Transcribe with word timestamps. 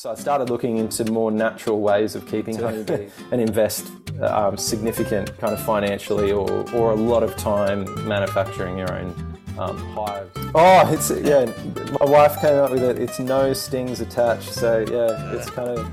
So 0.00 0.10
I 0.10 0.14
started 0.14 0.48
looking 0.48 0.78
into 0.78 1.04
more 1.12 1.30
natural 1.30 1.82
ways 1.82 2.14
of 2.14 2.26
keeping 2.26 2.58
honeybees 2.58 3.12
and 3.32 3.38
invest 3.38 3.92
um, 4.22 4.56
significant 4.56 5.36
kind 5.36 5.52
of 5.52 5.62
financially 5.62 6.32
or, 6.32 6.48
or 6.74 6.92
a 6.92 6.94
lot 6.94 7.22
of 7.22 7.36
time 7.36 7.84
manufacturing 8.08 8.78
your 8.78 8.90
own 8.90 9.08
um, 9.58 9.76
hives. 9.92 10.30
Oh, 10.54 10.90
it's 10.90 11.10
yeah. 11.10 11.44
My 12.00 12.10
wife 12.10 12.40
came 12.40 12.54
up 12.54 12.70
with 12.70 12.82
it. 12.82 12.98
It's 12.98 13.18
no 13.18 13.52
stings 13.52 14.00
attached. 14.00 14.54
So 14.54 14.86
yeah, 14.90 15.34
it's 15.34 15.50
kind 15.50 15.68
of. 15.68 15.86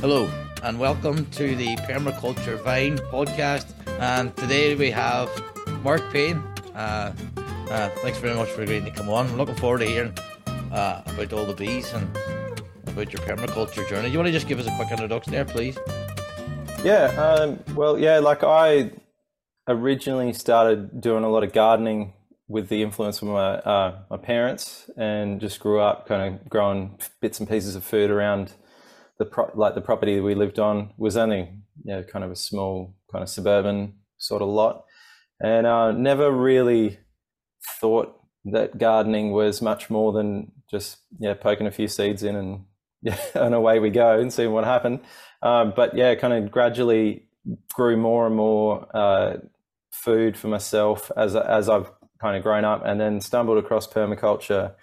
Hello, 0.00 0.28
and 0.64 0.76
welcome 0.80 1.24
to 1.26 1.54
the 1.54 1.76
Permaculture 1.88 2.60
Vine 2.64 2.98
podcast. 3.12 3.66
And 4.00 4.36
today 4.36 4.74
we 4.74 4.90
have 4.90 5.30
Mark 5.84 6.12
Payne. 6.12 6.38
Uh, 6.74 7.12
uh, 7.70 7.88
thanks 8.02 8.18
very 8.18 8.34
much 8.34 8.48
for 8.50 8.62
agreeing 8.62 8.84
to 8.84 8.90
come 8.90 9.08
on. 9.08 9.26
I'm 9.26 9.36
looking 9.36 9.54
forward 9.54 9.78
to 9.78 9.86
hearing 9.86 10.16
uh, 10.72 11.02
about 11.06 11.32
all 11.32 11.46
the 11.46 11.54
bees 11.54 11.92
and 11.92 12.16
about 12.86 13.12
your 13.12 13.22
permaculture 13.22 13.88
journey. 13.88 14.08
You 14.08 14.18
want 14.18 14.26
to 14.26 14.32
just 14.32 14.48
give 14.48 14.58
us 14.58 14.66
a 14.66 14.74
quick 14.76 14.90
introduction 14.90 15.32
there, 15.32 15.44
please? 15.44 15.78
Yeah. 16.84 17.06
Um, 17.16 17.62
well, 17.74 17.98
yeah. 17.98 18.18
Like 18.18 18.42
I 18.42 18.90
originally 19.68 20.32
started 20.32 21.00
doing 21.00 21.24
a 21.24 21.28
lot 21.28 21.44
of 21.44 21.52
gardening 21.52 22.14
with 22.48 22.68
the 22.68 22.82
influence 22.82 23.22
of 23.22 23.28
my 23.28 23.54
uh, 23.58 24.00
my 24.10 24.16
parents, 24.16 24.90
and 24.96 25.40
just 25.40 25.60
grew 25.60 25.80
up 25.80 26.08
kind 26.08 26.34
of 26.34 26.48
growing 26.48 26.98
bits 27.20 27.38
and 27.38 27.48
pieces 27.48 27.76
of 27.76 27.84
food 27.84 28.10
around 28.10 28.52
the 29.18 29.24
pro- 29.24 29.52
like 29.54 29.74
the 29.74 29.80
property 29.80 30.16
that 30.16 30.22
we 30.22 30.34
lived 30.34 30.58
on 30.58 30.92
was 30.96 31.16
only 31.16 31.52
you 31.84 31.94
know, 31.94 32.02
kind 32.02 32.24
of 32.24 32.30
a 32.32 32.36
small 32.36 32.96
kind 33.12 33.22
of 33.22 33.28
suburban 33.28 33.94
sort 34.18 34.42
of 34.42 34.48
lot, 34.48 34.84
and 35.38 35.66
uh, 35.66 35.92
never 35.92 36.32
really 36.32 36.98
thought 37.80 38.16
that 38.44 38.78
gardening 38.78 39.32
was 39.32 39.60
much 39.60 39.90
more 39.90 40.12
than 40.12 40.52
just 40.70 40.98
yeah 41.18 41.34
poking 41.34 41.66
a 41.66 41.70
few 41.70 41.88
seeds 41.88 42.22
in 42.22 42.36
and 42.36 42.64
yeah 43.02 43.18
and 43.34 43.54
away 43.54 43.78
we 43.78 43.90
go 43.90 44.18
and 44.18 44.32
seeing 44.32 44.52
what 44.52 44.64
happened. 44.64 45.00
Um, 45.42 45.72
but 45.74 45.96
yeah, 45.96 46.14
kind 46.14 46.32
of 46.32 46.50
gradually 46.50 47.24
grew 47.72 47.96
more 47.96 48.26
and 48.26 48.36
more 48.36 48.86
uh, 48.94 49.38
food 49.90 50.36
for 50.36 50.48
myself 50.48 51.10
as 51.16 51.34
as 51.34 51.68
I've 51.68 51.90
kind 52.20 52.36
of 52.36 52.42
grown 52.42 52.64
up, 52.64 52.82
and 52.84 53.00
then 53.00 53.20
stumbled 53.20 53.58
across 53.58 53.86
permaculture. 53.86 54.74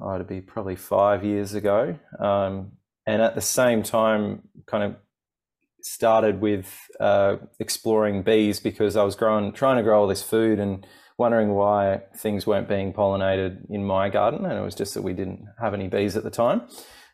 Oh, 0.00 0.14
it'd 0.14 0.26
be 0.26 0.40
probably 0.40 0.76
five 0.76 1.24
years 1.24 1.54
ago, 1.54 1.98
um, 2.18 2.72
and 3.06 3.22
at 3.22 3.34
the 3.34 3.40
same 3.40 3.82
time, 3.82 4.42
kind 4.66 4.84
of 4.84 4.96
started 5.82 6.40
with 6.40 6.80
uh, 6.98 7.36
exploring 7.60 8.22
bees 8.22 8.60
because 8.60 8.96
I 8.96 9.04
was 9.04 9.14
growing, 9.14 9.52
trying 9.52 9.76
to 9.76 9.82
grow 9.82 10.00
all 10.00 10.06
this 10.06 10.22
food 10.22 10.58
and 10.58 10.86
wondering 11.18 11.54
why 11.54 12.02
things 12.16 12.46
weren't 12.46 12.68
being 12.68 12.92
pollinated 12.92 13.70
in 13.70 13.84
my 13.84 14.08
garden, 14.08 14.44
and 14.44 14.58
it 14.58 14.62
was 14.62 14.74
just 14.74 14.94
that 14.94 15.02
we 15.02 15.12
didn't 15.12 15.46
have 15.60 15.74
any 15.74 15.88
bees 15.88 16.16
at 16.16 16.24
the 16.24 16.30
time. 16.30 16.62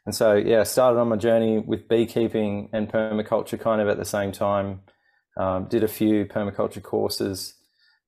And 0.04 0.14
so, 0.14 0.34
yeah, 0.34 0.60
I 0.60 0.64
started 0.64 0.98
on 0.98 1.08
my 1.08 1.16
journey 1.16 1.58
with 1.58 1.88
beekeeping 1.88 2.68
and 2.72 2.90
permaculture 2.90 3.60
kind 3.60 3.80
of 3.80 3.88
at 3.88 3.98
the 3.98 4.04
same 4.04 4.32
time. 4.32 4.80
Um, 5.38 5.66
did 5.70 5.82
a 5.82 5.88
few 5.88 6.26
permaculture 6.26 6.82
courses, 6.82 7.54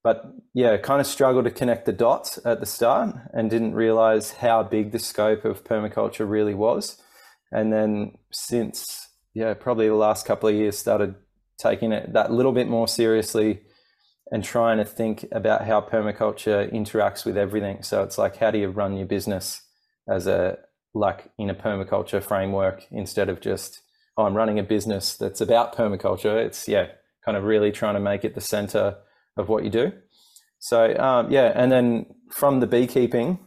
but 0.02 0.24
yeah, 0.52 0.76
kind 0.76 1.00
of 1.00 1.06
struggled 1.06 1.46
to 1.46 1.50
connect 1.50 1.86
the 1.86 1.92
dots 1.92 2.38
at 2.44 2.60
the 2.60 2.66
start 2.66 3.16
and 3.32 3.48
didn't 3.48 3.74
realize 3.74 4.32
how 4.32 4.62
big 4.62 4.92
the 4.92 4.98
scope 4.98 5.46
of 5.46 5.64
permaculture 5.64 6.28
really 6.28 6.52
was. 6.52 7.00
And 7.50 7.72
then 7.72 8.18
since, 8.30 9.08
yeah, 9.32 9.54
probably 9.54 9.88
the 9.88 9.94
last 9.94 10.26
couple 10.26 10.50
of 10.50 10.54
years, 10.54 10.76
started 10.76 11.14
taking 11.56 11.92
it 11.92 12.12
that 12.12 12.30
little 12.30 12.52
bit 12.52 12.68
more 12.68 12.86
seriously 12.86 13.62
and 14.30 14.42
trying 14.42 14.78
to 14.78 14.84
think 14.84 15.26
about 15.32 15.66
how 15.66 15.80
permaculture 15.80 16.72
interacts 16.72 17.24
with 17.24 17.36
everything. 17.36 17.82
So 17.82 18.02
it's 18.02 18.18
like, 18.18 18.36
how 18.36 18.50
do 18.50 18.58
you 18.58 18.68
run 18.68 18.96
your 18.96 19.06
business 19.06 19.62
as 20.08 20.26
a 20.26 20.58
like 20.94 21.30
in 21.38 21.50
a 21.50 21.54
permaculture 21.54 22.22
framework 22.22 22.86
instead 22.90 23.28
of 23.28 23.40
just 23.40 23.80
oh, 24.16 24.24
I'm 24.24 24.34
running 24.34 24.58
a 24.58 24.62
business 24.62 25.16
that's 25.16 25.40
about 25.40 25.74
permaculture. 25.74 26.36
It's 26.44 26.68
yeah, 26.68 26.86
kind 27.24 27.36
of 27.36 27.44
really 27.44 27.72
trying 27.72 27.94
to 27.94 28.00
make 28.00 28.24
it 28.24 28.34
the 28.34 28.40
center 28.40 28.96
of 29.36 29.48
what 29.48 29.64
you 29.64 29.70
do. 29.70 29.92
So 30.60 30.96
um, 30.96 31.30
yeah, 31.30 31.52
and 31.54 31.70
then 31.70 32.06
from 32.30 32.60
the 32.60 32.66
beekeeping, 32.66 33.38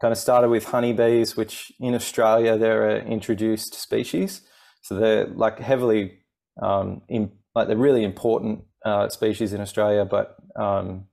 kind 0.00 0.12
of 0.12 0.18
started 0.18 0.48
with 0.48 0.66
honeybees, 0.66 1.36
which 1.36 1.72
in 1.80 1.94
Australia 1.94 2.56
they're 2.56 2.88
an 2.88 3.08
introduced 3.08 3.74
species. 3.74 4.42
So 4.82 4.94
they're 4.94 5.26
like 5.26 5.58
heavily 5.58 6.18
um, 6.62 7.02
in, 7.08 7.32
like 7.54 7.66
they're 7.66 7.76
really 7.76 8.04
important 8.04 8.64
uh, 8.84 9.08
species 9.08 9.52
in 9.52 9.60
Australia, 9.60 10.04
but 10.04 10.36
um, 10.56 11.06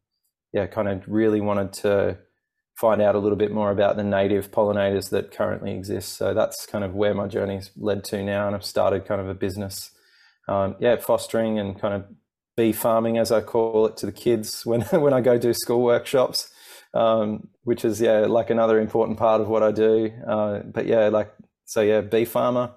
yeah, 0.53 0.67
kind 0.67 0.87
of 0.87 1.03
really 1.07 1.41
wanted 1.41 1.73
to 1.73 2.17
find 2.75 3.01
out 3.01 3.15
a 3.15 3.19
little 3.19 3.37
bit 3.37 3.51
more 3.51 3.71
about 3.71 3.95
the 3.95 4.03
native 4.03 4.51
pollinators 4.51 5.09
that 5.09 5.31
currently 5.31 5.73
exist. 5.75 6.17
So 6.17 6.33
that's 6.33 6.65
kind 6.65 6.83
of 6.83 6.93
where 6.93 7.13
my 7.13 7.27
journey's 7.27 7.71
led 7.77 8.03
to 8.05 8.23
now, 8.23 8.47
and 8.47 8.55
I've 8.55 8.65
started 8.65 9.05
kind 9.05 9.21
of 9.21 9.29
a 9.29 9.33
business, 9.33 9.91
um, 10.47 10.75
yeah, 10.79 10.97
fostering 10.97 11.59
and 11.59 11.79
kind 11.79 11.93
of 11.93 12.05
bee 12.57 12.71
farming, 12.71 13.17
as 13.17 13.31
I 13.31 13.41
call 13.41 13.87
it, 13.87 13.97
to 13.97 14.05
the 14.05 14.11
kids 14.11 14.61
when 14.65 14.81
when 14.81 15.13
I 15.13 15.21
go 15.21 15.37
do 15.37 15.53
school 15.53 15.83
workshops, 15.83 16.49
um, 16.93 17.47
which 17.63 17.85
is 17.85 18.01
yeah 18.01 18.19
like 18.21 18.49
another 18.49 18.79
important 18.79 19.17
part 19.17 19.41
of 19.41 19.47
what 19.47 19.63
I 19.63 19.71
do. 19.71 20.11
Uh, 20.27 20.59
but 20.59 20.85
yeah, 20.85 21.09
like 21.09 21.33
so 21.65 21.81
yeah, 21.81 22.01
bee 22.01 22.25
farmer, 22.25 22.71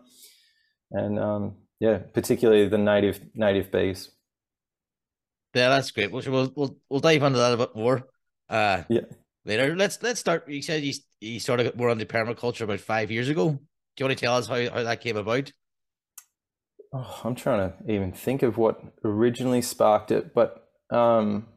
and 0.93 1.19
um, 1.19 1.57
yeah, 1.81 1.99
particularly 1.99 2.69
the 2.69 2.79
native 2.79 3.21
native 3.35 3.71
bees. 3.71 4.11
Yeah, 5.59 5.71
that's 5.71 5.91
great. 5.91 6.13
We'll 6.13 6.23
we'll 6.27 6.53
we'll, 6.55 6.77
we'll 6.89 7.01
dive 7.01 7.23
into 7.23 7.39
that 7.39 7.55
a 7.55 7.57
bit 7.57 7.75
more. 7.75 8.07
Uh, 8.49 8.83
yeah. 8.89 9.01
Later, 9.45 9.75
let's 9.75 10.01
let's 10.03 10.21
start. 10.21 10.49
You 10.49 10.63
said 10.63 10.85
you 10.85 10.95
you 11.21 11.41
sort 11.41 11.61
of 11.61 11.77
were 11.77 11.91
on 11.91 11.99
the 11.99 12.07
permaculture 12.07 12.63
about 12.63 12.81
five 12.81 13.11
years 13.11 13.29
ago. 13.29 13.51
Do 13.51 13.59
you 13.99 14.07
want 14.07 14.19
to 14.19 14.25
tell 14.25 14.37
us 14.37 14.47
how, 14.47 14.71
how 14.71 14.85
that 14.85 15.01
came 15.01 15.17
about? 15.17 15.53
Oh, 16.93 17.21
I'm 17.25 17.35
trying 17.35 17.71
to 17.71 17.93
even 17.93 18.13
think 18.13 18.43
of 18.43 18.57
what 18.57 18.81
originally 19.05 19.61
sparked 19.61 20.11
it, 20.11 20.33
but 20.33 20.69
um, 20.91 21.49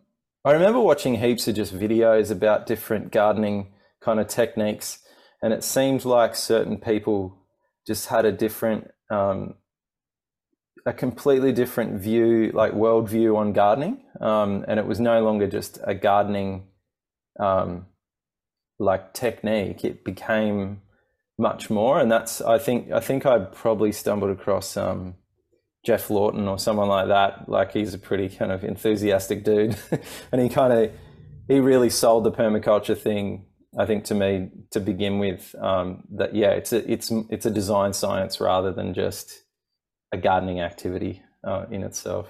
I 0.44 0.52
remember 0.54 0.80
watching 0.80 1.16
heaps 1.16 1.48
of 1.48 1.56
just 1.56 1.74
videos 1.74 2.32
about 2.32 2.66
different 2.66 3.12
gardening 3.12 3.74
kind 4.02 4.20
of 4.20 4.28
techniques, 4.28 5.00
and 5.42 5.54
it 5.54 5.64
seemed 5.64 6.04
like 6.04 6.36
certain 6.36 6.80
people 6.80 7.38
just 7.86 8.08
had 8.08 8.26
a 8.26 8.32
different 8.32 8.90
um, 9.12 9.56
a 10.86 10.94
completely 10.94 11.52
different 11.52 12.00
view, 12.00 12.52
like 12.54 12.74
worldview 12.74 13.36
on 13.36 13.54
gardening, 13.54 14.04
um, 14.20 14.66
and 14.68 14.80
it 14.80 14.86
was 14.86 15.00
no 15.00 15.24
longer 15.24 15.48
just 15.48 15.80
a 15.84 15.94
gardening 15.94 16.68
um, 17.40 17.86
like 18.80 19.14
technique. 19.14 19.84
It 19.84 20.04
became 20.04 20.82
much 21.38 21.70
more, 21.70 22.00
and 22.00 22.12
that's 22.12 22.42
I 22.42 22.58
think 22.58 22.92
I 22.92 23.00
think 23.00 23.26
I 23.26 23.40
probably 23.40 23.92
stumbled 23.92 24.32
across 24.32 24.76
um, 24.76 25.16
Geoff 25.86 26.10
Lawton 26.10 26.48
or 26.48 26.58
someone 26.58 26.88
like 26.88 27.08
that. 27.08 27.48
Like 27.48 27.74
he's 27.74 27.94
a 27.94 28.00
pretty 28.00 28.30
kind 28.30 28.52
of 28.52 28.64
enthusiastic 28.64 29.44
dude, 29.44 29.78
and 30.32 30.42
he 30.42 30.50
kind 30.50 30.74
of 30.74 30.92
he 31.48 31.60
really 31.60 31.90
sold 31.90 32.24
the 32.24 32.32
permaculture 32.32 32.98
thing. 32.98 33.46
I 33.78 33.86
think 33.86 34.04
to 34.06 34.16
me 34.16 34.50
to 34.72 34.80
begin 34.80 35.20
with 35.20 35.56
um, 35.60 36.04
that 36.12 36.36
yeah 36.36 36.50
it's 36.50 36.74
a 36.74 36.92
it's 36.92 37.12
it's 37.30 37.46
a 37.46 37.52
design 37.52 37.94
science 37.94 38.42
rather 38.42 38.74
than 38.74 38.94
just 38.94 39.41
a 40.12 40.18
gardening 40.18 40.60
activity 40.62 41.22
uh, 41.44 41.66
in 41.72 41.84
itself. 41.84 42.28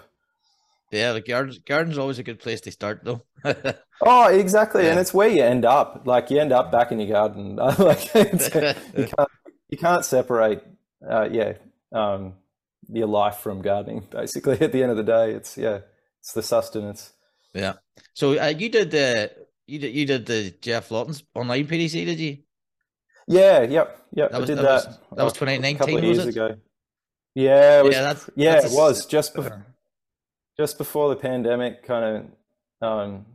Yeah, 0.92 1.14
the 1.14 1.22
garden 1.22 1.56
garden's 1.66 1.98
always 1.98 2.20
a 2.20 2.24
good 2.24 2.40
place 2.40 2.60
to 2.62 2.72
start, 2.72 3.02
though. 3.04 3.22
oh, 4.02 4.28
exactly, 4.28 4.84
yeah. 4.84 4.92
and 4.92 5.00
it's 5.00 5.14
where 5.14 5.30
you 5.30 5.42
end 5.42 5.64
up. 5.64 6.04
Like 6.06 6.30
you 6.30 6.40
end 6.40 6.52
up 6.52 6.72
back 6.72 6.92
in 6.92 7.00
your 7.00 7.10
garden. 7.10 7.56
like 7.80 8.14
you 8.16 9.08
can't 9.08 9.30
you 9.70 9.78
can't 9.78 10.04
separate. 10.04 10.64
Uh, 11.10 11.30
yeah, 11.32 11.54
um, 11.94 12.34
your 12.90 13.08
life 13.08 13.38
from 13.38 13.62
gardening. 13.62 14.06
Basically, 14.12 14.60
at 14.60 14.74
the 14.74 14.84
end 14.84 14.92
of 14.92 14.98
the 14.98 15.04
day, 15.04 15.32
it's 15.32 15.58
yeah, 15.58 15.80
it's 16.20 16.34
the 16.34 16.44
sustenance. 16.44 17.14
Yeah. 17.54 17.74
So 18.14 18.38
uh, 18.38 18.48
you 18.48 18.68
did 18.68 18.92
the 18.92 19.32
you 19.68 19.80
did 19.80 19.96
you 19.96 20.06
did 20.06 20.26
the 20.26 20.54
Geoff 20.62 20.92
Lawton's 20.92 21.24
online 21.34 21.68
PDC, 21.68 22.06
did 22.06 22.20
you? 22.20 22.40
Yeah. 23.28 23.62
Yep. 23.62 24.08
Yep. 24.14 24.32
That 24.32 24.42
was, 24.42 24.50
I 24.50 24.54
did 24.54 24.58
that. 24.58 24.84
that. 24.84 24.88
Was, 24.88 25.00
that 25.16 25.24
was 25.24 25.34
2019. 25.34 25.76
A 25.76 25.80
couple 25.80 25.98
of 25.98 26.04
years 26.04 26.18
it? 26.18 26.28
ago. 26.28 26.56
Yeah, 27.36 27.80
it 27.80 27.86
was, 27.86 27.96
yeah, 27.96 28.02
that's, 28.02 28.30
yeah, 28.36 28.54
that's 28.54 28.74
it 28.74 28.78
was 28.78 29.06
just 29.06 29.34
before, 29.34 29.66
just 30.58 30.78
before 30.78 31.10
the 31.10 31.16
pandemic, 31.16 31.84
kind 31.84 32.28
of, 32.82 32.88
um, 32.88 33.26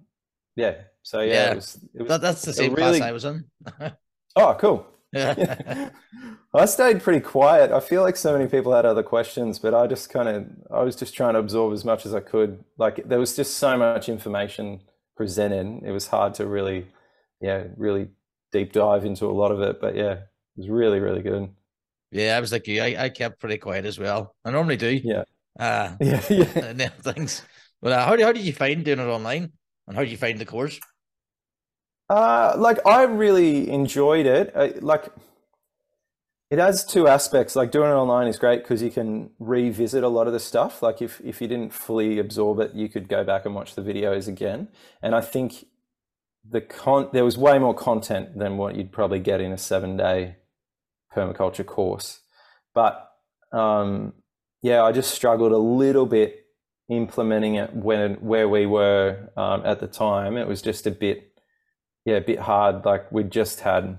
yeah. 0.55 0.75
So 1.03 1.21
yeah, 1.21 1.33
yeah. 1.33 1.53
It 1.53 1.55
was, 1.57 1.81
it 1.95 2.03
was, 2.03 2.09
that, 2.09 2.21
that's 2.21 2.43
the 2.43 2.53
same 2.53 2.75
really, 2.75 2.99
class 2.99 3.09
I 3.09 3.13
was 3.13 3.25
in. 3.25 3.45
oh, 4.37 4.57
cool. 4.59 4.87
Yeah. 5.13 5.91
I 6.55 6.65
stayed 6.65 7.03
pretty 7.03 7.21
quiet. 7.21 7.71
I 7.71 7.81
feel 7.81 8.03
like 8.03 8.17
so 8.17 8.33
many 8.33 8.49
people 8.49 8.73
had 8.73 8.87
other 8.87 9.03
questions, 9.03 9.59
but 9.59 9.75
I 9.75 9.87
just 9.87 10.09
kind 10.09 10.29
of, 10.29 10.47
I 10.71 10.83
was 10.83 10.97
just 10.97 11.15
trying 11.15 11.35
to 11.35 11.41
absorb 11.41 11.75
as 11.75 11.85
much 11.85 12.07
as 12.07 12.15
I 12.15 12.21
could. 12.21 12.65
Like 12.79 13.07
there 13.07 13.19
was 13.19 13.37
just 13.37 13.59
so 13.59 13.77
much 13.77 14.09
information 14.09 14.81
presented. 15.17 15.83
It 15.85 15.93
was 15.93 16.09
hard 16.09 16.35
to 16.35 16.47
really, 16.47 16.87
yeah, 17.41 17.65
really 17.77 18.09
deep 18.53 18.73
dive 18.73 19.05
into 19.05 19.27
a 19.27 19.33
lot 19.33 19.53
of 19.53 19.61
it. 19.61 19.81
But 19.81 19.97
yeah, 19.97 20.13
it 20.13 20.57
was 20.57 20.69
really, 20.69 20.99
really 20.99 21.23
good. 21.23 21.51
Yeah, 22.17 22.37
I 22.37 22.41
was 22.41 22.53
like 22.53 22.67
you. 22.67 22.83
I, 22.83 23.05
I 23.05 23.09
kept 23.09 23.41
pretty 23.41 23.59
quiet 23.59 23.85
as 23.85 23.99
well. 23.99 24.35
I 24.45 24.51
normally 24.51 24.77
do. 24.77 25.01
Yeah. 25.03 25.25
Uh, 25.59 25.97
yeah. 26.01 26.21
Yeah. 26.31 26.89
things. 26.89 27.43
But 27.83 27.93
uh, 27.93 28.05
how, 28.05 28.21
how 28.23 28.33
did 28.33 28.45
you 28.45 28.53
find 28.53 28.85
doing 28.85 28.99
it 29.01 29.05
online? 29.05 29.53
And 29.87 29.97
how 29.97 30.03
did 30.03 30.11
you 30.11 30.17
find 30.17 30.39
the 30.39 30.47
course? 30.47 30.81
Uh, 32.09 32.55
like 32.57 32.79
I 32.87 33.03
really 33.03 33.69
enjoyed 33.69 34.27
it. 34.27 34.53
I, 34.55 34.75
like 34.81 35.09
it 36.51 36.59
has 36.59 36.85
two 36.85 37.09
aspects. 37.09 37.57
Like 37.57 37.73
doing 37.73 37.91
it 37.91 37.95
online 37.95 38.29
is 38.29 38.39
great 38.39 38.63
because 38.63 38.83
you 38.83 38.91
can 38.91 39.31
revisit 39.39 40.05
a 40.05 40.09
lot 40.09 40.27
of 40.27 40.33
the 40.33 40.41
stuff. 40.41 40.83
Like 40.83 41.03
if 41.03 41.21
if 41.25 41.41
you 41.41 41.49
didn't 41.49 41.73
fully 41.73 42.19
absorb 42.19 42.61
it, 42.61 42.75
you 42.75 42.89
could 42.89 43.09
go 43.09 43.25
back 43.25 43.45
and 43.47 43.55
watch 43.55 43.75
the 43.75 43.83
videos 43.83 44.29
again. 44.29 44.69
And 45.03 45.15
I 45.15 45.21
think 45.21 45.67
the 46.49 46.61
con 46.61 47.11
there 47.13 47.25
was 47.25 47.39
way 47.39 47.59
more 47.59 47.75
content 47.75 48.39
than 48.39 48.59
what 48.59 48.77
you'd 48.77 48.93
probably 48.93 49.21
get 49.21 49.41
in 49.41 49.53
a 49.53 49.59
seven 49.59 49.97
day 49.97 50.37
permaculture 51.17 51.67
course. 51.67 52.21
But 52.75 53.11
um, 53.53 54.13
yeah, 54.63 54.83
I 54.83 54.93
just 54.93 55.13
struggled 55.13 55.53
a 55.53 55.59
little 55.59 56.07
bit 56.07 56.43
implementing 56.89 57.57
it 57.57 57.75
when 57.75 58.15
where 58.15 58.49
we 58.49 58.67
were 58.67 59.31
um, 59.37 59.63
at 59.65 59.81
the 59.81 59.87
time. 59.87 60.37
It 60.37 60.47
was 60.47 60.63
just 60.63 60.87
a 60.87 60.91
bit 60.91 61.33
yeah, 62.07 62.17
a 62.17 62.21
bit 62.21 62.39
hard. 62.39 62.85
Like 62.85 63.11
we 63.13 63.25
just 63.25 63.61
had, 63.61 63.99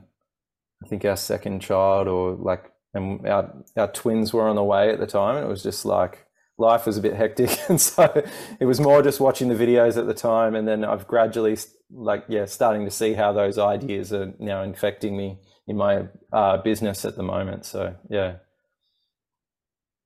I 0.84 0.88
think 0.88 1.06
our 1.06 1.18
second 1.18 1.60
child, 1.60 2.08
or 2.08 2.34
like, 2.34 2.72
and 2.94 3.28
our 3.28 3.54
our 3.76 3.92
twins 3.92 4.34
were 4.34 4.48
on 4.48 4.56
the 4.56 4.64
way 4.64 4.90
at 4.90 5.00
the 5.00 5.06
time, 5.06 5.36
and 5.36 5.46
it 5.46 5.50
was 5.50 5.62
just 5.62 5.86
like 5.86 6.26
life 6.58 6.88
was 6.88 6.98
a 6.98 7.02
bit 7.02 7.16
hectic, 7.16 7.52
and 7.70 7.80
so 7.80 8.24
it 8.60 8.66
was 8.66 8.80
more 8.80 9.04
just 9.04 9.20
watching 9.20 9.50
the 9.50 9.56
videos 9.56 9.98
at 9.98 10.08
the 10.08 10.14
time, 10.14 10.56
and 10.56 10.68
then 10.68 10.86
I've 10.86 11.08
gradually 11.08 11.58
like 11.92 12.24
yeah, 12.30 12.46
starting 12.46 12.86
to 12.86 12.92
see 12.92 13.14
how 13.14 13.34
those 13.34 13.58
ideas 13.58 14.14
are 14.14 14.34
now 14.40 14.64
infecting 14.64 15.16
me 15.18 15.40
in 15.68 15.76
my 15.76 16.08
uh, 16.32 16.58
business 16.58 17.06
at 17.06 17.16
the 17.16 17.24
moment. 17.24 17.66
So 17.66 17.96
yeah. 18.10 18.36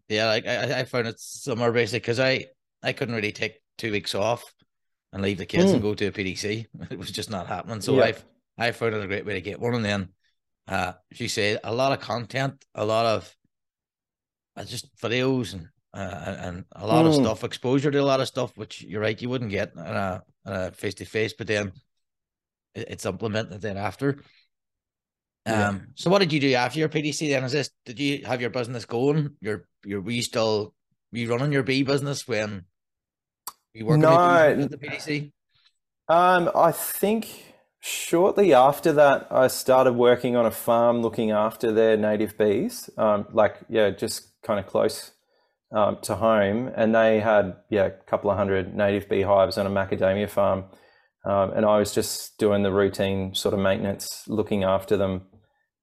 Yeah, 0.09 0.27
like 0.27 0.45
I, 0.45 0.79
I 0.79 0.83
found 0.83 1.07
it 1.07 1.19
somewhere 1.19 1.71
basic 1.71 2.03
because 2.03 2.19
I 2.19 2.47
I 2.83 2.93
couldn't 2.93 3.15
really 3.15 3.31
take 3.31 3.61
two 3.77 3.91
weeks 3.91 4.13
off 4.13 4.43
and 5.13 5.21
leave 5.21 5.37
the 5.37 5.45
kids 5.45 5.71
mm. 5.71 5.73
and 5.75 5.81
go 5.81 5.93
to 5.93 6.07
a 6.07 6.11
PDC. 6.11 6.65
It 6.91 6.97
was 6.97 7.11
just 7.11 7.29
not 7.29 7.47
happening. 7.47 7.81
So 7.81 7.95
yeah. 7.95 8.05
I've 8.05 8.25
I 8.57 8.71
found 8.71 8.95
it 8.95 9.03
a 9.03 9.07
great 9.07 9.25
way 9.25 9.33
to 9.35 9.41
get 9.41 9.59
one. 9.59 9.75
And 9.75 9.85
then, 9.85 10.09
uh, 10.67 10.93
as 11.11 11.19
you 11.19 11.27
say, 11.27 11.57
a 11.63 11.73
lot 11.73 11.93
of 11.93 11.99
content, 11.99 12.63
a 12.75 12.85
lot 12.85 13.05
of 13.05 13.35
uh, 14.57 14.65
just 14.65 14.95
videos 14.97 15.53
and 15.53 15.67
uh, 15.93 16.35
and 16.39 16.65
a 16.73 16.87
lot 16.87 17.05
mm. 17.05 17.09
of 17.09 17.15
stuff, 17.15 17.43
exposure 17.43 17.91
to 17.91 18.01
a 18.01 18.03
lot 18.03 18.21
of 18.21 18.27
stuff, 18.27 18.57
which 18.57 18.81
you're 18.81 19.01
right, 19.01 19.21
you 19.21 19.29
wouldn't 19.29 19.51
get 19.51 19.73
in 19.75 19.81
a 20.45 20.71
face 20.73 20.95
to 20.95 21.05
face. 21.05 21.33
But 21.33 21.47
then 21.47 21.71
it's 22.75 23.05
implemented 23.05 23.61
then 23.61 23.77
after. 23.77 24.23
Um. 25.45 25.53
Yeah. 25.53 25.79
So 25.95 26.09
what 26.09 26.19
did 26.19 26.33
you 26.33 26.39
do 26.39 26.53
after 26.53 26.79
your 26.79 26.89
PDC? 26.89 27.29
Then 27.29 27.43
is 27.43 27.51
this? 27.51 27.69
Did 27.85 27.99
you 27.99 28.25
have 28.25 28.41
your 28.41 28.49
business 28.49 28.85
going? 28.85 29.35
Your 29.41 29.67
your 29.83 30.01
were 30.01 30.11
you 30.11 30.21
still 30.21 30.73
were 31.11 31.19
you 31.19 31.29
running 31.29 31.51
your 31.51 31.63
bee 31.63 31.83
business 31.83 32.27
when 32.27 32.65
you 33.73 33.85
working 33.85 34.01
no, 34.01 34.09
at 34.09 34.69
the 34.69 34.77
PDC? 34.77 35.31
Um, 36.07 36.51
I 36.55 36.71
think 36.71 37.53
shortly 37.79 38.53
after 38.53 38.93
that, 38.93 39.27
I 39.31 39.47
started 39.47 39.93
working 39.93 40.35
on 40.35 40.45
a 40.45 40.51
farm 40.51 41.01
looking 41.01 41.31
after 41.31 41.71
their 41.71 41.97
native 41.97 42.37
bees. 42.37 42.89
Um, 42.97 43.27
like 43.31 43.57
yeah, 43.69 43.89
just 43.89 44.31
kind 44.43 44.59
of 44.59 44.67
close 44.67 45.11
um, 45.71 45.97
to 46.03 46.15
home, 46.15 46.71
and 46.75 46.93
they 46.93 47.19
had 47.19 47.55
yeah 47.69 47.85
a 47.85 47.91
couple 47.91 48.29
of 48.29 48.37
hundred 48.37 48.73
native 48.75 49.09
beehives 49.09 49.57
on 49.57 49.65
a 49.65 49.69
macadamia 49.69 50.29
farm, 50.29 50.65
um, 51.25 51.51
and 51.51 51.65
I 51.65 51.77
was 51.77 51.93
just 51.93 52.37
doing 52.37 52.63
the 52.63 52.71
routine 52.71 53.33
sort 53.33 53.53
of 53.53 53.59
maintenance, 53.59 54.23
looking 54.27 54.63
after 54.63 54.97
them. 54.97 55.27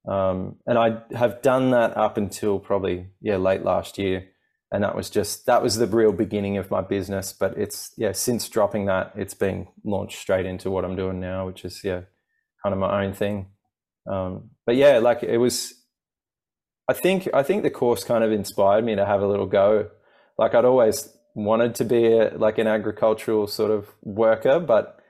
Um, 0.08 0.56
and 0.66 0.78
I 0.78 1.02
have 1.14 1.43
done 1.43 1.70
that 1.72 1.96
up 1.96 2.16
until 2.16 2.58
probably 2.58 3.08
yeah 3.20 3.37
late 3.37 3.62
last 3.62 3.99
year. 3.99 4.26
And 4.72 4.82
that 4.82 4.94
was 4.94 5.10
just 5.10 5.46
that 5.46 5.62
was 5.62 5.76
the 5.76 5.87
real 5.87 6.12
beginning 6.12 6.56
of 6.56 6.70
my 6.70 6.81
business. 6.81 7.32
But 7.32 7.58
it's 7.58 7.93
yeah 7.96 8.12
since 8.12 8.49
dropping 8.49 8.87
that 8.87 9.12
it's 9.16 9.34
been 9.34 9.69
launched 9.84 10.19
straight 10.19 10.46
into 10.46 10.70
what 10.70 10.84
i'm 10.84 10.96
doing 10.96 11.20
now 11.20 11.46
which 11.46 11.64
is 11.64 11.82
yeah 11.84 12.02
kind 12.62 12.72
of 12.72 12.78
my 12.78 13.05
own 13.05 13.12
thing. 13.12 13.49
Um, 14.10 14.50
but 14.64 14.76
yeah 14.76 14.99
like 14.99 15.22
it 15.22 15.37
was 15.37 15.75
i 16.88 16.94
think 16.94 17.28
i 17.34 17.43
think 17.43 17.62
the 17.62 17.70
course 17.70 18.02
kind 18.05 18.25
of 18.25 18.32
inspired 18.32 18.84
me 18.84 18.96
to 18.96 19.05
have 19.05 19.20
a 19.20 19.28
little 19.28 19.46
go. 19.46 19.90
Like 20.38 20.55
i'd 20.55 20.64
always 20.64 21.14
wanted 21.34 21.75
to 21.76 21.84
be 21.84 22.06
a, 22.06 22.31
like 22.37 22.58
an 22.58 22.66
agricultural 22.66 23.46
sort 23.46 23.70
of 23.70 23.88
worker 24.02 24.58
but 24.58 25.00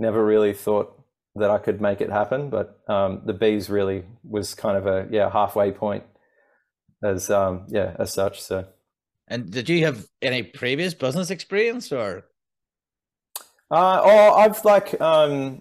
never 0.00 0.24
really 0.24 0.52
thought 0.52 0.97
that 1.38 1.50
i 1.50 1.58
could 1.58 1.80
make 1.80 2.00
it 2.00 2.10
happen 2.10 2.50
but 2.50 2.80
um, 2.88 3.22
the 3.24 3.32
bees 3.32 3.70
really 3.70 4.04
was 4.24 4.54
kind 4.54 4.76
of 4.76 4.86
a 4.86 5.06
yeah 5.10 5.30
halfway 5.30 5.70
point 5.72 6.04
as 7.02 7.30
um, 7.30 7.64
yeah 7.68 7.94
as 7.98 8.12
such 8.12 8.42
so 8.42 8.66
and 9.30 9.50
did 9.50 9.68
you 9.68 9.84
have 9.84 10.06
any 10.22 10.42
previous 10.42 10.94
business 10.94 11.30
experience 11.30 11.92
or? 11.92 12.24
Uh, 13.70 14.00
oh, 14.02 14.34
I've 14.34 14.64
like 14.64 14.98
um, 15.00 15.60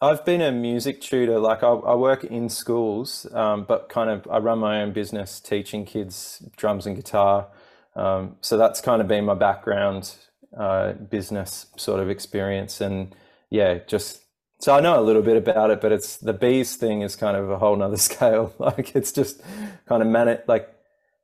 I've 0.00 0.24
been 0.24 0.40
a 0.40 0.52
music 0.52 1.00
tutor. 1.00 1.40
Like 1.40 1.64
I, 1.64 1.68
I 1.68 1.94
work 1.96 2.22
in 2.24 2.48
schools, 2.48 3.26
um, 3.32 3.64
but 3.64 3.88
kind 3.88 4.08
of 4.08 4.26
I 4.30 4.38
run 4.38 4.60
my 4.60 4.82
own 4.82 4.92
business 4.92 5.40
teaching 5.40 5.84
kids 5.84 6.42
drums 6.56 6.86
and 6.86 6.94
guitar. 6.94 7.48
Um, 7.96 8.36
so 8.40 8.56
that's 8.56 8.80
kind 8.80 9.02
of 9.02 9.08
been 9.08 9.24
my 9.24 9.34
background, 9.34 10.14
uh, 10.56 10.92
business 10.92 11.66
sort 11.76 11.98
of 11.98 12.08
experience, 12.08 12.80
and 12.80 13.14
yeah, 13.50 13.80
just 13.88 14.22
so 14.60 14.74
I 14.74 14.80
know 14.80 15.00
a 15.00 15.02
little 15.02 15.22
bit 15.22 15.36
about 15.36 15.70
it. 15.70 15.80
But 15.80 15.92
it's 15.92 16.16
the 16.18 16.32
bees 16.32 16.76
thing 16.76 17.02
is 17.02 17.16
kind 17.16 17.36
of 17.36 17.50
a 17.50 17.58
whole 17.58 17.76
nother 17.76 17.96
scale. 18.08 18.54
like 18.58 18.94
it's 18.94 19.12
just 19.12 19.40
kind 19.86 20.02
of 20.02 20.08
man 20.08 20.38
like 20.46 20.74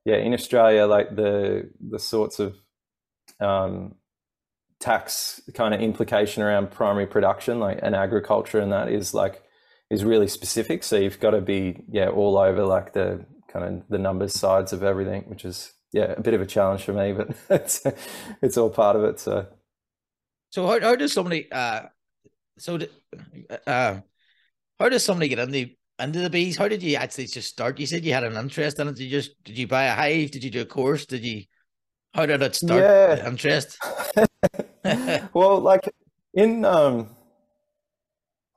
yeah, 0.06 0.16
in 0.16 0.32
Australia, 0.32 0.86
like 0.86 1.16
the 1.16 1.68
the 1.80 1.98
sorts 1.98 2.38
of 2.38 2.56
um, 3.40 3.96
tax 4.78 5.40
kind 5.52 5.74
of 5.74 5.80
implication 5.80 6.44
around 6.44 6.70
primary 6.70 7.06
production, 7.06 7.58
like 7.58 7.80
and 7.82 7.94
agriculture, 7.96 8.60
and 8.60 8.72
that 8.72 8.88
is 8.88 9.12
like 9.12 9.42
is 9.90 10.04
really 10.04 10.28
specific. 10.28 10.84
So 10.84 10.96
you've 10.96 11.18
got 11.18 11.30
to 11.30 11.40
be 11.40 11.82
yeah 11.90 12.08
all 12.08 12.38
over 12.38 12.64
like 12.64 12.92
the 12.92 13.26
kind 13.48 13.64
of 13.64 13.88
the 13.88 13.98
numbers 13.98 14.32
sides 14.32 14.72
of 14.72 14.84
everything, 14.84 15.24
which 15.26 15.44
is 15.44 15.72
yeah 15.92 16.14
a 16.16 16.20
bit 16.20 16.34
of 16.34 16.40
a 16.40 16.46
challenge 16.46 16.84
for 16.84 16.92
me, 16.92 17.12
but 17.12 17.36
it's 17.50 17.84
it's 18.40 18.56
all 18.56 18.70
part 18.70 18.94
of 18.94 19.02
it. 19.02 19.18
So 19.18 19.48
so 20.50 20.68
how 20.68 20.78
how 20.80 20.94
does 20.94 21.12
somebody 21.12 21.50
uh 21.50 21.82
so 22.58 22.78
uh 23.66 24.00
how 24.78 24.88
does 24.88 25.04
somebody 25.04 25.28
get 25.28 25.38
in 25.38 25.50
the 25.50 25.76
into 25.98 26.20
the 26.20 26.30
bees? 26.30 26.56
How 26.56 26.68
did 26.68 26.82
you 26.82 26.96
actually 26.96 27.26
just 27.26 27.48
start? 27.48 27.80
You 27.80 27.86
said 27.86 28.04
you 28.04 28.12
had 28.12 28.24
an 28.24 28.36
interest 28.36 28.78
in 28.78 28.88
it. 28.88 28.96
Did 28.96 29.04
you 29.04 29.10
just 29.10 29.42
did 29.44 29.56
you 29.56 29.66
buy 29.66 29.84
a 29.84 29.94
hive? 29.94 30.30
Did 30.30 30.44
you 30.44 30.50
do 30.50 30.60
a 30.60 30.66
course? 30.66 31.06
Did 31.06 31.24
you? 31.24 31.44
How 32.14 32.26
did 32.26 32.42
it 32.42 32.54
start? 32.54 32.82
Yeah. 32.82 33.28
interest. 33.28 33.78
well, 35.34 35.60
like 35.60 35.88
in 36.34 36.64
um, 36.64 37.16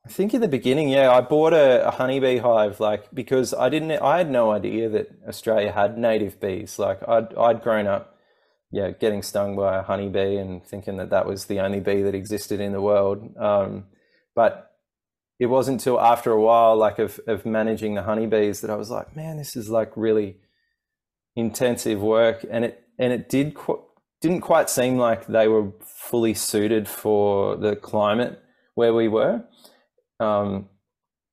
I 0.05 0.09
think 0.09 0.33
in 0.33 0.41
the 0.41 0.47
beginning, 0.47 0.89
yeah, 0.89 1.11
I 1.11 1.21
bought 1.21 1.53
a, 1.53 1.87
a 1.87 1.91
honeybee 1.91 2.37
hive, 2.37 2.79
like 2.79 3.13
because 3.13 3.53
I 3.53 3.69
didn't, 3.69 3.91
I 3.91 4.17
had 4.17 4.29
no 4.29 4.51
idea 4.51 4.89
that 4.89 5.11
Australia 5.27 5.71
had 5.71 5.97
native 5.97 6.39
bees. 6.39 6.79
Like 6.79 7.07
I'd 7.07 7.33
I'd 7.35 7.61
grown 7.61 7.87
up, 7.87 8.17
yeah, 8.71 8.91
getting 8.91 9.23
stung 9.23 9.55
by 9.55 9.77
a 9.77 9.81
honeybee 9.81 10.37
and 10.37 10.63
thinking 10.63 10.97
that 10.97 11.09
that 11.09 11.25
was 11.25 11.45
the 11.45 11.59
only 11.59 11.79
bee 11.79 12.01
that 12.03 12.13
existed 12.15 12.59
in 12.59 12.71
the 12.71 12.81
world. 12.81 13.35
Um, 13.37 13.85
but 14.35 14.71
it 15.39 15.47
wasn't 15.47 15.79
until 15.79 15.99
after 15.99 16.31
a 16.31 16.41
while, 16.41 16.75
like 16.75 16.99
of 16.99 17.19
of 17.27 17.45
managing 17.45 17.95
the 17.95 18.03
honeybees, 18.03 18.61
that 18.61 18.69
I 18.69 18.75
was 18.75 18.89
like, 18.89 19.15
man, 19.15 19.37
this 19.37 19.55
is 19.55 19.69
like 19.69 19.91
really 19.95 20.37
intensive 21.35 22.01
work, 22.01 22.45
and 22.49 22.65
it 22.65 22.83
and 22.99 23.13
it 23.13 23.29
did 23.29 23.55
qu- 23.55 23.83
didn't 24.21 24.41
quite 24.41 24.69
seem 24.69 24.97
like 24.97 25.27
they 25.27 25.47
were 25.47 25.71
fully 25.81 26.33
suited 26.33 26.87
for 26.87 27.55
the 27.55 27.75
climate 27.75 28.41
where 28.75 28.93
we 28.93 29.07
were. 29.07 29.43
Um, 30.19 30.67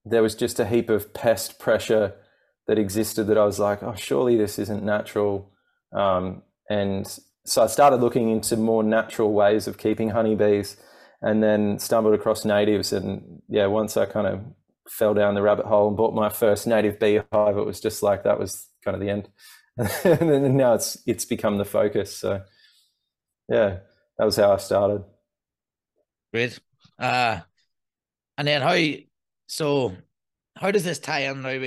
there 0.05 0.23
was 0.23 0.37
just 0.37 0.61
a 0.61 0.67
heap 0.67 0.89
of 0.89 1.13
pest 1.13 1.59
pressure 1.59 2.15
that 2.69 2.79
existed 2.79 3.25
that 3.25 3.39
I 3.39 3.45
was 3.45 3.59
like, 3.59 3.83
oh, 3.83 3.95
surely 3.97 4.37
this 4.37 4.59
isn't 4.59 4.85
natural. 4.85 5.51
Um, 5.93 6.43
and 6.71 7.19
so 7.45 7.63
I 7.63 7.67
started 7.69 8.01
looking 8.01 8.31
into 8.31 8.57
more 8.57 8.83
natural 8.83 9.33
ways 9.33 9.69
of 9.69 9.79
keeping 9.79 10.11
honeybees 10.11 10.77
and 11.23 11.43
then 11.43 11.79
stumbled 11.79 12.15
across 12.15 12.45
natives. 12.45 12.93
And 12.93 13.43
yeah, 13.49 13.67
once 13.67 13.97
I 13.97 14.07
kind 14.07 14.27
of 14.27 14.45
fell 14.89 15.15
down 15.15 15.35
the 15.35 15.43
rabbit 15.43 15.67
hole 15.67 15.89
and 15.89 15.97
bought 15.97 16.15
my 16.15 16.29
first 16.29 16.67
native 16.67 16.99
beehive, 16.99 17.57
it 17.57 17.67
was 17.67 17.81
just 17.81 18.03
like 18.03 18.25
that 18.25 18.39
was 18.39 18.67
kind 18.85 18.95
of 18.95 19.01
the 19.01 19.11
end. 19.11 19.29
and 19.79 20.31
then 20.31 20.57
now 20.57 20.75
it's 20.75 20.99
it's 21.07 21.25
become 21.25 21.59
the 21.59 21.65
focus. 21.65 22.17
So 22.17 22.43
yeah, 23.49 23.79
that 24.19 24.25
was 24.25 24.37
how 24.37 24.53
I 24.53 24.57
started. 24.57 25.05
Great. 26.33 26.59
Uh, 26.99 27.41
and 28.39 28.49
then 28.49 28.63
how 28.63 28.77
so 29.47 29.95
how 30.57 30.71
does 30.71 30.85
this 30.85 30.99
tie 30.99 31.21
in 31.21 31.43
now? 31.43 31.59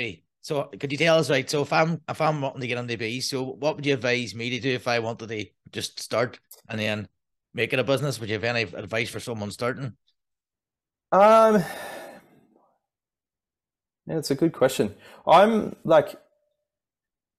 So 0.50 0.63
could 0.79 0.91
you 0.91 0.98
tell 0.98 1.20
us 1.20 1.29
right? 1.29 1.48
So 1.48 1.62
if 1.62 1.72
I'm 1.72 2.01
if 2.10 2.20
I'm 2.20 2.41
wanting 2.41 2.62
to 2.62 2.68
get 2.68 2.79
on 2.79 2.88
the 2.88 2.96
bees, 2.96 3.29
so 3.29 3.44
what 3.44 3.75
would 3.75 3.86
you 3.86 3.94
advise 3.94 4.34
me 4.34 4.50
to 4.50 4.60
do 4.60 4.72
if 4.72 4.88
I 4.88 4.98
wanted 4.98 5.29
to 5.29 5.46
just 5.72 6.00
start 6.00 6.39
and 6.68 6.79
then 6.79 7.08
make 7.53 7.72
it 7.72 7.77
a 7.77 7.84
business? 7.84 8.20
Would 8.20 8.29
you 8.29 8.34
have 8.34 8.44
any 8.44 8.63
advice 8.63 9.12
for 9.12 9.20
someone 9.20 9.51
starting? 9.51 9.94
Um, 11.12 11.63
yeah, 14.08 14.18
it's 14.18 14.32
a 14.32 14.36
good 14.36 14.51
question. 14.51 14.96
I'm 15.27 15.75
like, 15.84 16.20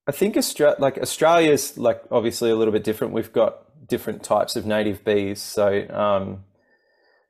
I 0.06 0.12
think 0.12 0.36
Australia, 0.36 0.76
like 0.78 0.96
Australia's 0.96 1.76
like 1.76 2.04
obviously 2.12 2.52
a 2.52 2.54
little 2.54 2.70
bit 2.70 2.84
different. 2.84 3.12
We've 3.12 3.32
got 3.32 3.88
different 3.88 4.22
types 4.22 4.54
of 4.54 4.66
native 4.66 5.04
bees, 5.04 5.42
so 5.42 5.84
um, 5.90 6.44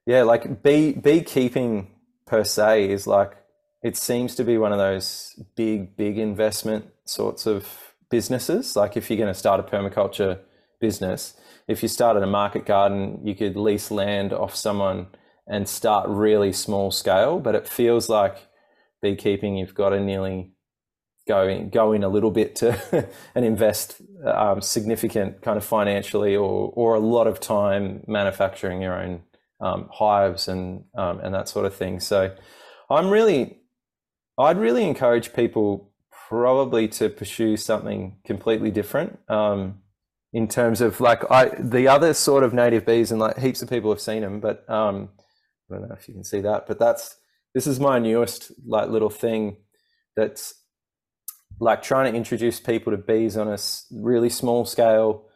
yeah, 0.04 0.24
like 0.24 0.62
bee 0.62 0.92
beekeeping 0.92 1.86
per 2.26 2.44
se 2.44 2.90
is 2.90 3.06
like 3.06 3.39
it 3.82 3.96
seems 3.96 4.34
to 4.34 4.44
be 4.44 4.58
one 4.58 4.72
of 4.72 4.78
those 4.78 5.42
big, 5.56 5.96
big 5.96 6.18
investment 6.18 6.86
sorts 7.04 7.46
of 7.46 7.94
businesses. 8.10 8.76
Like 8.76 8.96
if 8.96 9.08
you're 9.08 9.16
going 9.16 9.32
to 9.32 9.38
start 9.38 9.60
a 9.60 9.62
permaculture 9.62 10.40
business, 10.80 11.34
if 11.66 11.82
you 11.82 11.88
started 11.88 12.22
a 12.22 12.26
market 12.26 12.66
garden, 12.66 13.20
you 13.24 13.34
could 13.34 13.56
lease 13.56 13.90
land 13.90 14.32
off 14.32 14.54
someone 14.54 15.06
and 15.46 15.68
start 15.68 16.08
really 16.08 16.52
small 16.52 16.90
scale. 16.90 17.38
But 17.38 17.54
it 17.54 17.66
feels 17.66 18.08
like 18.08 18.48
beekeeping, 19.02 19.56
you've 19.56 19.74
got 19.74 19.90
to 19.90 20.00
nearly 20.00 20.52
go 21.26 21.46
in, 21.46 21.70
go 21.70 21.92
in 21.92 22.02
a 22.02 22.08
little 22.08 22.30
bit 22.30 22.56
to 22.56 23.08
and 23.34 23.44
invest 23.44 24.02
um, 24.26 24.60
significant 24.60 25.42
kind 25.42 25.56
of 25.56 25.64
financially 25.64 26.36
or 26.36 26.72
or 26.74 26.94
a 26.94 27.00
lot 27.00 27.26
of 27.26 27.40
time 27.40 28.02
manufacturing 28.06 28.82
your 28.82 29.00
own 29.00 29.22
um, 29.60 29.88
hives 29.92 30.48
and 30.48 30.84
um, 30.96 31.20
and 31.20 31.34
that 31.34 31.48
sort 31.48 31.66
of 31.66 31.74
thing. 31.74 32.00
So 32.00 32.34
I'm 32.90 33.10
really 33.10 33.59
I'd 34.38 34.58
really 34.58 34.84
encourage 34.84 35.32
people 35.32 35.90
probably 36.28 36.86
to 36.86 37.08
pursue 37.08 37.56
something 37.56 38.16
completely 38.24 38.70
different 38.70 39.18
um, 39.28 39.80
in 40.32 40.46
terms 40.46 40.80
of 40.80 41.00
like 41.00 41.28
I 41.30 41.50
the 41.58 41.88
other 41.88 42.14
sort 42.14 42.44
of 42.44 42.54
native 42.54 42.86
bees 42.86 43.10
and 43.10 43.20
like 43.20 43.38
heaps 43.38 43.62
of 43.62 43.68
people 43.68 43.90
have 43.90 44.00
seen 44.00 44.22
them, 44.22 44.40
but 44.40 44.68
um, 44.70 45.10
I 45.70 45.74
don't 45.74 45.88
know 45.88 45.96
if 45.98 46.08
you 46.08 46.14
can 46.14 46.24
see 46.24 46.40
that, 46.40 46.66
but 46.66 46.78
that's 46.78 47.16
this 47.54 47.66
is 47.66 47.80
my 47.80 47.98
newest 47.98 48.52
like 48.66 48.88
little 48.88 49.10
thing 49.10 49.56
that's 50.16 50.54
like 51.58 51.82
trying 51.82 52.10
to 52.10 52.16
introduce 52.16 52.60
people 52.60 52.92
to 52.92 52.96
bees 52.96 53.36
on 53.36 53.48
a 53.48 53.58
really 53.92 54.30
small 54.30 54.64
scale 54.64 55.26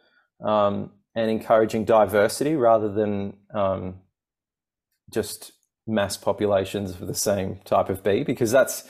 um, 0.43 0.91
and 1.13 1.29
encouraging 1.29 1.85
diversity 1.85 2.55
rather 2.55 2.91
than 2.91 3.35
um, 3.53 3.95
just 5.11 5.51
mass 5.87 6.17
populations 6.17 6.91
of 6.91 7.07
the 7.07 7.13
same 7.13 7.59
type 7.65 7.89
of 7.89 8.03
bee 8.03 8.23
because 8.23 8.51
that's 8.51 8.83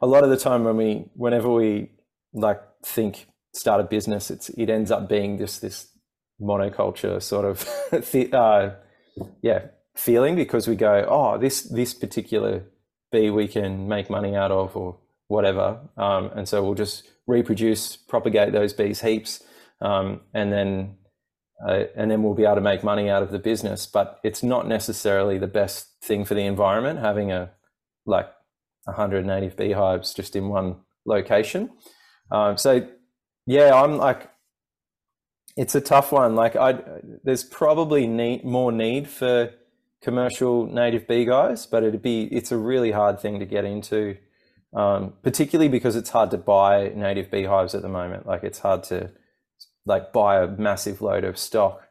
a 0.00 0.06
lot 0.06 0.24
of 0.24 0.30
the 0.30 0.36
time 0.36 0.64
when 0.64 0.76
we 0.76 1.04
whenever 1.14 1.52
we 1.52 1.90
like 2.32 2.60
think 2.84 3.26
start 3.54 3.80
a 3.80 3.84
business 3.84 4.30
it's 4.30 4.48
it 4.50 4.70
ends 4.70 4.90
up 4.90 5.08
being 5.08 5.36
just 5.38 5.60
this 5.60 5.88
monoculture 6.40 7.20
sort 7.22 7.44
of 7.44 7.68
uh, 8.34 8.70
yeah 9.42 9.66
feeling 9.94 10.36
because 10.36 10.68
we 10.68 10.76
go 10.76 11.04
oh 11.08 11.36
this 11.38 11.62
this 11.62 11.92
particular 11.92 12.64
bee 13.10 13.30
we 13.30 13.48
can 13.48 13.88
make 13.88 14.08
money 14.10 14.34
out 14.34 14.50
of 14.50 14.76
or 14.76 14.98
whatever. 15.28 15.80
Um, 15.96 16.30
and 16.34 16.48
so 16.48 16.64
we'll 16.64 16.74
just 16.74 17.08
reproduce 17.26 17.96
propagate 17.96 18.52
those 18.52 18.72
bees 18.72 19.02
heaps 19.02 19.44
um, 19.80 20.22
and 20.34 20.52
then 20.52 20.96
uh, 21.66 21.84
and 21.96 22.10
then 22.10 22.22
we'll 22.22 22.34
be 22.34 22.44
able 22.44 22.56
to 22.56 22.60
make 22.60 22.84
money 22.84 23.10
out 23.10 23.22
of 23.22 23.30
the 23.30 23.38
business. 23.38 23.86
But 23.86 24.20
it's 24.22 24.42
not 24.42 24.68
necessarily 24.68 25.38
the 25.38 25.46
best 25.46 25.88
thing 26.02 26.24
for 26.24 26.34
the 26.34 26.44
environment 26.44 27.00
having 27.00 27.32
a 27.32 27.50
like 28.06 28.30
100 28.84 29.26
native 29.26 29.56
beehives 29.56 30.14
just 30.14 30.36
in 30.36 30.48
one 30.48 30.76
location. 31.04 31.70
Um, 32.30 32.56
so 32.56 32.86
yeah, 33.46 33.74
I'm 33.74 33.96
like, 33.96 34.30
it's 35.56 35.74
a 35.74 35.80
tough 35.80 36.12
one. 36.12 36.36
Like 36.36 36.54
I, 36.54 36.78
there's 37.24 37.42
probably 37.42 38.06
need 38.06 38.44
more 38.44 38.70
need 38.70 39.08
for 39.08 39.50
commercial 40.00 40.66
native 40.66 41.08
bee 41.08 41.24
guys, 41.24 41.66
but 41.66 41.82
it'd 41.82 42.02
be 42.02 42.24
it's 42.24 42.52
a 42.52 42.56
really 42.56 42.92
hard 42.92 43.18
thing 43.18 43.40
to 43.40 43.46
get 43.46 43.64
into, 43.64 44.16
um, 44.74 45.14
particularly 45.22 45.68
because 45.68 45.96
it's 45.96 46.10
hard 46.10 46.30
to 46.30 46.38
buy 46.38 46.92
native 46.94 47.30
beehives 47.30 47.74
at 47.74 47.82
the 47.82 47.88
moment. 47.88 48.26
Like 48.26 48.44
it's 48.44 48.60
hard 48.60 48.84
to 48.84 49.10
like 49.88 50.12
buy 50.12 50.42
a 50.42 50.46
massive 50.46 51.02
load 51.02 51.24
of 51.24 51.38
stock 51.38 51.82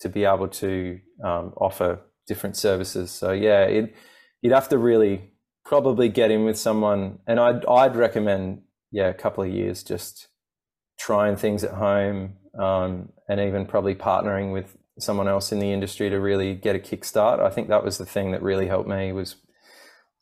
to 0.00 0.08
be 0.08 0.24
able 0.24 0.48
to 0.48 0.98
um, 1.22 1.52
offer 1.56 2.00
different 2.26 2.56
services. 2.56 3.10
So 3.10 3.32
yeah, 3.32 3.62
it, 3.64 3.94
you'd 4.42 4.52
have 4.52 4.68
to 4.70 4.78
really 4.78 5.30
probably 5.64 6.08
get 6.08 6.30
in 6.30 6.44
with 6.44 6.58
someone, 6.58 7.18
and 7.26 7.38
I'd 7.38 7.64
I'd 7.66 7.96
recommend 7.96 8.62
yeah 8.90 9.08
a 9.08 9.14
couple 9.14 9.44
of 9.44 9.50
years 9.50 9.82
just 9.82 10.28
trying 10.98 11.36
things 11.36 11.62
at 11.62 11.72
home, 11.72 12.34
um, 12.58 13.10
and 13.28 13.40
even 13.40 13.66
probably 13.66 13.94
partnering 13.94 14.52
with 14.52 14.76
someone 14.98 15.28
else 15.28 15.52
in 15.52 15.58
the 15.58 15.72
industry 15.72 16.08
to 16.08 16.16
really 16.16 16.54
get 16.54 16.76
a 16.76 16.78
kickstart. 16.78 17.40
I 17.40 17.50
think 17.50 17.68
that 17.68 17.84
was 17.84 17.98
the 17.98 18.06
thing 18.06 18.30
that 18.32 18.42
really 18.42 18.68
helped 18.68 18.88
me 18.88 19.12
was 19.12 19.36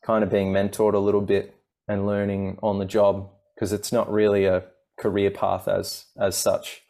kind 0.05 0.25
of 0.25 0.31
being 0.31 0.52
mentored 0.52 0.95
a 0.95 0.99
little 0.99 1.21
bit 1.21 1.55
and 1.87 2.07
learning 2.07 2.59
on 2.62 2.79
the 2.79 2.85
job 2.85 3.29
because 3.55 3.73
it's 3.73 3.93
not 3.93 4.11
really 4.11 4.47
a 4.47 4.64
career 4.99 5.31
path 5.31 5.69
as 5.69 6.07
as 6.21 6.37
such 6.37 6.82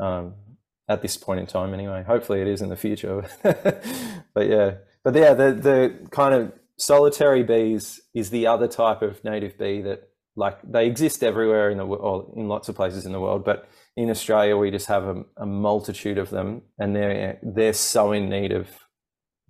um, 0.00 0.34
at 0.88 1.02
this 1.02 1.16
point 1.16 1.40
in 1.40 1.46
time 1.46 1.72
anyway. 1.72 2.02
Hopefully 2.06 2.40
it 2.40 2.48
is 2.48 2.60
in 2.60 2.68
the 2.68 2.76
future. 2.76 3.24
but 3.42 4.48
yeah, 4.48 4.74
but 5.04 5.14
yeah, 5.14 5.34
the, 5.34 5.52
the 5.52 6.08
kind 6.10 6.34
of 6.34 6.52
solitary 6.76 7.42
bees 7.42 8.00
is 8.14 8.30
the 8.30 8.46
other 8.46 8.66
type 8.66 9.02
of 9.02 9.22
native 9.22 9.56
bee 9.58 9.82
that 9.82 10.08
like 10.36 10.58
they 10.62 10.86
exist 10.86 11.22
everywhere 11.22 11.70
in 11.70 11.78
the 11.78 11.86
world, 11.86 12.32
in 12.36 12.48
lots 12.48 12.68
of 12.68 12.74
places 12.74 13.04
in 13.06 13.12
the 13.12 13.20
world, 13.20 13.44
but 13.44 13.68
in 13.96 14.10
Australia 14.10 14.56
we 14.56 14.70
just 14.70 14.86
have 14.86 15.04
a, 15.04 15.24
a 15.36 15.46
multitude 15.46 16.18
of 16.18 16.30
them, 16.30 16.62
and 16.78 16.96
they're 16.96 17.38
they're 17.42 17.72
so 17.72 18.12
in 18.12 18.28
need 18.28 18.52
of, 18.52 18.68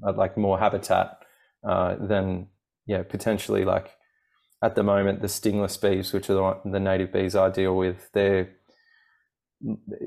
of 0.03 0.17
like 0.17 0.37
more 0.37 0.59
habitat 0.59 1.19
uh, 1.67 1.97
than 2.01 2.49
yeah 2.87 3.03
potentially 3.03 3.65
like 3.65 3.91
at 4.63 4.75
the 4.75 4.83
moment 4.83 5.23
the 5.23 5.29
stingless 5.29 5.77
bees, 5.77 6.13
which 6.13 6.29
are 6.29 6.61
the, 6.65 6.71
the 6.71 6.81
native 6.81 7.13
bees 7.13 7.37
I 7.37 7.51
deal 7.51 7.77
with, 7.77 8.11
they're 8.13 8.51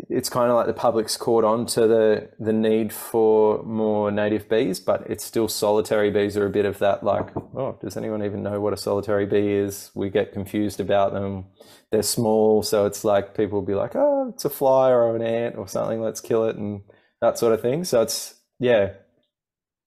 it's 0.09 0.29
kind 0.29 0.49
of 0.49 0.55
like 0.55 0.65
the 0.65 0.73
public's 0.73 1.15
caught 1.15 1.43
on 1.43 1.67
to 1.67 1.81
the 1.87 2.29
the 2.39 2.53
need 2.53 2.91
for 2.91 3.61
more 3.63 4.09
native 4.11 4.49
bees, 4.49 4.79
but 4.79 5.05
it's 5.07 5.23
still 5.23 5.47
solitary 5.47 6.09
bees 6.09 6.35
are 6.35 6.47
a 6.47 6.49
bit 6.49 6.65
of 6.65 6.79
that 6.79 7.03
like, 7.03 7.35
oh, 7.55 7.77
does 7.79 7.95
anyone 7.95 8.23
even 8.23 8.41
know 8.41 8.59
what 8.59 8.73
a 8.73 8.77
solitary 8.77 9.27
bee 9.27 9.51
is? 9.51 9.91
We 9.93 10.09
get 10.09 10.33
confused 10.33 10.79
about 10.79 11.13
them. 11.13 11.45
They're 11.91 12.01
small, 12.01 12.63
so 12.63 12.87
it's 12.87 13.03
like 13.03 13.37
people 13.37 13.59
will 13.59 13.67
be 13.67 13.75
like, 13.75 13.95
oh, 13.95 14.31
it's 14.33 14.45
a 14.45 14.49
fly 14.49 14.89
or 14.89 15.15
an 15.15 15.21
ant 15.21 15.55
or 15.55 15.67
something, 15.67 16.01
let's 16.01 16.21
kill 16.21 16.45
it 16.45 16.55
and 16.55 16.81
that 17.21 17.37
sort 17.37 17.53
of 17.53 17.61
thing. 17.61 17.83
So 17.83 18.01
it's 18.01 18.35
yeah. 18.59 18.93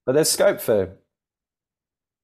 But 0.05 0.13
there's 0.13 0.31
scope 0.31 0.61
for 0.61 0.97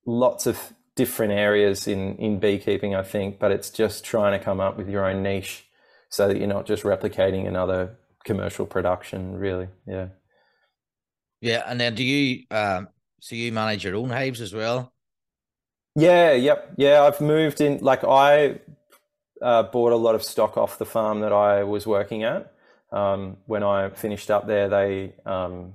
lots 0.06 0.46
of 0.46 0.74
different 0.94 1.32
areas 1.32 1.88
in 1.88 2.14
in 2.18 2.38
beekeeping, 2.38 2.94
I 2.94 3.02
think, 3.02 3.40
but 3.40 3.50
it's 3.50 3.70
just 3.70 4.04
trying 4.04 4.38
to 4.38 4.44
come 4.44 4.60
up 4.60 4.76
with 4.76 4.88
your 4.88 5.04
own 5.04 5.24
niche 5.24 5.66
so 6.12 6.28
that 6.28 6.36
you're 6.36 6.46
not 6.46 6.66
just 6.66 6.82
replicating 6.82 7.48
another 7.48 7.96
commercial 8.24 8.66
production 8.66 9.34
really. 9.34 9.66
Yeah. 9.86 10.08
Yeah 11.40 11.64
and 11.66 11.80
then 11.80 11.94
do 11.94 12.04
you 12.04 12.44
um 12.50 12.88
so 13.20 13.34
you 13.34 13.50
manage 13.50 13.84
your 13.84 13.96
own 13.96 14.10
hives 14.10 14.40
as 14.42 14.52
well? 14.52 14.92
Yeah 15.96 16.32
yep 16.32 16.74
yeah 16.76 17.02
i've 17.02 17.20
moved 17.20 17.60
in 17.60 17.78
like 17.78 18.04
i 18.04 18.58
uh, 19.40 19.64
bought 19.64 19.92
a 19.92 19.96
lot 19.96 20.14
of 20.14 20.22
stock 20.22 20.56
off 20.56 20.78
the 20.78 20.84
farm 20.84 21.20
that 21.20 21.32
i 21.32 21.64
was 21.64 21.86
working 21.86 22.22
at. 22.24 22.52
Um, 22.92 23.38
when 23.46 23.62
i 23.62 23.88
finished 23.88 24.30
up 24.30 24.46
there 24.46 24.68
they 24.68 25.14
um, 25.24 25.72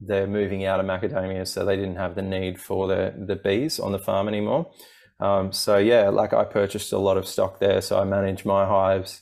they're 0.00 0.26
moving 0.26 0.64
out 0.64 0.80
of 0.80 0.86
macadamia 0.86 1.46
so 1.46 1.64
they 1.64 1.76
didn't 1.76 1.96
have 1.96 2.14
the 2.14 2.22
need 2.22 2.58
for 2.58 2.88
the 2.88 3.14
the 3.26 3.36
bees 3.36 3.78
on 3.78 3.92
the 3.92 3.98
farm 3.98 4.28
anymore. 4.28 4.70
Um, 5.20 5.52
so 5.52 5.76
yeah 5.76 6.08
like 6.08 6.32
i 6.32 6.42
purchased 6.44 6.90
a 6.92 6.98
lot 6.98 7.18
of 7.18 7.26
stock 7.28 7.60
there 7.60 7.82
so 7.82 8.00
i 8.00 8.04
manage 8.04 8.46
my 8.46 8.64
hives 8.64 9.20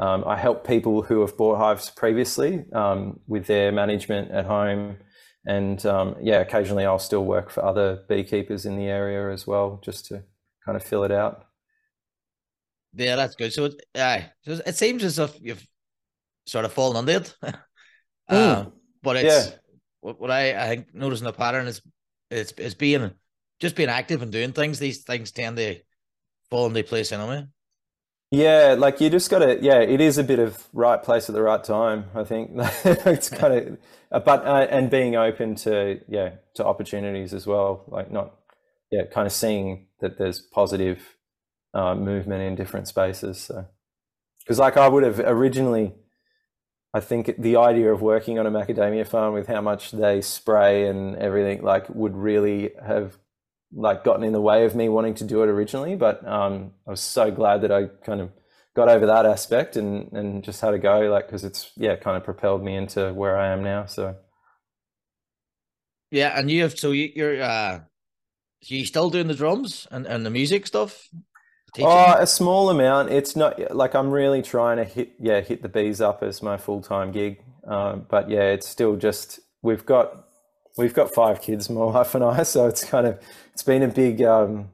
um, 0.00 0.24
I 0.26 0.36
help 0.36 0.66
people 0.66 1.02
who 1.02 1.20
have 1.20 1.36
bought 1.36 1.58
hives 1.58 1.90
previously 1.90 2.64
um, 2.72 3.20
with 3.26 3.46
their 3.46 3.70
management 3.70 4.30
at 4.30 4.46
home. 4.46 4.96
And 5.46 5.84
um, 5.84 6.16
yeah, 6.22 6.40
occasionally 6.40 6.86
I'll 6.86 6.98
still 6.98 7.24
work 7.24 7.50
for 7.50 7.62
other 7.62 8.00
beekeepers 8.08 8.64
in 8.64 8.76
the 8.76 8.86
area 8.86 9.30
as 9.30 9.46
well, 9.46 9.78
just 9.84 10.06
to 10.06 10.22
kind 10.64 10.74
of 10.74 10.82
fill 10.82 11.04
it 11.04 11.12
out. 11.12 11.44
Yeah, 12.94 13.16
that's 13.16 13.36
good. 13.36 13.52
So, 13.52 13.66
it, 13.66 13.74
uh, 13.94 14.20
it 14.46 14.74
seems 14.74 15.04
as 15.04 15.18
if 15.18 15.36
you've 15.38 15.64
sort 16.46 16.64
of 16.64 16.72
fallen 16.72 16.96
under 16.96 17.12
it. 17.12 17.34
mm. 18.30 18.72
but 19.02 19.16
it's 19.16 19.48
yeah. 19.48 19.54
what, 20.00 20.18
what 20.18 20.30
I, 20.30 20.64
I 20.64 20.68
think 20.68 20.94
noticing 20.94 21.26
the 21.26 21.32
pattern 21.32 21.66
is 21.66 21.82
it's, 22.30 22.54
it's 22.56 22.74
being 22.74 23.10
just 23.60 23.76
being 23.76 23.90
active 23.90 24.22
and 24.22 24.32
doing 24.32 24.52
things. 24.52 24.78
These 24.78 25.04
things 25.04 25.30
tend 25.30 25.58
to 25.58 25.76
fall 26.48 26.66
into 26.66 26.82
place 26.84 27.12
anyway. 27.12 27.46
Yeah, 28.30 28.76
like 28.78 29.00
you 29.00 29.10
just 29.10 29.28
got 29.28 29.40
to, 29.40 29.58
yeah, 29.60 29.80
it 29.80 30.00
is 30.00 30.16
a 30.16 30.22
bit 30.22 30.38
of 30.38 30.68
right 30.72 31.02
place 31.02 31.28
at 31.28 31.34
the 31.34 31.42
right 31.42 31.62
time. 31.62 32.04
I 32.14 32.22
think 32.22 32.52
it's 32.84 33.28
kind 33.28 33.54
of, 33.54 33.78
uh, 34.12 34.20
but 34.20 34.46
uh, 34.46 34.68
and 34.70 34.88
being 34.88 35.16
open 35.16 35.56
to 35.56 36.00
yeah 36.08 36.34
to 36.54 36.64
opportunities 36.64 37.34
as 37.34 37.46
well. 37.46 37.84
Like 37.88 38.10
not, 38.12 38.36
yeah, 38.92 39.02
kind 39.12 39.26
of 39.26 39.32
seeing 39.32 39.86
that 40.00 40.16
there's 40.16 40.40
positive 40.40 41.16
uh, 41.74 41.96
movement 41.96 42.42
in 42.42 42.54
different 42.54 42.86
spaces. 42.86 43.38
So, 43.38 43.66
because 44.44 44.60
like 44.60 44.76
I 44.76 44.86
would 44.86 45.02
have 45.02 45.18
originally, 45.18 45.94
I 46.94 47.00
think 47.00 47.34
the 47.36 47.56
idea 47.56 47.92
of 47.92 48.00
working 48.00 48.38
on 48.38 48.46
a 48.46 48.50
macadamia 48.50 49.08
farm 49.08 49.34
with 49.34 49.48
how 49.48 49.60
much 49.60 49.90
they 49.90 50.20
spray 50.20 50.86
and 50.86 51.16
everything 51.16 51.62
like 51.62 51.88
would 51.88 52.16
really 52.16 52.70
have 52.84 53.18
like 53.72 54.04
gotten 54.04 54.24
in 54.24 54.32
the 54.32 54.40
way 54.40 54.64
of 54.64 54.74
me 54.74 54.88
wanting 54.88 55.14
to 55.14 55.24
do 55.24 55.42
it 55.42 55.48
originally, 55.48 55.96
but 55.96 56.26
um, 56.26 56.72
I 56.86 56.90
was 56.90 57.00
so 57.00 57.30
glad 57.30 57.62
that 57.62 57.72
I 57.72 57.86
kind 58.04 58.20
of 58.20 58.30
got 58.74 58.88
over 58.88 59.06
that 59.06 59.26
aspect 59.26 59.76
and 59.76 60.12
and 60.12 60.44
just 60.44 60.60
had 60.60 60.70
to 60.70 60.78
go 60.78 61.10
like 61.10 61.26
because 61.26 61.44
it's 61.44 61.72
yeah 61.76 61.96
kind 61.96 62.16
of 62.16 62.24
propelled 62.24 62.62
me 62.62 62.76
into 62.76 63.12
where 63.12 63.36
I 63.36 63.48
am 63.48 63.62
now. 63.62 63.86
So 63.86 64.16
yeah, 66.10 66.38
and 66.38 66.50
you 66.50 66.62
have 66.62 66.78
so 66.78 66.90
you, 66.90 67.10
you're 67.14 67.42
uh 67.42 67.80
you 68.62 68.84
still 68.84 69.10
doing 69.10 69.28
the 69.28 69.34
drums 69.34 69.86
and, 69.90 70.06
and 70.06 70.24
the 70.24 70.30
music 70.30 70.66
stuff? 70.66 71.08
Teaching? 71.74 71.88
Oh, 71.88 72.16
a 72.18 72.26
small 72.26 72.68
amount. 72.68 73.10
It's 73.10 73.36
not 73.36 73.74
like 73.74 73.94
I'm 73.94 74.10
really 74.10 74.42
trying 74.42 74.76
to 74.78 74.84
hit, 74.84 75.12
yeah, 75.18 75.40
hit 75.40 75.62
the 75.62 75.68
bees 75.68 76.00
up 76.00 76.22
as 76.22 76.42
my 76.42 76.56
full 76.56 76.82
time 76.82 77.12
gig. 77.12 77.42
Um, 77.66 78.06
but 78.08 78.28
yeah, 78.28 78.50
it's 78.50 78.66
still 78.66 78.96
just 78.96 79.40
we've 79.62 79.86
got 79.86 80.26
we've 80.80 80.94
got 80.94 81.14
five 81.14 81.40
kids, 81.40 81.70
my 81.70 81.80
wife 81.84 82.14
and 82.14 82.24
I. 82.24 82.42
So 82.42 82.66
it's 82.66 82.84
kind 82.84 83.06
of 83.06 83.20
it's 83.52 83.62
been 83.62 83.82
a 83.82 83.88
big. 83.88 84.22
Um, 84.22 84.70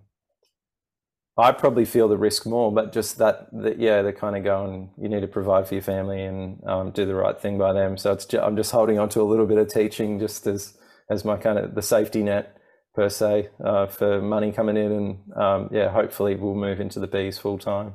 I 1.38 1.52
probably 1.52 1.84
feel 1.84 2.08
the 2.08 2.16
risk 2.16 2.46
more, 2.46 2.72
but 2.72 2.94
just 2.94 3.18
that, 3.18 3.48
that 3.52 3.78
yeah, 3.78 4.00
they're 4.00 4.12
kind 4.12 4.36
of 4.36 4.44
going. 4.44 4.90
You 4.96 5.10
need 5.10 5.20
to 5.20 5.26
provide 5.26 5.68
for 5.68 5.74
your 5.74 5.82
family 5.82 6.24
and 6.24 6.64
um, 6.64 6.92
do 6.92 7.04
the 7.04 7.14
right 7.14 7.38
thing 7.38 7.58
by 7.58 7.74
them. 7.74 7.98
So 7.98 8.12
it's 8.12 8.24
just, 8.24 8.42
I'm 8.42 8.56
just 8.56 8.72
holding 8.72 8.98
on 8.98 9.10
to 9.10 9.20
a 9.20 9.24
little 9.24 9.44
bit 9.44 9.58
of 9.58 9.68
teaching, 9.68 10.18
just 10.18 10.46
as 10.46 10.78
as 11.10 11.24
my 11.24 11.36
kind 11.36 11.58
of 11.58 11.74
the 11.74 11.82
safety 11.82 12.22
net 12.22 12.56
per 12.94 13.10
se 13.10 13.50
uh, 13.62 13.86
for 13.86 14.22
money 14.22 14.50
coming 14.50 14.78
in, 14.78 14.92
and 14.92 15.32
um, 15.36 15.68
yeah, 15.70 15.90
hopefully 15.90 16.36
we'll 16.36 16.54
move 16.54 16.80
into 16.80 17.00
the 17.00 17.06
bees 17.06 17.36
full 17.36 17.58
time. 17.58 17.94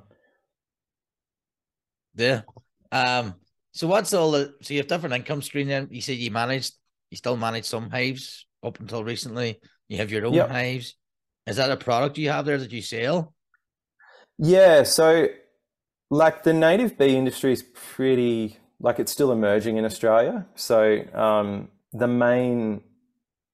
Yeah. 2.16 2.42
Um. 2.92 3.36
So 3.72 3.88
what's 3.88 4.14
all 4.14 4.32
the? 4.32 4.54
So 4.62 4.74
you 4.74 4.82
have 4.82 4.88
different 4.88 5.16
income 5.16 5.42
stream. 5.42 5.68
Then 5.68 5.88
you 5.90 6.02
said 6.02 6.18
you 6.18 6.30
managed, 6.30 6.74
you 7.12 7.18
still 7.18 7.38
manage 7.38 7.66
some 7.66 7.90
hives 7.90 8.48
up 8.64 8.80
until 8.80 9.04
recently. 9.04 9.60
You 9.88 9.98
have 9.98 10.12
your 10.12 10.26
own 10.26 10.34
yep. 10.34 10.50
hives. 10.50 10.96
Is 11.46 11.58
that 11.58 11.72
a 11.72 11.78
product 11.78 12.18
you 12.18 12.30
have 12.30 12.46
there 12.46 12.58
that 12.58 12.72
you 12.72 12.82
sell? 12.82 13.34
Yeah. 14.38 14.84
So, 14.84 15.28
like 16.10 16.44
the 16.44 16.54
native 16.54 16.98
bee 16.98 17.16
industry 17.16 17.54
is 17.54 17.64
pretty 17.74 18.58
like 18.80 19.00
it's 19.00 19.12
still 19.12 19.32
emerging 19.32 19.78
in 19.78 19.86
Australia. 19.86 20.48
So 20.56 21.04
um, 21.14 21.70
the 21.94 22.08
main 22.08 22.82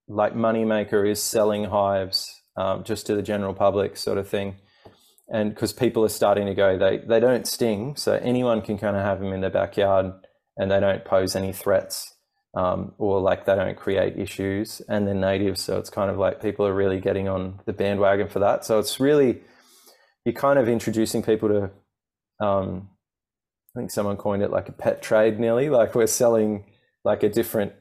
like 0.08 0.34
moneymaker 0.34 1.10
is 1.10 1.22
selling 1.22 1.66
hives 1.66 2.32
um, 2.56 2.84
just 2.84 3.06
to 3.08 3.16
the 3.16 3.22
general 3.22 3.54
public 3.54 3.98
sort 3.98 4.18
of 4.18 4.28
thing 4.28 4.56
and 5.30 5.50
because 5.50 5.74
people 5.74 6.06
are 6.06 6.10
starting 6.10 6.46
to 6.46 6.56
go 6.56 6.78
they 6.78 7.00
they 7.00 7.20
don't 7.20 7.46
sting 7.46 7.96
so 7.96 8.14
anyone 8.14 8.62
can 8.62 8.78
kind 8.78 8.96
of 8.96 9.04
have 9.04 9.20
them 9.20 9.34
in 9.34 9.42
their 9.42 9.50
backyard 9.50 10.14
and 10.56 10.72
they 10.72 10.80
don't 10.80 11.04
pose 11.04 11.36
any 11.36 11.52
threats 11.52 12.14
um, 12.58 12.92
or 12.98 13.20
like 13.20 13.46
they 13.46 13.56
don't 13.56 13.78
create 13.78 14.18
issues 14.18 14.82
and 14.90 15.06
they're 15.06 15.14
native 15.14 15.60
so 15.60 15.78
it's 15.78 15.92
kind 15.92 16.10
of 16.10 16.18
like 16.18 16.42
people 16.42 16.66
are 16.66 16.74
really 16.74 17.00
getting 17.00 17.28
on 17.28 17.60
the 17.66 17.74
bandwagon 17.74 18.28
for 18.28 18.40
that. 18.40 18.66
So 18.66 18.80
it's 18.80 19.00
really 19.00 19.42
you're 20.26 20.34
kind 20.34 20.58
of 20.58 20.68
introducing 20.68 21.22
people 21.22 21.50
to 21.50 22.46
um, 22.46 22.90
i 23.76 23.80
think 23.80 23.92
someone 23.92 24.18
coined 24.18 24.42
it 24.42 24.50
like 24.50 24.70
a 24.70 24.72
pet 24.72 25.04
trade 25.04 25.40
nearly. 25.40 25.70
Like 25.70 25.94
we're 25.94 26.08
selling 26.08 26.66
like 27.04 27.22
a 27.22 27.30
different 27.30 27.74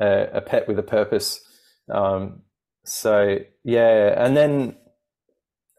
uh, 0.00 0.26
a 0.32 0.40
pet 0.40 0.66
with 0.66 0.78
a 0.78 0.82
purpose. 0.82 1.38
Um, 1.92 2.40
so 2.86 3.38
yeah, 3.64 4.14
and 4.16 4.34
then 4.34 4.76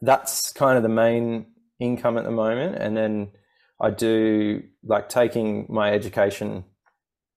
that's 0.02 0.54
kind 0.54 0.78
of 0.78 0.84
the 0.84 0.90
main 0.90 1.48
income 1.80 2.20
at 2.20 2.24
the 2.24 2.32
moment. 2.32 2.76
And 2.76 2.96
then 2.96 3.32
I 3.82 3.90
do 3.90 4.62
like 4.84 5.10
taking 5.10 5.66
my 5.70 5.92
education 5.92 6.66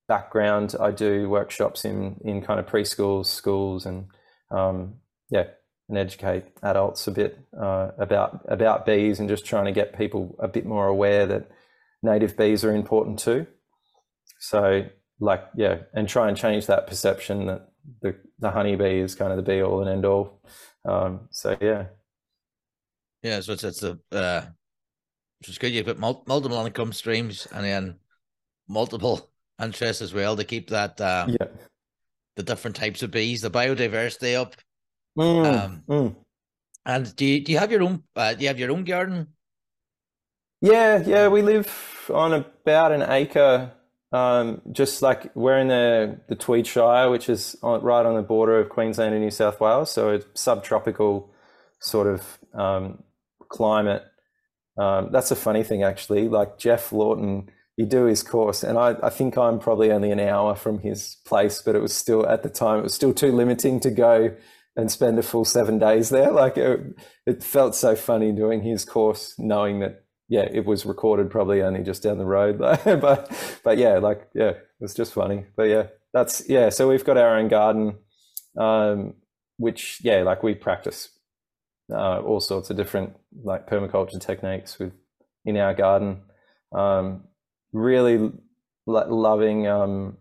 background. 0.09 0.75
I 0.81 0.91
do 0.91 1.29
workshops 1.29 1.85
in 1.85 2.21
in 2.25 2.43
kind 2.43 2.61
of 2.61 2.67
preschools, 2.67 3.27
schools, 3.27 3.87
and 3.87 4.07
um, 4.51 4.95
yeah, 5.31 5.45
and 5.89 5.99
educate 5.99 6.45
adults 6.63 7.07
a 7.07 7.13
bit 7.13 7.39
uh, 7.61 7.91
about 7.99 8.41
about 8.49 8.87
bees 8.87 9.21
and 9.21 9.29
just 9.29 9.47
trying 9.47 9.67
to 9.67 9.73
get 9.73 9.97
people 9.97 10.37
a 10.39 10.49
bit 10.49 10.67
more 10.67 10.87
aware 10.87 11.27
that 11.27 11.51
native 12.03 12.37
bees 12.37 12.65
are 12.65 12.75
important 12.75 13.19
too. 13.19 13.47
So 14.41 14.87
like 15.21 15.45
yeah, 15.57 15.79
and 15.95 16.09
try 16.09 16.29
and 16.29 16.37
change 16.37 16.67
that 16.67 16.87
perception 16.87 17.47
that 17.47 17.69
the 18.03 18.17
the 18.39 18.51
honeybee 18.51 19.01
is 19.01 19.15
kind 19.15 19.33
of 19.33 19.37
the 19.37 19.43
be 19.43 19.63
all 19.63 19.81
and 19.81 19.91
end 19.91 20.05
all. 20.05 20.41
Um, 20.85 21.29
so 21.31 21.57
yeah, 21.61 21.87
yeah. 23.23 23.41
So 23.41 23.53
it's 23.53 23.65
it's 23.65 23.83
uh, 23.83 24.47
it's 25.41 25.59
good. 25.59 25.73
You've 25.73 25.87
got 25.87 25.99
multiple 25.99 26.65
income 26.65 26.93
streams 26.93 27.47
and 27.53 27.65
then 27.65 27.97
multiple 28.69 29.31
interests 29.61 30.03
as 30.03 30.13
well 30.13 30.37
to 30.37 30.45
keep 30.45 30.69
that 30.71 31.01
uh, 31.01 31.27
yeah 31.29 31.47
the 32.37 32.43
different 32.43 32.77
types 32.77 33.03
of 33.03 33.11
bees, 33.11 33.41
the 33.41 33.51
biodiversity 33.51 34.39
up. 34.39 34.55
Mm, 35.19 35.65
um, 35.65 35.83
mm. 35.89 36.17
And 36.85 37.17
do 37.17 37.25
you 37.25 37.43
do 37.43 37.53
you 37.53 37.59
have 37.59 37.73
your 37.73 37.83
own? 37.83 38.05
Uh, 38.15 38.35
do 38.35 38.43
you 38.43 38.49
have 38.49 38.59
your 38.59 38.71
own 38.71 38.85
garden? 38.85 39.29
Yeah, 40.61 41.03
yeah. 41.05 41.29
We 41.29 41.43
live 41.43 42.11
on 42.13 42.33
about 42.33 42.93
an 42.93 43.03
acre 43.03 43.73
um, 44.13 44.63
just 44.71 45.03
like 45.03 45.35
we're 45.35 45.59
in 45.59 45.69
the, 45.69 46.21
the 46.29 46.37
Tweed 46.37 46.67
Shire, 46.67 47.11
which 47.11 47.29
is 47.29 47.57
on, 47.63 47.83
right 47.83 48.07
on 48.07 48.15
the 48.15 48.23
border 48.23 48.61
of 48.61 48.69
Queensland 48.69 49.15
and 49.15 49.23
New 49.23 49.31
South 49.31 49.61
Wales, 49.61 49.91
so 49.91 50.15
a 50.15 50.21
subtropical 50.35 51.33
sort 51.81 52.07
of 52.07 52.39
um, 52.55 53.03
climate. 53.49 54.05
Um, 54.79 55.09
that's 55.11 55.33
a 55.33 55.37
funny 55.37 55.65
thing, 55.65 55.83
actually. 55.83 56.29
Like 56.29 56.57
Geoff 56.57 56.93
Lawton, 56.93 57.51
you 57.77 57.87
do 57.87 58.05
his 58.05 58.23
course, 58.23 58.63
and 58.63 58.79
I, 58.79 58.97
I 59.03 59.11
think 59.11 59.37
I'm 59.37 59.59
probably 59.59 59.93
only 59.93 60.11
an 60.11 60.21
hour 60.21 60.55
from 60.55 60.79
his 60.79 61.17
place, 61.27 61.61
but 61.61 61.77
it 61.77 61.83
was 61.83 61.93
still 61.93 62.27
at 62.27 62.43
the 62.43 62.49
time 62.49 62.79
it 62.79 62.83
was 62.83 62.95
still 62.95 63.13
too 63.13 63.33
limiting 63.33 63.81
to 63.81 63.91
go 63.91 64.35
and 64.77 64.91
spend 64.91 65.19
a 65.19 65.23
full 65.23 65.45
seven 65.45 65.79
days 65.79 66.11
there. 66.11 66.31
Like 66.37 66.57
it, 66.57 66.81
it 67.27 67.43
felt 67.43 67.75
so 67.75 67.97
funny 67.97 68.33
doing 68.33 68.63
his 68.63 68.85
course, 68.85 69.35
knowing 69.39 69.81
that 69.81 70.05
yeah, 70.29 70.49
it 70.53 70.65
was 70.65 70.85
recorded 70.85 71.31
probably 71.31 71.63
only 71.63 71.83
just 71.83 72.03
down 72.03 72.19
the 72.19 72.25
road, 72.25 72.59
but 72.85 73.61
but 73.63 73.79
yeah, 73.79 73.99
like 73.99 74.29
yeah, 74.35 74.51
it 74.51 74.67
was 74.81 74.95
just 74.95 75.13
funny. 75.13 75.45
But 75.57 75.65
yeah, 75.65 75.87
that's 76.13 76.49
yeah. 76.49 76.71
So 76.71 76.89
we've 76.89 77.05
got 77.05 77.19
our 77.19 77.37
own 77.37 77.49
garden, 77.49 77.99
um, 78.59 79.15
which 79.59 80.01
yeah, 80.03 80.23
like 80.23 80.43
we 80.43 80.55
practice 80.55 81.11
uh, 81.93 82.21
all 82.21 82.41
sorts 82.41 82.71
of 82.71 82.77
different 82.77 83.15
like 83.45 83.69
permaculture 83.69 84.21
techniques 84.21 84.79
with 84.79 84.93
in 85.45 85.57
our 85.57 85.75
garden. 85.75 86.23
Um, 86.73 87.25
really 87.73 88.33
like 88.87 89.09
loving 89.09 89.67
um, 89.67 90.17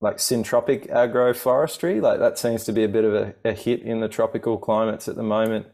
like 0.00 0.16
syntropic 0.16 0.90
agroforestry. 0.90 2.00
Like 2.00 2.18
that 2.18 2.38
seems 2.38 2.64
to 2.64 2.72
be 2.72 2.84
a 2.84 2.88
bit 2.88 3.04
of 3.04 3.14
a, 3.14 3.34
a 3.44 3.52
hit 3.52 3.82
in 3.82 4.00
the 4.00 4.08
tropical 4.08 4.58
climates 4.58 5.08
at 5.08 5.16
the 5.16 5.22
moment. 5.22 5.66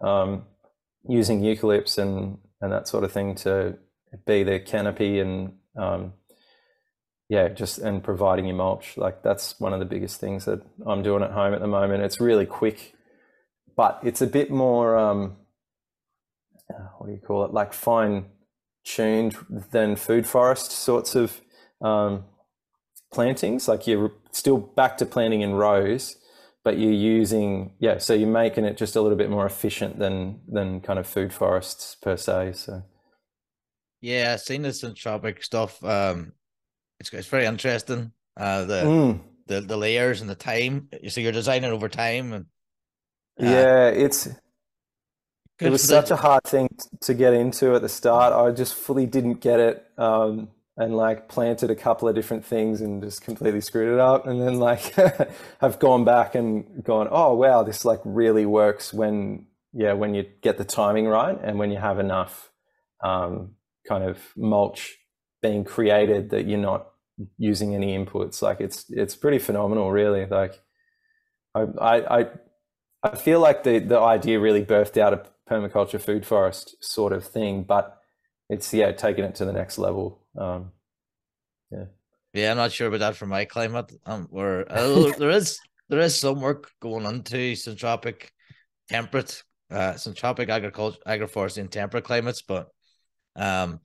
Um, 0.00 0.44
using 1.08 1.42
eucalypts 1.42 1.98
and 1.98 2.38
and 2.60 2.72
that 2.72 2.88
sort 2.88 3.04
of 3.04 3.12
thing 3.12 3.34
to 3.34 3.76
be 4.26 4.42
the 4.42 4.60
canopy 4.60 5.18
and 5.18 5.54
um, 5.76 6.12
yeah, 7.28 7.48
just 7.48 7.78
and 7.78 8.04
providing 8.04 8.46
your 8.46 8.56
mulch. 8.56 8.96
Like 8.96 9.22
that's 9.22 9.58
one 9.58 9.72
of 9.72 9.78
the 9.78 9.86
biggest 9.86 10.20
things 10.20 10.44
that 10.44 10.62
I'm 10.86 11.02
doing 11.02 11.22
at 11.22 11.30
home 11.30 11.54
at 11.54 11.60
the 11.60 11.66
moment. 11.66 12.04
It's 12.04 12.20
really 12.20 12.46
quick, 12.46 12.94
but 13.76 14.00
it's 14.02 14.20
a 14.20 14.26
bit 14.26 14.50
more 14.50 14.96
um, 14.96 15.36
what 16.98 17.06
do 17.06 17.12
you 17.12 17.20
call 17.20 17.44
it? 17.44 17.52
Like 17.52 17.72
fine 17.72 18.26
tuned 18.84 19.36
than 19.70 19.96
food 19.96 20.26
forest 20.26 20.72
sorts 20.72 21.14
of 21.14 21.40
um, 21.80 22.24
plantings. 23.12 23.68
Like 23.68 23.86
you're 23.86 24.12
still 24.32 24.58
back 24.58 24.96
to 24.98 25.06
planting 25.06 25.40
in 25.40 25.54
rows, 25.54 26.16
but 26.64 26.78
you're 26.78 26.92
using 26.92 27.72
yeah 27.78 27.98
so 27.98 28.14
you're 28.14 28.28
making 28.28 28.64
it 28.64 28.76
just 28.76 28.96
a 28.96 29.00
little 29.00 29.18
bit 29.18 29.30
more 29.30 29.46
efficient 29.46 29.98
than 29.98 30.40
than 30.48 30.80
kind 30.80 30.98
of 30.98 31.06
food 31.06 31.32
forests 31.32 31.96
per 32.00 32.16
se 32.16 32.52
so 32.54 32.82
yeah 34.00 34.32
i've 34.34 34.40
seen 34.40 34.62
this 34.62 34.82
syntropic 34.82 35.42
stuff 35.42 35.82
um 35.84 36.32
it's, 37.00 37.12
it's 37.12 37.28
very 37.28 37.46
interesting 37.46 38.12
uh 38.36 38.64
the 38.64 38.82
mm. 38.82 39.20
the 39.46 39.60
the 39.60 39.76
layers 39.76 40.20
and 40.20 40.30
the 40.30 40.34
time 40.34 40.88
so 41.08 41.20
you're 41.20 41.32
designing 41.32 41.70
over 41.70 41.88
time 41.88 42.32
and 42.32 42.46
uh, 43.40 43.50
yeah 43.50 43.88
it's 43.88 44.28
it 45.62 45.70
was 45.70 45.82
such 45.82 46.10
a 46.10 46.16
hard 46.16 46.44
thing 46.44 46.68
to 47.00 47.14
get 47.14 47.34
into 47.34 47.74
at 47.74 47.82
the 47.82 47.88
start. 47.88 48.32
I 48.32 48.50
just 48.54 48.74
fully 48.74 49.06
didn't 49.06 49.40
get 49.40 49.60
it 49.60 49.86
um 49.98 50.48
and 50.76 50.96
like 50.96 51.28
planted 51.28 51.70
a 51.70 51.74
couple 51.76 52.08
of 52.08 52.14
different 52.14 52.44
things 52.44 52.80
and 52.80 53.02
just 53.02 53.22
completely 53.22 53.60
screwed 53.60 53.92
it 53.92 54.00
up. 54.00 54.26
And 54.26 54.40
then 54.40 54.58
like 54.58 54.94
i've 55.60 55.78
gone 55.78 56.04
back 56.04 56.34
and 56.34 56.82
gone 56.84 57.08
oh 57.10 57.34
wow 57.34 57.62
this 57.62 57.84
like 57.84 58.00
really 58.04 58.46
works 58.46 58.92
when 58.92 59.46
yeah 59.72 59.92
when 59.92 60.14
you 60.14 60.24
get 60.42 60.58
the 60.58 60.64
timing 60.64 61.06
right 61.06 61.38
and 61.42 61.58
when 61.58 61.70
you 61.70 61.78
have 61.78 61.98
enough 61.98 62.50
um, 63.02 63.56
kind 63.86 64.04
of 64.04 64.18
mulch 64.36 64.96
being 65.42 65.64
created 65.64 66.30
that 66.30 66.46
you're 66.46 66.58
not 66.58 66.86
using 67.38 67.74
any 67.74 67.96
inputs. 67.96 68.42
Like 68.42 68.60
it's 68.60 68.86
it's 68.90 69.16
pretty 69.16 69.38
phenomenal 69.38 69.90
really. 69.90 70.26
Like 70.26 70.60
i 71.54 71.66
i 71.80 72.26
i 73.02 73.16
feel 73.16 73.40
like 73.40 73.62
the 73.62 73.78
the 73.78 73.98
idea 73.98 74.40
really 74.40 74.64
birthed 74.64 74.96
out 74.96 75.12
a 75.12 75.22
permaculture 75.50 76.00
food 76.00 76.24
forest 76.24 76.76
sort 76.80 77.12
of 77.12 77.24
thing 77.24 77.62
but 77.62 77.98
it's 78.48 78.72
yeah 78.72 78.92
taking 78.92 79.24
it 79.24 79.34
to 79.34 79.44
the 79.44 79.52
next 79.52 79.78
level 79.78 80.20
um, 80.38 80.72
yeah. 81.70 81.84
Yeah, 82.34 82.50
I'm 82.50 82.56
not 82.56 82.72
sure 82.72 82.88
about 82.88 83.00
that 83.00 83.16
for 83.16 83.26
my 83.26 83.44
climate. 83.44 83.92
Um, 84.06 84.26
where 84.30 84.70
uh, 84.70 85.12
there 85.18 85.30
is 85.30 85.58
there 85.88 86.00
is 86.00 86.18
some 86.18 86.40
work 86.40 86.70
going 86.80 87.04
on 87.04 87.22
to 87.24 87.52
syntropic, 87.52 88.28
temperate, 88.88 89.42
uh, 89.70 89.92
syntropic 89.92 90.48
agriculture, 90.48 90.98
agroforestry 91.06 91.58
in 91.58 91.68
temperate 91.68 92.04
climates, 92.04 92.42
but 92.42 92.68
um, 93.36 93.80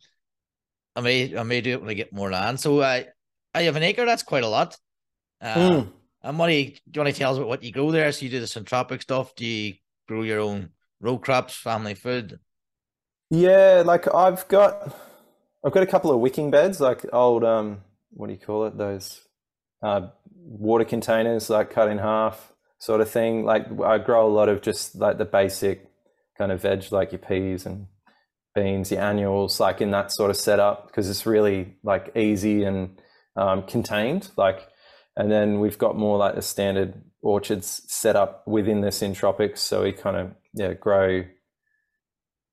I 0.95 1.01
may 1.01 1.37
I 1.37 1.43
may 1.43 1.61
do 1.61 1.71
it 1.71 1.81
when 1.81 1.89
I 1.89 1.93
get 1.93 2.13
more 2.13 2.31
land. 2.31 2.59
So 2.59 2.81
I 2.81 3.07
I 3.53 3.63
have 3.63 3.75
an 3.75 3.83
acre. 3.83 4.05
That's 4.05 4.23
quite 4.23 4.43
a 4.43 4.49
lot. 4.49 4.77
Uh, 5.41 5.55
mm. 5.55 5.91
and 6.23 6.39
what 6.39 6.47
do 6.47 6.53
you, 6.53 6.65
do 6.65 6.79
you 6.95 7.01
want 7.01 7.13
to 7.13 7.19
tell 7.19 7.31
us 7.31 7.37
about 7.37 7.49
what 7.49 7.63
you 7.63 7.71
grow 7.71 7.91
there? 7.91 8.11
So 8.11 8.25
you 8.25 8.31
do 8.31 8.39
the 8.39 8.45
syntropic 8.45 9.01
stuff. 9.01 9.35
Do 9.35 9.45
you 9.45 9.73
grow 10.07 10.23
your 10.23 10.39
own 10.39 10.69
row 10.99 11.17
crops, 11.17 11.55
family 11.55 11.93
food? 11.93 12.39
Yeah, 13.29 13.83
like 13.85 14.13
I've 14.13 14.47
got, 14.47 14.95
I've 15.65 15.73
got 15.73 15.83
a 15.83 15.87
couple 15.87 16.11
of 16.11 16.19
wicking 16.19 16.51
beds, 16.51 16.79
like 16.79 17.05
old, 17.11 17.43
um, 17.43 17.81
what 18.11 18.27
do 18.27 18.33
you 18.33 18.39
call 18.39 18.65
it? 18.65 18.77
Those 18.77 19.21
uh, 19.83 20.07
water 20.33 20.85
containers, 20.85 21.49
like 21.49 21.71
cut 21.71 21.89
in 21.89 21.97
half, 21.97 22.53
sort 22.79 23.01
of 23.01 23.09
thing. 23.09 23.43
Like 23.43 23.65
I 23.83 23.97
grow 23.97 24.27
a 24.27 24.31
lot 24.31 24.49
of 24.49 24.61
just 24.61 24.95
like 24.95 25.17
the 25.17 25.25
basic 25.25 25.89
kind 26.37 26.51
of 26.51 26.61
veg, 26.61 26.91
like 26.91 27.11
your 27.11 27.19
peas 27.19 27.65
and 27.65 27.87
beans, 28.55 28.91
your 28.91 29.01
annuals, 29.01 29.59
like 29.59 29.81
in 29.81 29.91
that 29.91 30.11
sort 30.11 30.29
of 30.29 30.37
setup, 30.37 30.87
because 30.87 31.09
it's 31.09 31.25
really 31.25 31.75
like 31.83 32.15
easy 32.15 32.63
and 32.63 33.01
um, 33.35 33.63
contained. 33.63 34.29
Like, 34.37 34.67
and 35.15 35.31
then 35.31 35.59
we've 35.59 35.77
got 35.77 35.97
more 35.97 36.17
like 36.17 36.35
a 36.35 36.41
standard 36.41 37.01
orchards 37.27 37.81
set 37.87 38.15
up 38.15 38.47
within 38.47 38.79
the 38.81 38.87
syntropics, 38.87 39.57
so 39.57 39.83
we 39.83 39.91
kind 39.91 40.15
of 40.15 40.31
yeah 40.53 40.73
grow. 40.73 41.25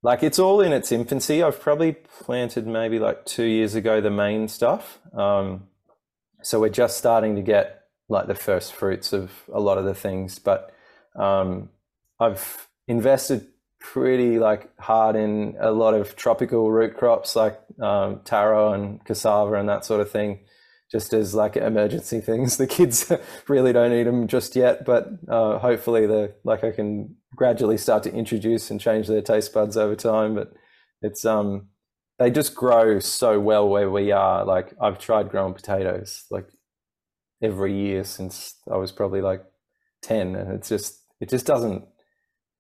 Like 0.03 0.23
it's 0.23 0.39
all 0.39 0.61
in 0.61 0.73
its 0.73 0.93
infancy. 0.93 1.43
I've 1.43 1.61
probably 1.61 1.93
planted 1.93 2.67
maybe 2.67 2.99
like 2.99 3.25
two 3.25 3.45
years 3.45 3.75
ago 3.75 4.01
the 4.01 4.11
main 4.11 4.49
stuff. 4.49 4.99
Um, 5.17 5.69
so 6.43 6.61
we're 6.61 6.69
just 6.69 6.99
starting 6.99 7.37
to 7.37 7.43
get 7.43 7.85
like 8.09 8.27
the 8.27 8.35
first 8.35 8.75
fruits 8.75 9.13
of 9.15 9.31
a 9.53 9.61
lot 9.61 9.79
of 9.79 9.85
the 9.85 9.95
things. 9.95 10.39
But 10.39 10.75
um, 11.17 11.71
I've 12.21 12.69
invested 12.87 13.47
pretty 13.81 14.39
like 14.39 14.69
hard 14.79 15.15
in 15.15 15.57
a 15.61 15.71
lot 15.71 15.95
of 15.95 16.17
tropical 16.17 16.71
root 16.71 16.97
crops 16.97 17.37
like 17.37 17.61
um, 17.81 18.21
taro 18.25 18.73
and 18.73 19.05
cassava 19.05 19.55
and 19.55 19.69
that 19.69 19.85
sort 19.85 20.01
of 20.01 20.11
thing 20.11 20.41
just 20.95 21.13
as 21.13 21.35
like 21.35 21.57
emergency 21.57 22.21
things. 22.21 22.57
The 22.65 22.69
kids 22.69 23.13
really 23.49 23.73
don't 23.73 23.91
need 23.91 24.07
them 24.07 24.29
just 24.29 24.55
yet, 24.55 24.85
but 24.85 25.09
uh, 25.29 25.59
hopefully 25.59 26.07
the 26.07 26.37
like 26.45 26.63
I 26.63 26.71
can 26.71 27.17
gradually 27.35 27.79
start 27.79 28.05
to 28.05 28.15
introduce 28.15 28.71
and 28.71 28.81
change 28.81 29.09
their 29.09 29.21
taste 29.21 29.53
buds 29.53 29.77
over 29.77 29.97
time. 29.97 30.37
But 30.37 30.53
it's 31.03 31.25
um 31.25 31.67
they 32.21 32.31
just 32.31 32.55
grow 32.55 33.01
so 33.01 33.41
well 33.41 33.69
where 33.69 33.91
we 33.91 34.13
are. 34.13 34.45
Like 34.45 34.73
I've 34.81 35.01
tried 35.01 35.31
growing 35.31 35.53
potatoes 35.53 36.27
like 36.31 36.47
every 37.43 37.75
year 37.75 38.05
since 38.05 38.55
I 38.73 38.77
was 38.77 38.93
probably 38.93 39.21
like 39.21 39.43
ten, 40.01 40.37
and 40.37 40.53
it's 40.53 40.69
just 40.69 41.03
it 41.21 41.29
just 41.29 41.45
doesn't 41.45 41.85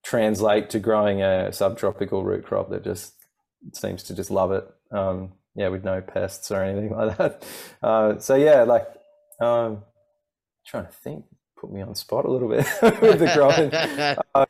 translate 0.05 0.70
to 0.70 0.81
growing 0.81 1.23
a 1.23 1.53
subtropical 1.53 2.25
root 2.25 2.44
crop 2.44 2.68
that 2.70 2.83
just 2.83 3.14
seems 3.75 4.03
to 4.03 4.14
just 4.16 4.33
love 4.33 4.51
it. 4.51 4.64
Um, 4.90 5.35
yeah, 5.55 5.69
with 5.69 5.85
no 5.85 6.01
pests 6.01 6.51
or 6.51 6.62
anything 6.62 6.90
like 6.97 7.17
that. 7.17 7.45
Uh, 7.83 8.19
so 8.19 8.35
yeah, 8.35 8.62
like 8.62 8.87
um, 9.40 9.83
trying 10.67 10.87
to 10.87 10.93
think, 10.93 11.25
put 11.57 11.73
me 11.73 11.83
on 11.83 11.95
spot 11.95 12.25
a 12.25 12.31
little 12.31 12.49
bit 12.49 12.67
with 13.01 13.19
the 13.19 13.31
growing. 13.35 13.73
uh, 14.35 14.47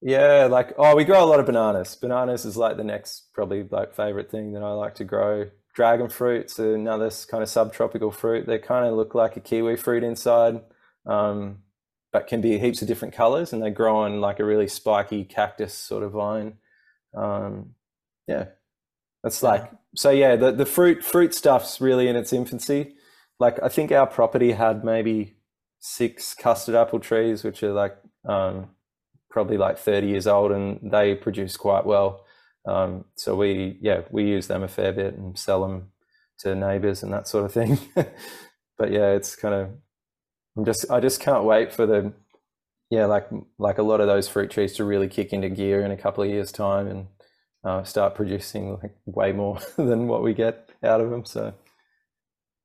yeah, 0.00 0.46
like 0.50 0.74
oh, 0.76 0.94
we 0.94 1.04
grow 1.04 1.24
a 1.24 1.26
lot 1.26 1.40
of 1.40 1.46
bananas. 1.46 1.96
Bananas 1.96 2.44
is 2.44 2.56
like 2.56 2.76
the 2.76 2.84
next 2.84 3.32
probably 3.32 3.62
like 3.62 3.94
favorite 3.94 4.30
thing 4.30 4.52
that 4.52 4.62
I 4.62 4.72
like 4.72 4.94
to 4.96 5.04
grow. 5.04 5.50
Dragon 5.74 6.08
fruit's 6.08 6.58
another 6.58 7.10
kind 7.28 7.42
of 7.42 7.48
subtropical 7.48 8.12
fruit. 8.12 8.46
They 8.46 8.58
kind 8.58 8.86
of 8.86 8.94
look 8.94 9.14
like 9.14 9.36
a 9.36 9.40
kiwi 9.40 9.76
fruit 9.76 10.04
inside, 10.04 10.60
um, 11.06 11.58
but 12.12 12.28
can 12.28 12.40
be 12.40 12.58
heaps 12.58 12.80
of 12.82 12.86
different 12.86 13.14
colors, 13.14 13.52
and 13.52 13.62
they 13.62 13.70
grow 13.70 13.96
on 13.96 14.20
like 14.20 14.38
a 14.38 14.44
really 14.44 14.68
spiky 14.68 15.24
cactus 15.24 15.74
sort 15.74 16.02
of 16.02 16.12
vine. 16.12 16.58
Um, 17.16 17.70
yeah, 18.28 18.46
that's 19.24 19.42
like 19.42 19.70
so 19.96 20.10
yeah, 20.10 20.36
the, 20.36 20.52
the 20.52 20.66
fruit 20.66 21.02
fruit 21.02 21.34
stuff's 21.34 21.80
really 21.80 22.08
in 22.08 22.14
its 22.14 22.32
infancy. 22.32 22.94
Like 23.40 23.58
I 23.62 23.68
think 23.68 23.90
our 23.90 24.06
property 24.06 24.52
had 24.52 24.84
maybe 24.84 25.38
six 25.80 26.34
custard 26.34 26.74
apple 26.74 27.00
trees, 27.00 27.42
which 27.42 27.62
are 27.62 27.72
like 27.72 27.96
um, 28.28 28.68
probably 29.30 29.56
like 29.56 29.78
30 29.78 30.08
years 30.08 30.26
old 30.26 30.52
and 30.52 30.78
they 30.92 31.14
produce 31.14 31.56
quite 31.56 31.86
well. 31.86 32.24
Um, 32.66 33.06
so 33.16 33.34
we 33.34 33.78
yeah, 33.80 34.02
we 34.10 34.24
use 34.24 34.46
them 34.46 34.62
a 34.62 34.68
fair 34.68 34.92
bit 34.92 35.14
and 35.16 35.38
sell 35.38 35.62
them 35.62 35.90
to 36.40 36.54
neighbors 36.54 37.02
and 37.02 37.12
that 37.14 37.26
sort 37.26 37.46
of 37.46 37.52
thing. 37.52 37.78
but 38.76 38.92
yeah, 38.92 39.12
it's 39.12 39.34
kind 39.34 39.54
of 39.54 39.70
I'm 40.58 40.66
just 40.66 40.90
I 40.90 41.00
just 41.00 41.18
can't 41.18 41.44
wait 41.44 41.72
for 41.72 41.86
the 41.86 42.12
yeah, 42.90 43.06
like 43.06 43.26
like 43.58 43.78
a 43.78 43.82
lot 43.82 44.02
of 44.02 44.06
those 44.06 44.28
fruit 44.28 44.50
trees 44.50 44.74
to 44.74 44.84
really 44.84 45.08
kick 45.08 45.32
into 45.32 45.48
gear 45.48 45.80
in 45.80 45.90
a 45.90 45.96
couple 45.96 46.22
of 46.22 46.28
years 46.28 46.52
time 46.52 46.86
and 46.88 47.06
uh, 47.64 47.82
start 47.82 48.14
producing 48.14 48.78
like 48.82 48.94
way 49.06 49.32
more 49.32 49.58
than 49.76 50.06
what 50.06 50.22
we 50.22 50.34
get 50.34 50.70
out 50.82 51.00
of 51.00 51.10
them. 51.10 51.24
So 51.24 51.54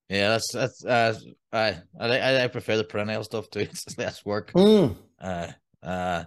yeah, 0.10 0.30
that's 0.30 0.52
that's 0.52 0.86
uh, 0.86 1.14
I 1.52 1.78
I 2.00 2.44
I 2.44 2.48
prefer 2.48 2.78
the 2.78 2.84
perennial 2.84 3.24
stuff 3.24 3.50
too. 3.50 3.60
It's 3.72 3.98
less 3.98 4.26
work. 4.26 4.52
Mm. 4.54 4.96
Uh, 5.20 5.48
uh, 5.84 6.24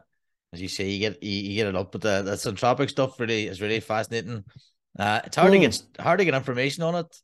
as 0.52 0.60
you 0.60 0.68
say, 0.68 0.88
you 0.88 0.98
get 0.98 1.22
you, 1.22 1.30
you 1.30 1.56
get 1.56 1.66
it 1.66 1.76
up, 1.76 1.92
but 1.92 2.00
the 2.00 2.22
the 2.22 2.32
syntropic 2.32 2.90
stuff 2.90 3.18
really 3.20 3.46
is 3.46 3.60
really 3.60 3.80
fascinating. 3.80 4.44
Uh, 4.98 5.20
it's 5.24 5.36
hard 5.36 5.50
mm. 5.52 5.54
to 5.54 5.58
get 5.58 5.82
hard 5.98 6.18
to 6.18 6.24
get 6.24 6.34
information 6.34 6.82
on 6.82 6.94
it. 6.94 7.16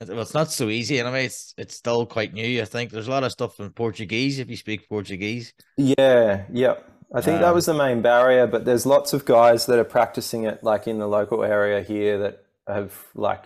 Well, 0.00 0.22
it's 0.22 0.34
not 0.34 0.50
so 0.50 0.68
easy 0.68 0.98
anyway. 0.98 1.26
It's 1.26 1.54
it's 1.56 1.76
still 1.76 2.06
quite 2.06 2.32
new. 2.32 2.60
I 2.60 2.64
think 2.64 2.90
there's 2.90 3.08
a 3.08 3.10
lot 3.10 3.24
of 3.24 3.32
stuff 3.32 3.60
in 3.60 3.70
Portuguese 3.70 4.38
if 4.40 4.50
you 4.50 4.56
speak 4.56 4.88
Portuguese. 4.88 5.52
Yeah, 5.76 6.44
yep. 6.52 6.91
I 7.14 7.20
think 7.20 7.36
um, 7.36 7.42
that 7.42 7.54
was 7.54 7.66
the 7.66 7.74
main 7.74 8.00
barrier, 8.00 8.46
but 8.46 8.64
there's 8.64 8.86
lots 8.86 9.12
of 9.12 9.24
guys 9.24 9.66
that 9.66 9.78
are 9.78 9.84
practicing 9.84 10.44
it 10.44 10.64
like 10.64 10.86
in 10.86 10.98
the 10.98 11.06
local 11.06 11.44
area 11.44 11.82
here 11.82 12.18
that 12.18 12.44
have 12.66 12.94
like 13.14 13.44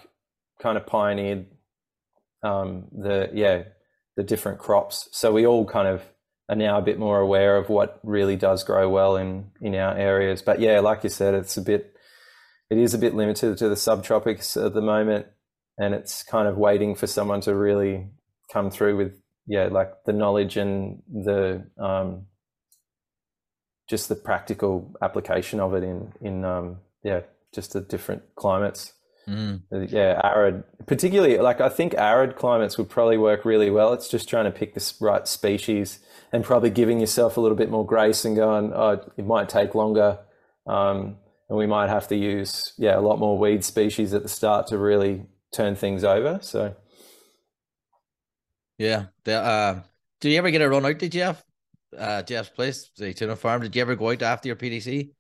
kind 0.61 0.77
of 0.77 0.87
pioneered 0.87 1.47
um, 2.43 2.87
the 2.93 3.31
yeah 3.35 3.65
the 4.17 4.23
different 4.23 4.59
crops. 4.59 5.09
So 5.13 5.33
we 5.33 5.47
all 5.47 5.65
kind 5.67 5.89
of 5.89 6.03
are 6.49 6.57
now 6.57 6.79
a 6.79 6.83
bit 6.83 6.99
more 6.99 7.19
aware 7.19 7.57
of 7.57 7.69
what 7.69 7.99
really 8.05 8.37
does 8.37 8.63
grow 8.63 8.89
well 8.89 9.17
in 9.17 9.51
in 9.61 9.75
our 9.75 9.97
areas. 9.97 10.43
But 10.43 10.61
yeah, 10.61 10.81
like 10.81 11.03
you 11.03 11.11
said, 11.11 11.35
it's 11.35 11.57
a 11.57 11.63
bit 11.63 11.93
it 12.71 12.79
is 12.79 12.95
a 12.95 12.99
bit 12.99 13.15
limited 13.15 13.59
to 13.59 13.69
the 13.69 13.75
subtropics 13.75 14.65
at 14.65 14.75
the 14.75 14.81
moment, 14.81 15.27
and 15.77 15.93
it's 15.93 16.23
kind 16.23 16.47
of 16.47 16.57
waiting 16.57 16.95
for 16.95 17.07
someone 17.07 17.41
to 17.43 17.55
really 17.55 18.09
come 18.53 18.71
through 18.71 18.97
with 18.97 19.21
yeah 19.49 19.67
like 19.67 19.93
the 20.05 20.13
knowledge 20.13 20.57
and 20.57 21.03
the 21.09 21.67
um, 21.83 22.27
just 23.89 24.09
the 24.09 24.15
practical 24.15 24.95
application 25.03 25.61
of 25.61 25.75
it 25.75 25.83
in 25.83 26.13
in 26.21 26.45
um, 26.45 26.79
yeah 27.03 27.21
just 27.55 27.73
the 27.73 27.81
different 27.81 28.23
climates. 28.35 28.93
Mm. 29.29 29.63
Yeah, 29.91 30.21
arid, 30.23 30.63
particularly 30.87 31.39
like 31.39 31.61
I 31.61 31.69
think 31.69 31.95
arid 31.95 32.37
climates 32.37 32.79
would 32.79 32.89
probably 32.89 33.19
work 33.19 33.45
really 33.45 33.71
well. 33.71 33.93
It's 33.93 34.09
just 34.09 34.29
trying 34.29 34.45
to 34.45 34.53
pick 34.53 34.75
the 34.75 34.93
right 35.01 35.27
species 35.27 35.99
and 36.33 36.45
probably 36.45 36.71
giving 36.71 37.01
yourself 37.01 37.37
a 37.37 37.41
little 37.41 37.57
bit 37.57 37.71
more 37.71 37.85
grace 37.85 38.25
and 38.25 38.37
going, 38.37 38.73
oh, 38.73 39.05
it 39.17 39.27
might 39.27 39.49
take 39.49 39.75
longer, 39.75 40.19
um, 40.67 41.17
and 41.49 41.59
we 41.59 41.67
might 41.67 41.89
have 41.89 42.07
to 42.09 42.17
use 42.17 42.73
yeah 42.79 42.97
a 42.97 43.01
lot 43.01 43.19
more 43.19 43.37
weed 43.37 43.65
species 43.65 44.15
at 44.15 44.23
the 44.23 44.29
start 44.29 44.69
to 44.69 44.79
really 44.79 45.27
turn 45.53 45.75
things 45.75 46.05
over. 46.05 46.39
So 46.43 46.77
yeah, 48.79 49.07
the, 49.25 49.35
uh, 49.35 49.81
did 50.21 50.33
you 50.33 50.39
ever 50.39 50.51
get 50.51 50.63
a 50.63 50.69
run 50.69 50.87
out? 50.87 50.99
Did 50.99 51.15
you 51.15 51.23
have? 51.23 51.43
Uh, 51.97 52.23
Geoff's 52.23 52.51
place, 52.51 52.91
Zaytuna 52.99 53.37
farm. 53.37 53.63
Did 53.63 53.77
you 53.77 53.83
ever 53.83 53.97
go 53.97 54.11
out 54.11 54.23
after 54.23 54.49
your 54.49 54.57
PDC? 54.57 55.11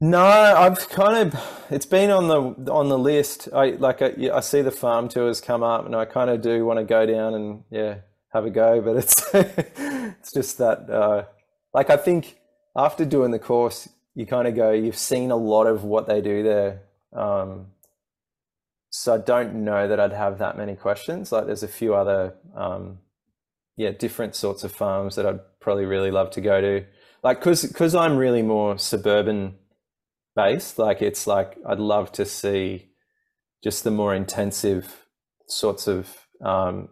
No, 0.00 0.20
I've 0.20 0.88
kind 0.90 1.32
of 1.32 1.66
it's 1.70 1.86
been 1.86 2.10
on 2.10 2.28
the 2.28 2.70
on 2.70 2.88
the 2.90 2.98
list. 2.98 3.48
I 3.54 3.70
like 3.70 4.02
I, 4.02 4.14
I 4.32 4.40
see 4.40 4.60
the 4.60 4.70
farm 4.70 5.08
tours 5.08 5.40
come 5.40 5.62
up, 5.62 5.86
and 5.86 5.96
I 5.96 6.04
kind 6.04 6.28
of 6.28 6.42
do 6.42 6.66
want 6.66 6.78
to 6.78 6.84
go 6.84 7.06
down 7.06 7.34
and 7.34 7.64
yeah 7.70 7.98
have 8.32 8.44
a 8.44 8.50
go, 8.50 8.82
but 8.82 8.96
it's 8.96 9.24
it's 9.34 10.32
just 10.32 10.58
that 10.58 10.90
uh, 10.90 11.24
like 11.72 11.88
I 11.88 11.96
think 11.96 12.38
after 12.76 13.06
doing 13.06 13.30
the 13.30 13.38
course, 13.38 13.88
you 14.14 14.26
kind 14.26 14.46
of 14.46 14.54
go 14.54 14.70
you've 14.70 14.98
seen 14.98 15.30
a 15.30 15.36
lot 15.36 15.66
of 15.66 15.82
what 15.84 16.06
they 16.06 16.20
do 16.20 16.42
there. 16.42 16.82
Um, 17.14 17.68
so 18.90 19.14
I 19.14 19.18
don't 19.18 19.64
know 19.64 19.88
that 19.88 19.98
I'd 19.98 20.12
have 20.12 20.38
that 20.38 20.58
many 20.58 20.76
questions. 20.76 21.32
Like 21.32 21.46
there's 21.46 21.62
a 21.62 21.68
few 21.68 21.94
other 21.94 22.34
um, 22.54 22.98
yeah 23.76 23.92
different 23.92 24.34
sorts 24.34 24.62
of 24.62 24.72
farms 24.72 25.16
that 25.16 25.24
I'd 25.24 25.40
probably 25.66 25.84
really 25.84 26.12
love 26.12 26.30
to 26.30 26.40
go 26.40 26.60
to. 26.60 26.84
Like, 27.24 27.40
cause, 27.40 27.68
cause 27.74 27.92
I'm 27.92 28.16
really 28.16 28.40
more 28.40 28.78
suburban 28.78 29.56
based. 30.36 30.78
Like, 30.78 31.02
it's 31.02 31.26
like 31.26 31.58
I'd 31.68 31.80
love 31.80 32.12
to 32.12 32.24
see 32.24 32.90
just 33.64 33.82
the 33.82 33.90
more 33.90 34.14
intensive 34.14 35.06
sorts 35.48 35.88
of, 35.88 36.08
um, 36.40 36.90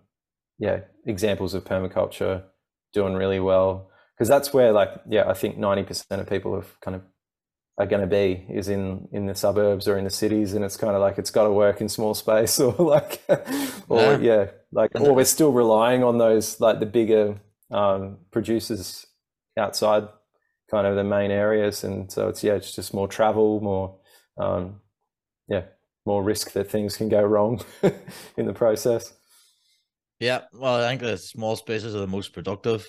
yeah, 0.59 0.81
examples 1.07 1.55
of 1.55 1.63
permaculture 1.63 2.43
doing 2.93 3.15
really 3.15 3.39
well. 3.39 3.91
Because 4.17 4.29
that's 4.29 4.53
where, 4.53 4.73
like, 4.73 4.91
yeah, 5.09 5.31
I 5.31 5.35
think 5.35 5.57
ninety 5.57 5.85
percent 5.85 6.21
of 6.21 6.29
people 6.29 6.57
have 6.57 6.81
kind 6.81 6.97
of 6.97 7.03
are 7.79 7.87
going 7.87 8.01
to 8.01 8.09
be 8.09 8.45
is 8.49 8.69
in 8.69 9.09
in 9.13 9.27
the 9.27 9.35
suburbs 9.37 9.87
or 9.87 9.99
in 9.99 10.05
the 10.05 10.11
cities, 10.11 10.55
and 10.55 10.65
it's 10.65 10.77
kind 10.77 10.97
of 10.97 11.01
like 11.01 11.19
it's 11.19 11.31
got 11.31 11.45
to 11.45 11.53
work 11.53 11.81
in 11.81 11.89
small 11.89 12.15
space, 12.15 12.59
or 12.67 12.75
like, 12.79 13.23
or 13.89 14.01
yeah, 14.01 14.19
yeah 14.19 14.47
like, 14.73 14.91
or 14.95 15.15
we're 15.15 15.25
still 15.25 15.53
relying 15.53 16.03
on 16.03 16.19
those 16.19 16.61
like 16.61 16.81
the 16.81 16.87
bigger 16.87 17.41
um, 17.71 18.19
producers 18.31 19.07
outside 19.57 20.09
kind 20.71 20.87
of 20.87 20.97
the 20.97 21.05
main 21.05 21.31
areas, 21.31 21.85
and 21.85 22.11
so 22.11 22.29
it's 22.29 22.43
yeah, 22.43 22.55
it's 22.55 22.75
just 22.75 22.95
more 22.95 23.09
travel, 23.09 23.61
more 23.61 23.99
um, 24.39 24.81
yeah, 25.49 25.63
more 26.07 26.23
risk 26.23 26.53
that 26.53 26.71
things 26.71 26.97
can 26.97 27.09
go 27.09 27.23
wrong 27.23 27.61
in 28.37 28.47
the 28.47 28.55
process. 28.55 29.13
Yeah, 30.21 30.43
well, 30.53 30.83
I 30.83 30.89
think 30.89 31.01
the 31.01 31.19
small 31.19 31.57
spaces 31.57 31.95
are 31.95 32.01
the 32.01 32.07
most 32.07 32.33
productive. 32.33 32.87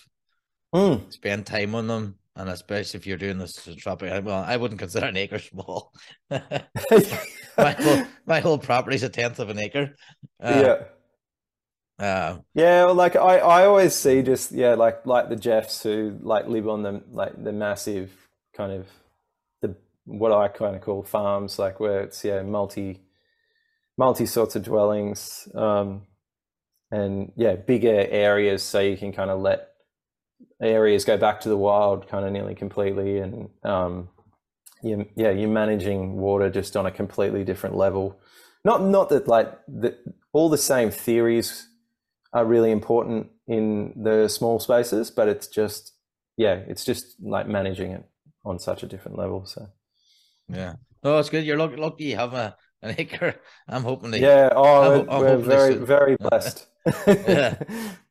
Mm. 0.74 1.12
Spend 1.12 1.46
time 1.46 1.76
on 1.76 1.88
them, 1.88 2.16
and 2.36 2.50
especially 2.50 2.98
if 2.98 3.08
you're 3.08 3.18
doing 3.18 3.38
this 3.38 3.68
tropical. 3.78 4.22
Well, 4.22 4.44
I 4.44 4.58
wouldn't 4.58 4.80
consider 4.80 5.08
an 5.08 5.18
acre 5.18 5.40
small. 5.52 5.92
my 6.30 7.72
whole 7.72 8.04
my 8.26 8.40
whole 8.40 8.58
property's 8.58 9.04
a 9.04 9.10
tenth 9.10 9.40
of 9.40 9.50
an 9.50 9.60
acre. 9.60 9.96
Uh, 10.42 10.64
yeah. 10.66 10.84
Uh, 11.98 12.40
yeah, 12.54 12.86
well, 12.86 12.96
like 12.96 13.16
I, 13.16 13.38
I 13.38 13.66
always 13.66 13.96
see 13.96 14.22
just 14.22 14.52
yeah, 14.52 14.74
like 14.74 15.06
like 15.06 15.30
the 15.30 15.38
Geoffs 15.38 15.82
who 15.84 16.18
like 16.22 16.48
live 16.48 16.68
on 16.68 16.84
the 16.84 17.02
like 17.10 17.42
the 17.42 17.54
massive 17.54 18.12
kind 18.54 18.74
of 18.74 18.88
the 19.62 19.76
what 20.04 20.34
I 20.34 20.50
kind 20.50 20.76
of 20.76 20.82
call 20.82 21.04
farms, 21.04 21.58
like 21.58 21.80
where 21.80 22.02
it's 22.02 22.24
yeah 22.26 22.42
multi 22.42 23.00
multi 23.98 24.26
sorts 24.26 24.58
of 24.58 24.64
dwellings, 24.64 25.48
um, 25.56 26.02
and 26.92 27.32
yeah 27.38 27.56
bigger 27.56 28.06
areas, 28.10 28.62
so 28.62 28.82
you 28.82 28.98
can 28.98 29.14
kind 29.14 29.32
of 29.32 29.40
let 29.40 29.70
areas 30.62 31.06
go 31.06 31.18
back 31.18 31.40
to 31.42 31.50
the 31.50 31.58
wild 31.58 32.10
kind 32.10 32.26
of 32.26 32.34
nearly 32.34 32.56
completely, 32.56 33.20
and 33.20 33.50
um, 33.64 34.10
you 34.84 35.08
yeah 35.16 35.32
you're 35.32 35.48
managing 35.48 36.18
water 36.18 36.50
just 36.50 36.76
on 36.76 36.86
a 36.86 36.92
completely 36.92 37.46
different 37.46 37.78
level. 37.78 38.20
Not 38.66 38.84
not 38.84 39.08
that 39.10 39.30
like 39.30 39.54
that 39.80 39.98
all 40.34 40.50
the 40.50 40.58
same 40.58 40.92
theories 40.92 41.70
are 42.36 42.46
really 42.46 42.70
important 42.70 43.28
in 43.48 43.94
the 43.96 44.28
small 44.28 44.60
spaces, 44.60 45.10
but 45.10 45.30
it's 45.30 45.48
just 45.48 45.94
yeah, 46.38 46.56
it's 46.68 46.84
just 46.84 47.16
like 47.22 47.48
managing 47.48 47.92
it 47.92 48.04
on 48.44 48.60
such 48.60 48.84
a 48.84 48.88
different 48.88 49.18
level. 49.18 49.46
So 49.46 49.70
yeah, 50.50 50.74
oh, 51.04 51.18
it's 51.18 51.30
good. 51.30 51.46
You're 51.46 51.58
lucky, 51.58 51.78
lucky 51.78 52.04
you 52.04 52.18
have 52.18 52.34
a 52.34 52.58
an 52.82 52.96
acre. 52.98 53.36
I'm 53.70 53.84
hoping 53.84 54.12
that 54.12 54.20
yeah. 54.20 54.50
Oh, 54.52 55.02
I'm, 55.02 55.10
I'm 55.10 55.22
we're 55.22 55.38
very 55.38 55.76
very 55.76 56.18
blessed. 56.20 56.68
yeah. 57.08 57.56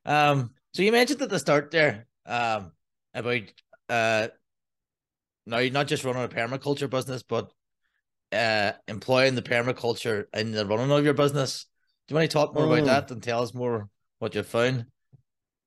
Um. 0.06 0.50
So 0.74 0.82
you 0.82 0.92
mentioned 0.92 1.22
at 1.22 1.30
the 1.30 1.38
start 1.38 1.70
there, 1.70 2.06
um, 2.26 2.72
about 3.14 3.40
uh, 3.88 4.28
now 5.46 5.58
you're 5.58 5.72
not 5.72 5.86
just 5.86 6.04
running 6.04 6.24
a 6.24 6.28
permaculture 6.28 6.90
business, 6.90 7.22
but 7.22 7.50
uh, 8.32 8.72
employing 8.86 9.34
the 9.34 9.40
permaculture 9.40 10.26
in 10.34 10.52
the 10.52 10.66
running 10.66 10.90
of 10.90 11.04
your 11.04 11.14
business. 11.14 11.64
Do 12.06 12.12
you 12.12 12.18
want 12.18 12.30
to 12.30 12.34
talk 12.34 12.54
more 12.54 12.66
mm. 12.66 12.82
about 12.82 12.84
that 12.86 13.10
and 13.12 13.22
tell 13.22 13.42
us 13.42 13.54
more 13.54 13.88
what 14.24 14.34
you 14.34 14.42
found? 14.42 14.86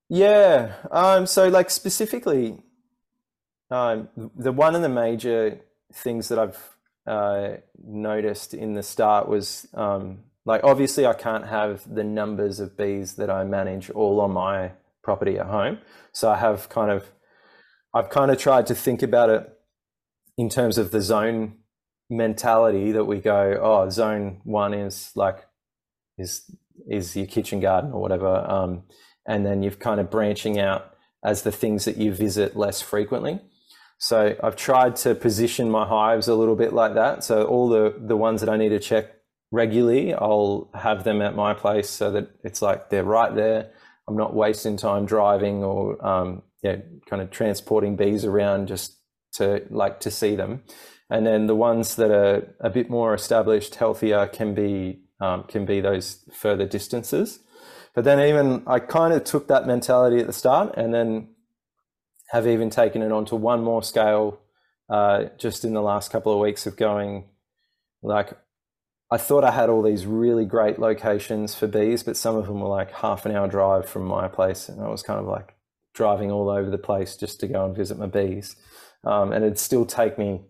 Yeah. 0.09 0.73
Um, 0.89 1.27
so 1.27 1.47
like 1.47 1.69
specifically, 1.69 2.57
um, 3.69 4.09
the 4.35 4.51
one 4.51 4.73
of 4.73 4.81
the 4.81 4.89
major 4.89 5.59
things 5.93 6.27
that 6.29 6.39
I've 6.39 6.59
uh, 7.05 7.57
noticed 7.85 8.55
in 8.55 8.73
the 8.73 8.81
start 8.81 9.29
was 9.29 9.67
um, 9.75 10.23
like 10.43 10.63
obviously 10.63 11.05
I 11.05 11.13
can't 11.13 11.45
have 11.45 11.83
the 11.93 12.03
numbers 12.03 12.59
of 12.59 12.75
bees 12.75 13.13
that 13.17 13.29
I 13.29 13.43
manage 13.43 13.91
all 13.91 14.19
on 14.21 14.31
my 14.31 14.71
property 15.03 15.37
at 15.37 15.45
home. 15.45 15.77
So 16.11 16.31
I 16.31 16.37
have 16.37 16.67
kind 16.67 16.89
of 16.89 17.05
I've 17.93 18.09
kind 18.09 18.31
of 18.31 18.39
tried 18.39 18.65
to 18.67 18.75
think 18.75 19.03
about 19.03 19.29
it 19.29 19.47
in 20.35 20.49
terms 20.49 20.79
of 20.79 20.89
the 20.89 21.01
zone 21.01 21.57
mentality 22.09 22.91
that 22.93 23.05
we 23.05 23.19
go, 23.19 23.59
oh, 23.61 23.89
zone 23.91 24.41
one 24.45 24.73
is 24.73 25.11
like 25.13 25.45
is 26.17 26.49
is 26.87 27.15
your 27.15 27.27
kitchen 27.27 27.59
garden 27.59 27.91
or 27.91 28.01
whatever. 28.01 28.45
Um, 28.49 28.83
and 29.25 29.45
then 29.45 29.63
you've 29.63 29.79
kind 29.79 29.99
of 29.99 30.09
branching 30.09 30.59
out 30.59 30.93
as 31.23 31.41
the 31.41 31.51
things 31.51 31.85
that 31.85 31.97
you 31.97 32.13
visit 32.13 32.55
less 32.55 32.81
frequently. 32.81 33.39
So 33.99 34.35
I've 34.43 34.55
tried 34.55 34.95
to 34.97 35.15
position 35.15 35.71
my 35.71 35.87
hives 35.87 36.27
a 36.27 36.35
little 36.35 36.55
bit 36.55 36.73
like 36.73 36.93
that. 36.93 37.23
So 37.23 37.45
all 37.45 37.67
the, 37.67 37.95
the 37.97 38.15
ones 38.15 38.41
that 38.41 38.49
I 38.49 38.57
need 38.57 38.69
to 38.69 38.79
check 38.79 39.05
regularly, 39.51 40.13
I'll 40.13 40.69
have 40.75 41.03
them 41.03 41.21
at 41.21 41.35
my 41.35 41.53
place 41.53 41.89
so 41.89 42.11
that 42.11 42.29
it's 42.43 42.61
like 42.61 42.89
they're 42.89 43.03
right 43.03 43.33
there. 43.33 43.71
I'm 44.07 44.15
not 44.15 44.35
wasting 44.35 44.77
time 44.77 45.05
driving 45.05 45.63
or 45.63 46.05
um, 46.05 46.43
yeah, 46.61 46.77
kind 47.09 47.21
of 47.21 47.31
transporting 47.31 47.95
bees 47.95 48.23
around 48.23 48.67
just 48.67 48.97
to 49.33 49.65
like 49.69 49.99
to 50.01 50.11
see 50.11 50.35
them. 50.35 50.63
And 51.09 51.25
then 51.25 51.47
the 51.47 51.55
ones 51.55 51.95
that 51.95 52.11
are 52.11 52.55
a 52.59 52.69
bit 52.69 52.89
more 52.89 53.13
established, 53.13 53.75
healthier, 53.75 54.27
can 54.27 54.53
be 54.53 55.01
um, 55.19 55.43
can 55.43 55.65
be 55.65 55.81
those 55.81 56.23
further 56.33 56.65
distances. 56.65 57.39
But 57.93 58.03
then 58.03 58.19
even 58.19 58.63
I 58.67 58.79
kind 58.79 59.13
of 59.13 59.23
took 59.23 59.47
that 59.47 59.65
mentality 59.65 60.19
at 60.19 60.27
the 60.27 60.33
start 60.33 60.75
and 60.77 60.93
then 60.93 61.29
have 62.29 62.45
even 62.45 62.69
taken 62.69 63.01
it 63.01 63.11
onto 63.11 63.35
one 63.35 63.63
more 63.63 63.81
scale 63.81 64.39
uh, 64.89 65.25
just 65.37 65.65
in 65.65 65.73
the 65.73 65.81
last 65.81 66.11
couple 66.11 66.33
of 66.33 66.39
weeks 66.39 66.67
of 66.67 66.77
going 66.77 67.25
like 68.03 68.37
I 69.09 69.17
thought 69.17 69.45
I 69.45 69.51
had 69.51 69.69
all 69.69 69.81
these 69.81 70.05
really 70.05 70.45
great 70.45 70.79
locations 70.79 71.55
for 71.55 71.65
bees, 71.65 72.03
but 72.03 72.17
some 72.17 72.35
of 72.35 72.47
them 72.47 72.59
were 72.59 72.67
like 72.67 72.91
half 72.91 73.25
an 73.25 73.33
hour 73.33 73.47
drive 73.47 73.87
from 73.87 74.03
my 74.03 74.27
place, 74.27 74.67
and 74.67 74.81
I 74.81 74.89
was 74.89 75.01
kind 75.01 75.19
of 75.19 75.25
like 75.25 75.55
driving 75.93 76.29
all 76.29 76.49
over 76.49 76.69
the 76.69 76.77
place 76.77 77.15
just 77.15 77.39
to 77.39 77.47
go 77.47 77.65
and 77.65 77.75
visit 77.75 77.97
my 77.97 78.07
bees. 78.07 78.57
Um, 79.05 79.31
and 79.31 79.45
it'd 79.45 79.59
still 79.59 79.85
take 79.85 80.17
me 80.17 80.41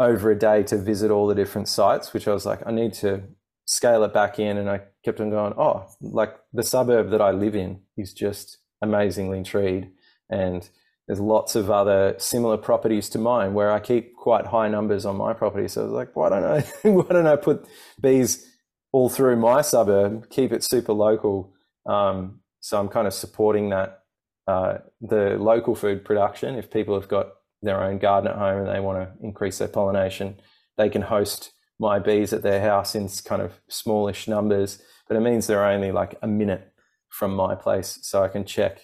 over 0.00 0.32
a 0.32 0.38
day 0.38 0.64
to 0.64 0.76
visit 0.76 1.12
all 1.12 1.28
the 1.28 1.34
different 1.34 1.68
sites, 1.68 2.12
which 2.12 2.26
I 2.26 2.32
was 2.32 2.44
like, 2.44 2.60
I 2.66 2.72
need 2.72 2.92
to 2.94 3.22
scale 3.66 4.04
it 4.04 4.14
back 4.14 4.38
in 4.38 4.56
and 4.56 4.70
I 4.70 4.80
kept 5.04 5.20
on 5.20 5.30
going, 5.30 5.54
oh, 5.58 5.86
like 6.00 6.36
the 6.52 6.62
suburb 6.62 7.10
that 7.10 7.20
I 7.20 7.32
live 7.32 7.54
in 7.54 7.80
is 7.96 8.12
just 8.12 8.58
amazingly 8.80 9.42
treed. 9.42 9.90
And 10.30 10.68
there's 11.06 11.20
lots 11.20 11.54
of 11.54 11.70
other 11.70 12.14
similar 12.18 12.56
properties 12.56 13.08
to 13.10 13.18
mine 13.18 13.54
where 13.54 13.70
I 13.70 13.80
keep 13.80 14.16
quite 14.16 14.46
high 14.46 14.68
numbers 14.68 15.04
on 15.04 15.16
my 15.16 15.32
property. 15.32 15.68
So 15.68 15.82
I 15.82 15.84
was 15.84 15.92
like, 15.92 16.16
why 16.16 16.28
don't 16.30 16.44
I 16.44 16.60
why 16.88 17.06
don't 17.08 17.26
I 17.26 17.36
put 17.36 17.66
bees 18.00 18.46
all 18.92 19.08
through 19.08 19.36
my 19.36 19.60
suburb, 19.60 20.30
keep 20.30 20.52
it 20.52 20.64
super 20.64 20.92
local. 20.92 21.52
Um, 21.86 22.40
so 22.60 22.80
I'm 22.80 22.88
kind 22.88 23.06
of 23.06 23.14
supporting 23.14 23.70
that 23.70 24.02
uh, 24.46 24.78
the 25.00 25.36
local 25.38 25.74
food 25.74 26.04
production. 26.04 26.56
If 26.56 26.70
people 26.70 26.98
have 26.98 27.08
got 27.08 27.28
their 27.62 27.82
own 27.82 27.98
garden 27.98 28.30
at 28.30 28.38
home 28.38 28.66
and 28.66 28.68
they 28.68 28.80
want 28.80 28.98
to 28.98 29.24
increase 29.24 29.58
their 29.58 29.68
pollination, 29.68 30.40
they 30.76 30.88
can 30.88 31.02
host 31.02 31.52
my 31.78 31.98
bees 31.98 32.32
at 32.32 32.42
their 32.42 32.60
house 32.60 32.94
in 32.94 33.08
kind 33.24 33.42
of 33.42 33.60
smallish 33.68 34.28
numbers, 34.28 34.82
but 35.08 35.16
it 35.16 35.20
means 35.20 35.46
they're 35.46 35.64
only 35.64 35.92
like 35.92 36.16
a 36.22 36.26
minute 36.26 36.72
from 37.08 37.34
my 37.34 37.54
place, 37.54 37.98
so 38.02 38.22
I 38.22 38.28
can 38.28 38.44
check, 38.44 38.80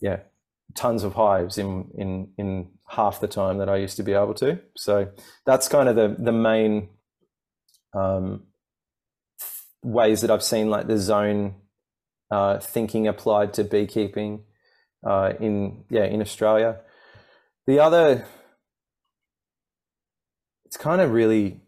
yeah, 0.00 0.20
tons 0.74 1.02
of 1.04 1.14
hives 1.14 1.58
in 1.58 1.90
in 1.96 2.32
in 2.36 2.70
half 2.88 3.20
the 3.20 3.28
time 3.28 3.58
that 3.58 3.68
I 3.68 3.76
used 3.76 3.96
to 3.96 4.02
be 4.02 4.12
able 4.12 4.34
to. 4.34 4.58
So 4.76 5.10
that's 5.46 5.68
kind 5.68 5.88
of 5.88 5.96
the 5.96 6.16
the 6.18 6.32
main 6.32 6.90
um, 7.94 8.44
ways 9.82 10.20
that 10.20 10.30
I've 10.30 10.42
seen 10.42 10.70
like 10.70 10.86
the 10.86 10.98
zone 10.98 11.54
uh, 12.30 12.58
thinking 12.58 13.06
applied 13.08 13.54
to 13.54 13.64
beekeeping 13.64 14.44
uh, 15.06 15.32
in 15.40 15.84
yeah 15.90 16.04
in 16.04 16.20
Australia. 16.20 16.80
The 17.66 17.80
other, 17.80 18.26
it's 20.64 20.76
kind 20.76 21.00
of 21.00 21.12
really 21.12 21.60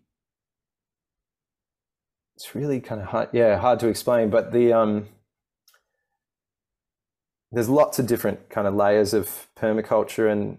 it's 2.40 2.55
really 2.55 2.81
kind 2.81 3.00
of 3.00 3.09
hard 3.09 3.29
yeah 3.33 3.59
hard 3.59 3.79
to 3.79 3.88
explain 3.88 4.31
but 4.31 4.53
the 4.53 4.72
um 4.72 5.07
there's 7.53 7.68
lots 7.68 7.98
of 7.98 8.07
different 8.07 8.48
kind 8.48 8.66
of 8.66 8.74
layers 8.74 9.12
of 9.12 9.48
permaculture 9.57 10.31
and 10.31 10.59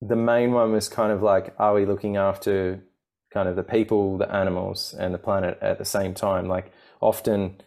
the 0.00 0.16
main 0.16 0.52
one 0.52 0.72
was 0.72 0.88
kind 0.88 1.12
of 1.12 1.22
like 1.22 1.54
are 1.58 1.74
we 1.74 1.86
looking 1.86 2.16
after 2.16 2.82
kind 3.32 3.48
of 3.48 3.56
the 3.56 3.62
people 3.62 4.18
the 4.18 4.30
animals 4.32 4.94
and 4.98 5.14
the 5.14 5.18
planet 5.18 5.58
at 5.62 5.78
the 5.78 5.84
same 5.84 6.14
time? 6.14 6.46
Like 6.46 6.72
often 7.00 7.60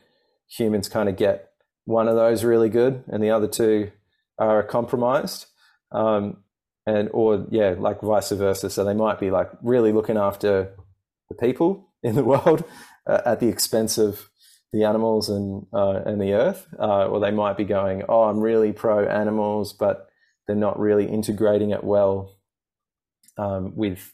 humans 0.49 0.87
kind 0.87 1.09
of 1.09 1.17
get 1.17 1.51
one 1.85 2.07
of 2.07 2.15
those 2.15 2.43
really 2.43 2.69
good 2.69 3.03
and 3.07 3.23
the 3.23 3.29
other 3.29 3.47
two 3.47 3.91
are 4.37 4.61
compromised 4.63 5.47
um, 5.91 6.37
and 6.85 7.09
or 7.11 7.47
yeah 7.49 7.75
like 7.77 8.01
vice 8.01 8.31
versa. 8.31 8.69
So 8.69 8.83
they 8.83 8.93
might 8.93 9.19
be 9.19 9.31
like 9.31 9.49
really 9.61 9.91
looking 9.91 10.17
after 10.17 10.73
the 11.29 11.35
people 11.35 11.89
in 12.03 12.15
the 12.15 12.23
world 12.31 12.63
at 13.07 13.39
the 13.39 13.47
expense 13.47 13.97
of 13.97 14.29
the 14.73 14.83
animals 14.83 15.29
and 15.29 15.65
uh, 15.73 16.01
and 16.05 16.21
the 16.21 16.33
earth, 16.33 16.67
uh, 16.79 17.07
or 17.07 17.19
they 17.19 17.31
might 17.31 17.57
be 17.57 17.63
going, 17.63 18.03
"Oh, 18.09 18.23
I'm 18.23 18.39
really 18.39 18.73
pro 18.73 19.05
animals," 19.05 19.73
but 19.73 20.09
they're 20.45 20.55
not 20.55 20.79
really 20.79 21.07
integrating 21.07 21.71
it 21.71 21.83
well 21.83 22.37
um, 23.37 23.75
with 23.75 24.13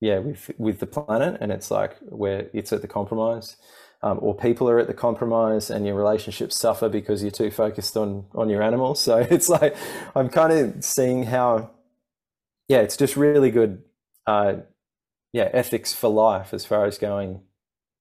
yeah 0.00 0.18
with 0.18 0.50
with 0.58 0.80
the 0.80 0.86
planet, 0.86 1.38
and 1.40 1.52
it's 1.52 1.70
like 1.70 1.96
where 2.00 2.48
it's 2.52 2.72
at 2.72 2.82
the 2.82 2.88
compromise. 2.88 3.56
Um, 4.04 4.18
or 4.20 4.34
people 4.34 4.68
are 4.68 4.80
at 4.80 4.88
the 4.88 4.94
compromise 4.94 5.70
and 5.70 5.86
your 5.86 5.94
relationships 5.94 6.58
suffer 6.58 6.88
because 6.88 7.22
you're 7.22 7.30
too 7.30 7.52
focused 7.52 7.96
on 7.96 8.26
on 8.34 8.48
your 8.48 8.62
animals. 8.62 9.00
So 9.04 9.18
it's 9.18 9.48
like 9.48 9.76
I'm 10.16 10.28
kind 10.28 10.52
of 10.52 10.84
seeing 10.84 11.24
how, 11.24 11.70
yeah, 12.66 12.78
it's 12.78 12.96
just 12.96 13.16
really 13.16 13.52
good, 13.52 13.82
uh, 14.26 14.54
yeah, 15.32 15.50
ethics 15.52 15.94
for 15.94 16.10
life 16.10 16.52
as 16.52 16.66
far 16.66 16.84
as 16.86 16.98
going 16.98 17.42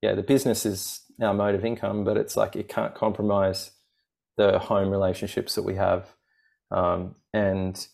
yeah, 0.01 0.13
the 0.13 0.23
business 0.23 0.65
is 0.65 1.01
our 1.21 1.33
mode 1.33 1.55
of 1.55 1.65
income, 1.65 2.03
but 2.03 2.17
it's 2.17 2.35
like 2.35 2.55
it 2.55 2.67
can't 2.67 2.95
compromise 2.95 3.71
the 4.37 4.59
home 4.59 4.89
relationships 4.89 5.55
that 5.55 5.63
we 5.63 5.75
have. 5.75 6.13
Um, 6.71 7.15
and 7.33 7.87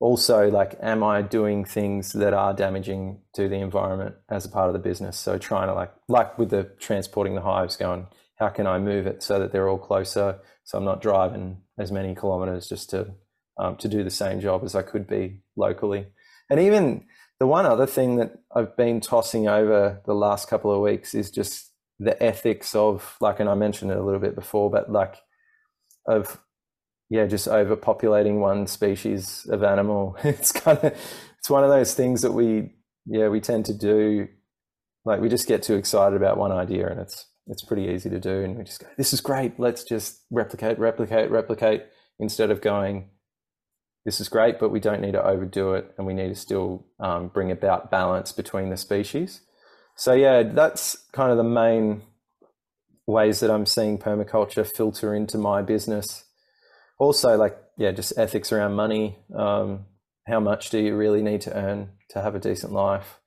also, 0.00 0.50
like, 0.50 0.76
am 0.80 1.02
I 1.02 1.22
doing 1.22 1.64
things 1.64 2.12
that 2.12 2.34
are 2.34 2.52
damaging 2.54 3.20
to 3.34 3.48
the 3.48 3.56
environment 3.56 4.16
as 4.30 4.44
a 4.44 4.48
part 4.48 4.68
of 4.68 4.72
the 4.74 4.78
business? 4.78 5.16
So 5.16 5.38
trying 5.38 5.68
to 5.68 5.74
like, 5.74 5.92
like 6.08 6.38
with 6.38 6.50
the 6.50 6.64
transporting 6.78 7.34
the 7.34 7.40
hives, 7.40 7.76
going, 7.76 8.06
how 8.36 8.48
can 8.48 8.66
I 8.66 8.78
move 8.78 9.06
it 9.06 9.22
so 9.22 9.38
that 9.38 9.50
they're 9.50 9.68
all 9.68 9.78
closer, 9.78 10.38
so 10.64 10.78
I'm 10.78 10.84
not 10.84 11.02
driving 11.02 11.62
as 11.78 11.90
many 11.90 12.14
kilometers 12.14 12.68
just 12.68 12.90
to 12.90 13.14
um, 13.58 13.76
to 13.78 13.88
do 13.88 14.04
the 14.04 14.10
same 14.10 14.40
job 14.40 14.62
as 14.64 14.76
I 14.76 14.82
could 14.82 15.08
be 15.08 15.40
locally. 15.56 16.06
And 16.48 16.60
even 16.60 17.06
the 17.40 17.46
one 17.46 17.66
other 17.66 17.86
thing 17.86 18.16
that 18.16 18.38
I've 18.54 18.76
been 18.76 19.00
tossing 19.00 19.48
over 19.48 20.00
the 20.06 20.14
last 20.14 20.48
couple 20.48 20.72
of 20.72 20.80
weeks 20.80 21.14
is 21.14 21.30
just 21.30 21.72
the 21.98 22.20
ethics 22.22 22.74
of 22.74 23.16
like, 23.20 23.40
and 23.40 23.48
I 23.48 23.54
mentioned 23.54 23.90
it 23.90 23.96
a 23.96 24.02
little 24.02 24.20
bit 24.20 24.34
before, 24.34 24.70
but 24.70 24.90
like 24.90 25.16
of 26.06 26.40
yeah, 27.10 27.26
just 27.26 27.48
overpopulating 27.48 28.38
one 28.40 28.66
species 28.66 29.46
of 29.50 29.62
animal. 29.62 30.16
It's 30.24 30.52
kind 30.52 30.78
of 30.78 30.92
it's 31.38 31.50
one 31.50 31.64
of 31.64 31.70
those 31.70 31.94
things 31.94 32.22
that 32.22 32.32
we 32.32 32.74
yeah 33.06 33.28
we 33.28 33.40
tend 33.40 33.66
to 33.66 33.74
do. 33.74 34.28
Like 35.04 35.20
we 35.20 35.28
just 35.28 35.48
get 35.48 35.62
too 35.62 35.74
excited 35.74 36.16
about 36.16 36.38
one 36.38 36.52
idea, 36.52 36.88
and 36.88 37.00
it's 37.00 37.26
it's 37.46 37.62
pretty 37.62 37.84
easy 37.84 38.10
to 38.10 38.20
do, 38.20 38.42
and 38.42 38.58
we 38.58 38.64
just 38.64 38.80
go, 38.80 38.86
"This 38.96 39.12
is 39.12 39.20
great. 39.20 39.58
Let's 39.58 39.84
just 39.84 40.22
replicate, 40.30 40.78
replicate, 40.78 41.30
replicate," 41.30 41.86
instead 42.18 42.50
of 42.50 42.60
going, 42.60 43.10
"This 44.08 44.20
is 44.20 44.28
great, 44.28 44.58
but 44.58 44.70
we 44.70 44.80
don't 44.80 45.02
need 45.02 45.12
to 45.12 45.22
overdo 45.22 45.74
it, 45.74 45.94
and 45.98 46.06
we 46.06 46.14
need 46.14 46.28
to 46.28 46.34
still 46.34 46.86
um, 46.98 47.28
bring 47.28 47.50
about 47.50 47.90
balance 47.90 48.32
between 48.32 48.70
the 48.70 48.76
species." 48.76 49.42
So 49.96 50.12
yeah, 50.12 50.42
that's 50.42 50.96
kind 51.12 51.30
of 51.30 51.36
the 51.36 51.44
main 51.44 52.02
ways 53.06 53.40
that 53.40 53.50
I'm 53.50 53.66
seeing 53.66 53.98
permaculture 53.98 54.66
filter 54.66 55.14
into 55.14 55.38
my 55.38 55.62
business. 55.62 56.24
Also 56.98 57.36
like 57.36 57.56
yeah 57.76 57.92
just 57.92 58.12
ethics 58.16 58.52
around 58.52 58.74
money. 58.74 59.18
Um, 59.36 59.86
how 60.26 60.40
much 60.40 60.70
do 60.70 60.78
you 60.78 60.96
really 60.96 61.22
need 61.22 61.40
to 61.42 61.56
earn 61.56 61.90
to 62.10 62.22
have 62.22 62.34
a 62.34 62.38
decent 62.38 62.72
life? 62.72 63.18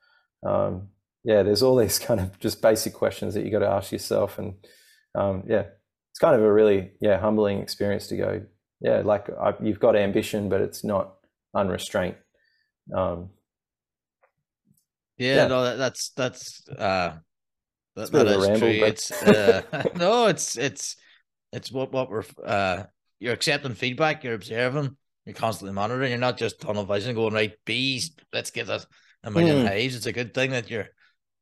Um, 0.45 0.89
yeah 1.23 1.43
there's 1.43 1.63
all 1.63 1.75
these 1.75 1.99
kind 2.07 2.19
of 2.19 2.39
just 2.39 2.61
basic 2.61 2.93
questions 2.93 3.33
that 3.33 3.45
you 3.45 3.51
got 3.51 3.59
to 3.59 3.69
ask 3.69 3.91
yourself 3.91 4.39
and 4.39 4.55
um, 5.15 5.43
yeah 5.47 5.65
it's 6.11 6.19
kind 6.19 6.35
of 6.35 6.41
a 6.41 6.51
really 6.51 6.91
yeah 7.01 7.19
humbling 7.19 7.59
experience 7.59 8.07
to 8.07 8.17
go 8.17 8.41
yeah 8.81 9.01
like 9.03 9.29
I, 9.29 9.53
you've 9.61 9.79
got 9.79 9.95
ambition 9.95 10.49
but 10.49 10.61
it's 10.61 10.83
not 10.83 11.13
unrestrained 11.53 12.15
um, 12.95 13.29
yeah, 15.17 15.35
yeah, 15.35 15.47
no 15.47 15.77
that's 15.77 16.09
that's 16.09 16.67
uh 16.69 17.13
that, 17.95 18.11
that 18.11 18.27
is 18.27 18.47
ramble, 18.47 18.59
true. 18.59 18.79
But... 18.79 18.89
It's 18.89 19.11
uh, 19.11 19.61
no, 19.95 20.27
it's 20.27 20.57
it's 20.57 20.95
it's 21.51 21.71
what 21.71 21.91
what 21.91 22.09
we're 22.09 22.23
uh 22.45 22.83
you're 23.19 23.33
accepting 23.33 23.75
feedback, 23.75 24.23
you're 24.23 24.33
observing, 24.33 24.95
you're 25.25 25.35
constantly 25.35 25.73
monitoring. 25.73 26.09
You're 26.09 26.19
not 26.19 26.37
just 26.37 26.59
tunnel 26.59 26.85
vision 26.85 27.15
going 27.15 27.33
right 27.33 27.53
bees. 27.65 28.11
Let's 28.33 28.51
get 28.51 28.69
a, 28.69 28.83
a 29.23 29.31
million 29.31 29.65
mm. 29.65 29.67
hives. 29.67 29.95
It's 29.95 30.07
a 30.07 30.13
good 30.13 30.33
thing 30.33 30.51
that 30.51 30.69
you're. 30.69 30.87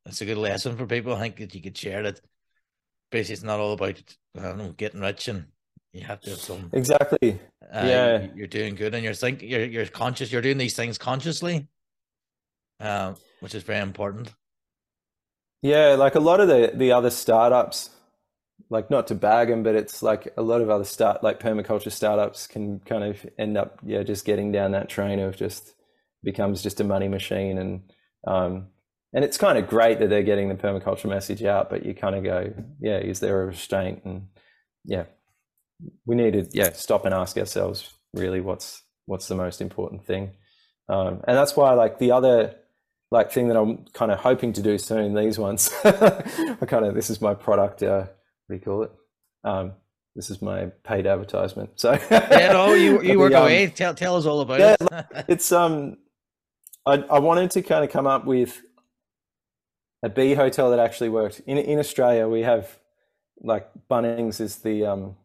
It's 0.06 0.20
a 0.20 0.26
good 0.26 0.38
lesson 0.38 0.76
for 0.76 0.86
people. 0.86 1.14
I 1.14 1.20
think 1.20 1.36
that 1.36 1.54
you 1.54 1.62
could 1.62 1.76
share 1.76 2.02
that. 2.02 2.20
Basically, 3.10 3.34
it's 3.34 3.42
not 3.42 3.60
all 3.60 3.72
about 3.72 4.02
I 4.36 4.42
don't 4.42 4.58
know 4.58 4.72
getting 4.72 5.00
rich 5.00 5.28
and 5.28 5.46
you 5.92 6.02
have 6.02 6.20
to 6.22 6.30
have 6.30 6.38
some 6.38 6.70
exactly. 6.72 7.40
Uh, 7.72 7.84
yeah, 7.84 8.26
you're 8.34 8.46
doing 8.46 8.74
good 8.74 8.94
and 8.94 9.04
you're 9.04 9.14
thinking 9.14 9.48
you're 9.48 9.64
you're 9.64 9.86
conscious. 9.86 10.30
You're 10.30 10.42
doing 10.42 10.58
these 10.58 10.74
things 10.74 10.98
consciously, 10.98 11.68
uh, 12.80 13.14
which 13.40 13.54
is 13.54 13.62
very 13.62 13.80
important. 13.80 14.32
Yeah, 15.62 15.96
like 15.98 16.14
a 16.14 16.20
lot 16.20 16.40
of 16.40 16.48
the 16.48 16.72
the 16.74 16.92
other 16.92 17.10
startups 17.10 17.90
like 18.68 18.90
not 18.90 19.06
to 19.08 19.14
bag 19.14 19.48
them, 19.48 19.62
but 19.62 19.74
it's 19.74 20.02
like 20.02 20.32
a 20.36 20.42
lot 20.42 20.60
of 20.60 20.70
other 20.70 20.84
start 20.84 21.22
like 21.22 21.40
permaculture 21.40 21.90
startups 21.90 22.46
can 22.46 22.78
kind 22.80 23.04
of 23.04 23.26
end 23.38 23.56
up 23.56 23.78
yeah 23.84 24.02
just 24.02 24.24
getting 24.24 24.52
down 24.52 24.72
that 24.72 24.88
train 24.88 25.18
of 25.18 25.36
just 25.36 25.74
becomes 26.22 26.62
just 26.62 26.80
a 26.80 26.84
money 26.84 27.08
machine 27.08 27.58
and 27.58 27.92
um, 28.26 28.68
and 29.12 29.24
it's 29.24 29.38
kind 29.38 29.58
of 29.58 29.66
great 29.66 29.98
that 29.98 30.08
they're 30.08 30.22
getting 30.22 30.48
the 30.48 30.54
permaculture 30.54 31.08
message 31.08 31.42
out, 31.42 31.68
but 31.68 31.84
you 31.84 31.94
kind 31.94 32.14
of 32.14 32.22
go 32.22 32.52
yeah 32.80 32.98
is 32.98 33.20
there 33.20 33.42
a 33.42 33.46
restraint 33.46 34.02
and 34.04 34.28
yeah 34.84 35.04
we 36.06 36.14
need 36.14 36.32
to 36.32 36.46
yeah 36.52 36.72
stop 36.72 37.04
and 37.04 37.14
ask 37.14 37.36
ourselves 37.36 37.94
really 38.14 38.40
what's 38.40 38.82
what's 39.06 39.28
the 39.28 39.34
most 39.34 39.60
important 39.60 40.04
thing 40.04 40.30
um, 40.88 41.20
and 41.26 41.36
that's 41.36 41.56
why 41.56 41.72
like 41.72 41.98
the 41.98 42.12
other 42.12 42.54
like 43.10 43.32
thing 43.32 43.48
that 43.48 43.56
I'm 43.56 43.86
kind 43.92 44.12
of 44.12 44.20
hoping 44.20 44.52
to 44.54 44.62
do 44.62 44.78
soon 44.78 45.14
these 45.14 45.38
ones 45.38 45.70
I 45.84 46.66
kind 46.66 46.84
of 46.84 46.94
this 46.94 47.10
is 47.10 47.20
my 47.20 47.34
product 47.34 47.82
uh, 47.82 48.06
what 48.50 48.56
do 48.56 48.58
you 48.58 48.64
call 48.64 48.82
it? 48.82 48.90
Um, 49.44 49.72
this 50.16 50.28
is 50.28 50.42
my 50.42 50.66
paid 50.82 51.06
advertisement. 51.06 51.70
So 51.76 51.92
yeah, 52.10 52.52
no, 52.52 52.74
you 52.74 53.00
you 53.02 53.18
work 53.18 53.32
um, 53.32 53.44
away. 53.44 53.68
Tell 53.68 53.94
tell 53.94 54.16
us 54.16 54.26
all 54.26 54.40
about 54.40 54.58
yeah, 54.58 54.76
it. 54.80 55.24
it's 55.28 55.52
um, 55.52 55.98
I 56.84 56.96
I 56.96 57.20
wanted 57.20 57.52
to 57.52 57.62
kind 57.62 57.84
of 57.84 57.90
come 57.90 58.08
up 58.08 58.26
with 58.26 58.60
a 60.02 60.08
bee 60.08 60.34
hotel 60.34 60.70
that 60.70 60.80
actually 60.80 61.10
worked 61.10 61.40
in 61.46 61.58
in 61.58 61.78
Australia. 61.78 62.28
We 62.28 62.42
have 62.42 62.76
like 63.40 63.68
Bunnings 63.88 64.40
is 64.40 64.56
the 64.56 64.84
um, 64.84 65.16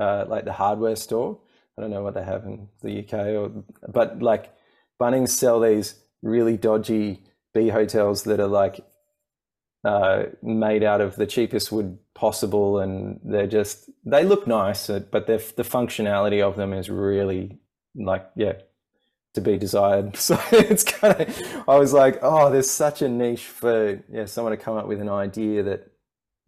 uh, 0.00 0.24
like 0.26 0.44
the 0.44 0.52
hardware 0.52 0.96
store. 0.96 1.38
I 1.78 1.82
don't 1.82 1.90
know 1.90 2.02
what 2.02 2.14
they 2.14 2.24
have 2.24 2.44
in 2.44 2.68
the 2.82 3.00
UK 3.00 3.12
or, 3.12 3.52
but 3.88 4.20
like 4.20 4.52
Bunnings 5.00 5.30
sell 5.30 5.60
these 5.60 5.94
really 6.22 6.56
dodgy 6.56 7.22
bee 7.54 7.68
hotels 7.68 8.24
that 8.24 8.40
are 8.40 8.48
like 8.48 8.80
uh, 9.84 10.24
made 10.42 10.82
out 10.82 11.00
of 11.00 11.16
the 11.16 11.26
cheapest 11.26 11.72
wood 11.72 11.98
possible, 12.14 12.78
and 12.80 13.18
they're 13.24 13.46
just 13.46 13.88
they 14.04 14.24
look 14.24 14.46
nice, 14.46 14.90
uh, 14.90 15.00
but 15.10 15.26
the 15.26 15.38
functionality 15.38 16.42
of 16.42 16.56
them 16.56 16.74
is 16.74 16.90
really 16.90 17.58
like 17.94 18.28
yeah 18.36 18.54
to 19.34 19.40
be 19.40 19.56
desired. 19.56 20.16
So 20.16 20.38
it's 20.52 20.84
kind 20.84 21.18
of 21.18 21.64
I 21.66 21.78
was 21.78 21.92
like, 21.94 22.18
oh, 22.20 22.50
there's 22.50 22.70
such 22.70 23.00
a 23.00 23.08
niche 23.08 23.46
for 23.46 24.02
yeah 24.12 24.26
someone 24.26 24.50
to 24.50 24.62
come 24.62 24.76
up 24.76 24.86
with 24.86 25.00
an 25.00 25.08
idea 25.08 25.62
that 25.62 25.90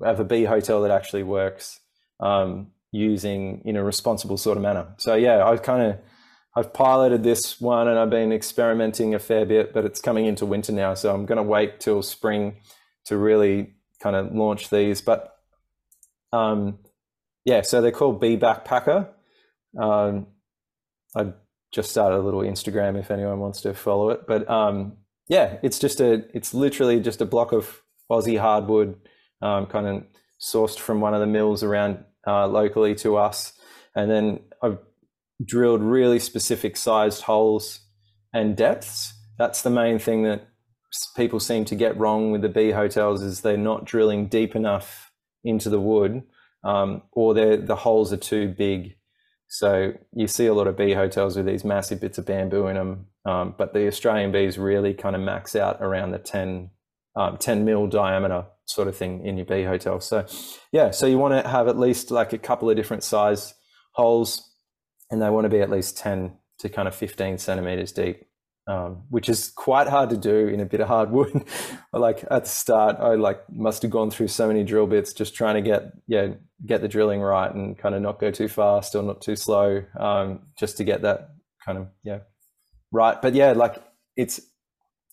have 0.05 0.21
a 0.21 0.25
bee 0.25 0.45
hotel 0.45 0.83
that 0.83 0.91
actually 0.91 1.23
works 1.23 1.81
um, 2.21 2.69
using 2.92 3.62
in 3.64 3.76
a 3.76 3.83
responsible 3.83 4.37
sort 4.37 4.57
of 4.57 4.62
manner. 4.62 4.87
So 4.98 5.14
yeah, 5.14 5.44
I've 5.44 5.62
kind 5.62 5.83
of 5.83 5.98
I've 6.55 6.72
piloted 6.74 7.22
this 7.22 7.61
one 7.61 7.88
and 7.88 7.98
I've 7.98 8.11
been 8.11 8.33
experimenting 8.33 9.14
a 9.14 9.18
fair 9.18 9.46
bit, 9.46 9.72
but 9.72 9.85
it's 9.85 10.00
coming 10.00 10.26
into 10.26 10.44
winter 10.44 10.72
now, 10.72 10.94
so 10.94 11.12
I'm 11.12 11.24
going 11.24 11.37
to 11.37 11.42
wait 11.42 11.81
till 11.81 12.02
spring 12.02 12.57
to 13.07 13.16
really 13.16 13.74
kind 14.00 14.14
of 14.14 14.35
launch 14.35 14.68
these. 14.68 15.00
But 15.00 15.35
um, 16.33 16.78
yeah, 17.46 17.62
so 17.62 17.81
they're 17.81 17.90
called 17.90 18.20
Bee 18.20 18.37
Backpacker. 18.37 19.09
Um, 19.81 20.26
I 21.16 21.33
just 21.72 21.90
started 21.90 22.18
a 22.18 22.22
little 22.22 22.40
Instagram 22.40 22.98
if 22.98 23.11
anyone 23.11 23.40
wants 23.40 23.62
to 23.62 23.72
follow 23.72 24.11
it. 24.11 24.26
But 24.26 24.48
um, 24.50 24.98
yeah, 25.28 25.57
it's 25.62 25.78
just 25.78 26.00
a, 26.00 26.24
it's 26.35 26.52
literally 26.52 27.00
just 27.00 27.22
a 27.22 27.26
block 27.26 27.52
of 27.52 27.81
Aussie 28.11 28.38
hardwood, 28.38 28.96
um, 29.40 29.64
kind 29.66 29.87
of 29.87 30.05
sourced 30.38 30.78
from 30.78 31.00
one 31.00 31.14
of 31.14 31.20
the 31.20 31.26
mills 31.26 31.62
around 31.62 32.05
uh, 32.27 32.47
locally 32.47 32.95
to 32.97 33.17
us, 33.17 33.53
and 33.95 34.11
then 34.11 34.41
I've 34.63 34.79
drilled 35.45 35.83
really 35.83 36.19
specific 36.19 36.77
sized 36.77 37.23
holes 37.23 37.81
and 38.33 38.57
depths. 38.57 39.15
That's 39.39 39.63
the 39.63 39.71
main 39.71 39.99
thing 39.99 40.23
that 40.25 40.49
people 41.17 41.41
seem 41.41 41.65
to 41.67 41.75
get 41.75 41.97
wrong 41.97 42.31
with 42.31 42.43
the 42.43 42.49
bee 42.49 42.71
hotels 42.71 43.23
is 43.23 43.41
they're 43.41 43.57
not 43.57 43.85
drilling 43.85 44.27
deep 44.27 44.55
enough 44.55 45.11
into 45.45 45.71
the 45.71 45.81
wood, 45.81 46.23
um, 46.65 47.03
or 47.13 47.35
the 47.35 47.77
holes 47.77 48.13
are 48.13 48.19
too 48.19 48.49
big. 48.49 48.97
So 49.49 49.93
you 50.15 50.27
see 50.27 50.47
a 50.47 50.55
lot 50.55 50.67
of 50.67 50.77
bee 50.77 50.95
hotels 50.95 51.37
with 51.37 51.47
these 51.47 51.65
massive 51.65 52.01
bits 52.01 52.19
of 52.19 52.27
bamboo 52.27 52.69
in 52.69 52.77
them, 52.77 53.07
um, 53.25 53.55
but 53.59 53.75
the 53.75 53.87
Australian 53.87 54.33
bees 54.33 54.59
really 54.59 54.95
kind 54.95 55.15
of 55.15 55.23
max 55.23 55.55
out 55.57 55.79
around 55.81 56.13
the 56.13 56.19
10, 56.19 56.71
um, 57.17 57.37
10 57.37 57.65
mil 57.65 57.87
diameter 57.87 58.47
sort 58.66 58.88
of 58.88 58.96
thing 58.96 59.27
in 59.27 59.37
your 59.37 59.46
bee 59.46 59.64
hotel. 59.64 60.01
So 60.01 60.27
yeah, 60.72 60.90
so 60.90 61.07
you 61.07 61.18
want 61.18 61.42
to 61.42 61.48
have 61.48 61.68
at 61.68 61.79
least 61.79 62.11
like 62.11 62.33
a 62.33 62.38
couple 62.38 62.70
of 62.70 62.77
different 62.77 63.05
size 63.05 63.55
holes, 63.92 64.51
and 65.11 65.20
they 65.20 65.31
want 65.31 65.44
to 65.44 65.51
be 65.51 65.61
at 65.61 65.70
least 65.70 65.96
10 65.98 66.37
to 66.59 66.68
kind 66.68 66.88
of 66.88 66.94
15 66.94 67.38
centimeters 67.38 67.92
deep 67.92 68.25
um, 68.66 69.03
which 69.09 69.29
is 69.29 69.51
quite 69.51 69.88
hard 69.88 70.11
to 70.11 70.16
do 70.16 70.46
in 70.46 70.61
a 70.61 70.64
bit 70.64 70.81
of 70.81 70.88
hardwood. 70.88 71.44
like 71.92 72.25
at 72.31 72.44
the 72.44 72.51
start, 72.51 72.96
I 73.01 73.14
like 73.14 73.40
must 73.51 73.83
have 73.83 73.90
gone 73.90 74.11
through 74.11 74.29
so 74.29 74.46
many 74.46 74.62
drill 74.62 74.87
bits 74.87 75.12
just 75.12 75.35
trying 75.35 75.57
to 75.57 75.62
get 75.62 75.92
yeah 76.07 76.29
get 76.64 76.81
the 76.81 76.88
drilling 76.88 77.20
right 77.20 77.53
and 77.53 77.77
kind 77.77 77.94
of 77.94 78.03
not 78.03 78.20
go 78.20 78.31
too 78.31 78.48
fast 78.48 78.95
or 78.95 79.03
not 79.03 79.20
too 79.20 79.37
slow, 79.37 79.82
um, 79.99 80.41
just 80.57 80.76
to 80.76 80.84
get 80.84 81.03
that 81.03 81.30
kind 81.64 81.78
of 81.78 81.89
yeah 82.05 82.20
right. 82.93 83.20
But 83.20 83.34
yeah, 83.34 83.53
like 83.53 83.82
it's 84.16 84.41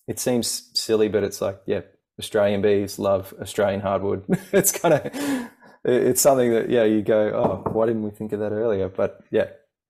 it 0.06 0.20
seems 0.20 0.70
silly, 0.74 1.08
but 1.08 1.24
it's 1.24 1.40
like 1.40 1.60
yeah, 1.66 1.80
Australian 2.18 2.62
bees 2.62 2.98
love 2.98 3.32
Australian 3.40 3.80
hardwood. 3.80 4.24
it's 4.52 4.72
kind 4.72 4.94
of 4.94 5.50
it's 5.84 6.20
something 6.20 6.52
that 6.52 6.68
yeah 6.68 6.84
you 6.84 7.00
go 7.00 7.30
oh 7.34 7.70
why 7.72 7.86
didn't 7.86 8.02
we 8.02 8.10
think 8.10 8.32
of 8.32 8.40
that 8.40 8.52
earlier? 8.52 8.88
But 8.88 9.20
yeah, 9.30 9.46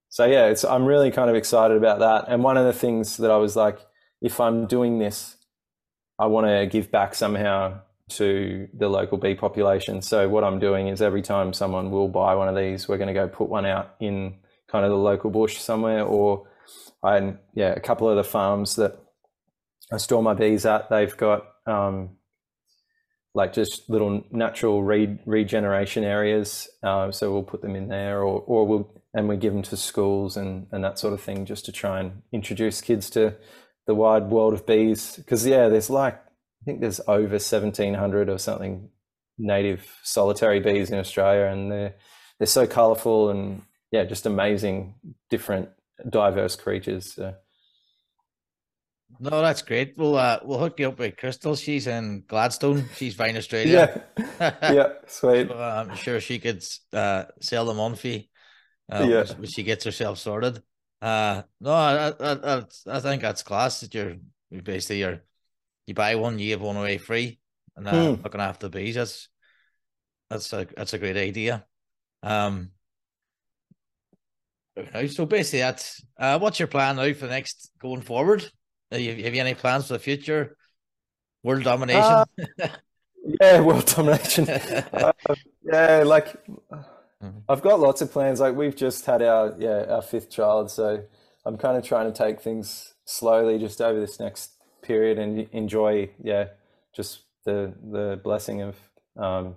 so 0.08 0.24
yeah, 0.26 0.46
it's 0.46 0.64
I'm 0.64 0.84
really 0.84 1.10
kind 1.10 1.30
of 1.30 1.36
excited 1.36 1.76
about 1.76 2.00
that. 2.00 2.26
And 2.28 2.42
one 2.42 2.56
of 2.56 2.66
the 2.66 2.72
things 2.72 3.16
that 3.18 3.30
I 3.30 3.36
was 3.36 3.56
like, 3.56 3.78
if 4.20 4.40
I'm 4.40 4.66
doing 4.66 4.98
this, 4.98 5.36
I 6.18 6.26
want 6.26 6.46
to 6.46 6.66
give 6.66 6.90
back 6.90 7.14
somehow 7.14 7.80
to 8.10 8.68
the 8.74 8.88
local 8.88 9.18
bee 9.18 9.34
population. 9.34 10.02
So 10.02 10.28
what 10.28 10.44
I'm 10.44 10.58
doing 10.58 10.88
is 10.88 11.00
every 11.00 11.22
time 11.22 11.52
someone 11.52 11.90
will 11.90 12.08
buy 12.08 12.34
one 12.34 12.48
of 12.48 12.56
these, 12.56 12.88
we're 12.88 12.98
going 12.98 13.08
to 13.08 13.14
go 13.14 13.28
put 13.28 13.48
one 13.48 13.64
out 13.64 13.94
in 14.00 14.34
kind 14.68 14.84
of 14.84 14.90
the 14.90 14.96
local 14.96 15.30
bush 15.30 15.58
somewhere, 15.58 16.04
or 16.04 16.46
I 17.02 17.34
yeah, 17.54 17.72
a 17.72 17.80
couple 17.80 18.08
of 18.08 18.16
the 18.16 18.24
farms 18.24 18.76
that 18.76 18.98
I 19.92 19.96
store 19.96 20.22
my 20.22 20.34
bees 20.34 20.66
at, 20.66 20.90
they've 20.90 21.16
got 21.16 21.46
um, 21.70 22.10
like 23.34 23.52
just 23.52 23.88
little 23.88 24.24
natural 24.30 24.82
re- 24.82 25.18
regeneration 25.24 26.04
areas. 26.04 26.68
Uh, 26.82 27.10
so 27.12 27.32
we'll 27.32 27.42
put 27.42 27.62
them 27.62 27.76
in 27.76 27.88
there, 27.88 28.22
or 28.22 28.40
or 28.46 28.66
we'll 28.66 29.02
and 29.14 29.28
we 29.28 29.36
give 29.36 29.52
them 29.52 29.62
to 29.62 29.76
schools 29.76 30.36
and 30.36 30.66
and 30.72 30.84
that 30.84 30.98
sort 30.98 31.14
of 31.14 31.20
thing, 31.20 31.46
just 31.46 31.64
to 31.66 31.72
try 31.72 32.00
and 32.00 32.22
introduce 32.32 32.80
kids 32.80 33.10
to 33.10 33.34
the 33.86 33.94
wide 33.94 34.30
world 34.30 34.54
of 34.54 34.66
bees. 34.66 35.16
Because 35.16 35.46
yeah, 35.46 35.68
there's 35.68 35.90
like 35.90 36.14
I 36.14 36.64
think 36.64 36.80
there's 36.80 37.00
over 37.06 37.38
seventeen 37.38 37.94
hundred 37.94 38.28
or 38.28 38.38
something 38.38 38.90
native 39.38 39.98
solitary 40.02 40.60
bees 40.60 40.90
in 40.90 40.98
Australia, 40.98 41.46
and 41.46 41.70
they're 41.70 41.94
they're 42.38 42.46
so 42.46 42.66
colourful 42.66 43.30
and 43.30 43.62
yeah, 43.92 44.04
just 44.04 44.26
amazing, 44.26 44.94
different, 45.30 45.68
diverse 46.08 46.56
creatures. 46.56 47.14
So. 47.14 47.34
No, 49.22 49.42
that's 49.42 49.60
great. 49.60 49.94
We'll 49.98 50.16
uh, 50.16 50.40
we'll 50.42 50.58
hook 50.58 50.80
you 50.80 50.88
up 50.88 50.98
with 50.98 51.18
Crystal. 51.18 51.54
She's 51.54 51.86
in 51.86 52.24
Gladstone. 52.26 52.86
She's 52.96 53.14
Vine 53.14 53.36
Australia. 53.36 54.02
Yeah, 54.18 54.54
yeah, 54.72 54.88
sweet. 55.06 55.48
so, 55.48 55.54
uh, 55.54 55.84
I'm 55.86 55.94
sure 55.94 56.20
she 56.20 56.38
could 56.38 56.64
uh, 56.94 57.24
sell 57.40 57.66
them 57.66 57.78
on 57.78 57.96
fee. 57.96 58.30
Uh, 58.90 59.06
yeah. 59.08 59.24
when 59.34 59.48
she 59.48 59.62
gets 59.62 59.84
herself 59.84 60.18
sorted. 60.18 60.60
Uh, 61.00 61.42
no, 61.60 61.70
I, 61.70 62.12
I, 62.18 62.62
I, 62.88 63.00
think 63.00 63.22
that's 63.22 63.42
class. 63.42 63.80
That 63.80 63.94
you're 63.94 64.16
basically 64.62 65.00
you're 65.00 65.20
you 65.86 65.94
buy 65.94 66.14
one, 66.14 66.38
you 66.38 66.48
give 66.48 66.62
one 66.62 66.76
away 66.76 66.96
free, 66.98 67.38
and 67.76 67.86
uh, 67.86 68.14
hmm. 68.14 68.22
looking 68.22 68.40
after 68.40 68.68
the 68.68 68.78
bees. 68.78 68.94
That's 68.94 69.28
that's 70.30 70.52
a 70.52 70.66
that's 70.76 70.94
a 70.94 70.98
great 70.98 71.16
idea. 71.18 71.66
Um, 72.22 72.70
so 75.08 75.26
basically, 75.26 75.60
that's 75.60 76.02
uh, 76.18 76.38
what's 76.38 76.58
your 76.58 76.68
plan 76.68 76.96
now 76.96 77.12
for 77.12 77.26
the 77.26 77.32
next 77.32 77.70
going 77.80 78.02
forward? 78.02 78.50
Have 78.90 79.00
you, 79.00 79.24
have 79.24 79.34
you 79.34 79.40
any 79.40 79.54
plans 79.54 79.86
for 79.86 79.94
the 79.94 79.98
future? 79.98 80.56
World 81.42 81.64
domination? 81.64 82.02
Uh, 82.02 82.24
yeah, 83.40 83.60
world 83.60 83.86
domination. 83.86 84.48
uh, 84.92 85.12
yeah, 85.62 86.02
like 86.04 86.44
mm-hmm. 86.46 87.38
I've 87.48 87.62
got 87.62 87.80
lots 87.80 88.02
of 88.02 88.10
plans. 88.10 88.40
Like 88.40 88.54
we've 88.54 88.76
just 88.76 89.06
had 89.06 89.22
our 89.22 89.54
yeah 89.58 89.84
our 89.88 90.02
fifth 90.02 90.30
child, 90.30 90.70
so 90.70 91.04
I'm 91.46 91.56
kind 91.56 91.76
of 91.76 91.84
trying 91.84 92.12
to 92.12 92.16
take 92.16 92.40
things 92.40 92.94
slowly 93.04 93.58
just 93.58 93.80
over 93.80 93.98
this 94.00 94.20
next 94.20 94.52
period 94.82 95.18
and 95.18 95.48
enjoy 95.52 96.10
yeah 96.22 96.48
just 96.94 97.20
the 97.44 97.72
the 97.90 98.20
blessing 98.22 98.60
of 98.60 98.76
um, 99.16 99.56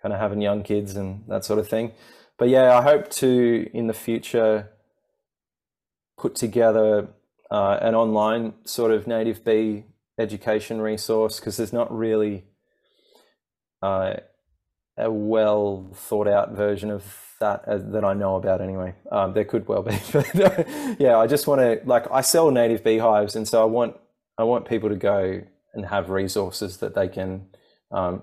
kind 0.00 0.12
of 0.14 0.20
having 0.20 0.40
young 0.40 0.62
kids 0.62 0.96
and 0.96 1.24
that 1.28 1.44
sort 1.44 1.58
of 1.58 1.68
thing. 1.68 1.92
But 2.38 2.48
yeah, 2.48 2.76
I 2.78 2.82
hope 2.82 3.10
to 3.10 3.70
in 3.74 3.86
the 3.86 3.94
future 3.94 4.70
put 6.16 6.34
together 6.34 7.08
uh, 7.50 7.78
an 7.80 7.94
online 7.94 8.54
sort 8.64 8.92
of 8.92 9.06
native 9.06 9.44
bee 9.44 9.84
education 10.18 10.80
resource 10.80 11.40
because 11.40 11.56
there's 11.56 11.72
not 11.72 11.96
really 11.96 12.44
uh, 13.82 14.14
a 14.96 15.10
well 15.10 15.90
thought 15.94 16.28
out 16.28 16.52
version 16.52 16.90
of 16.90 17.04
that 17.40 17.64
uh, 17.66 17.78
that 17.78 18.04
I 18.04 18.12
know 18.12 18.36
about 18.36 18.60
anyway. 18.60 18.94
Um, 19.10 19.32
there 19.32 19.44
could 19.44 19.66
well 19.66 19.82
be, 19.82 19.98
but 20.12 20.68
yeah, 21.00 21.16
I 21.16 21.26
just 21.26 21.46
want 21.46 21.60
to 21.60 21.80
like 21.84 22.10
I 22.10 22.20
sell 22.20 22.50
native 22.50 22.84
beehives, 22.84 23.34
and 23.34 23.48
so 23.48 23.62
I 23.62 23.66
want 23.66 23.96
I 24.38 24.44
want 24.44 24.68
people 24.68 24.90
to 24.90 24.96
go 24.96 25.42
and 25.74 25.86
have 25.86 26.10
resources 26.10 26.78
that 26.78 26.94
they 26.94 27.08
can 27.08 27.46
um, 27.90 28.22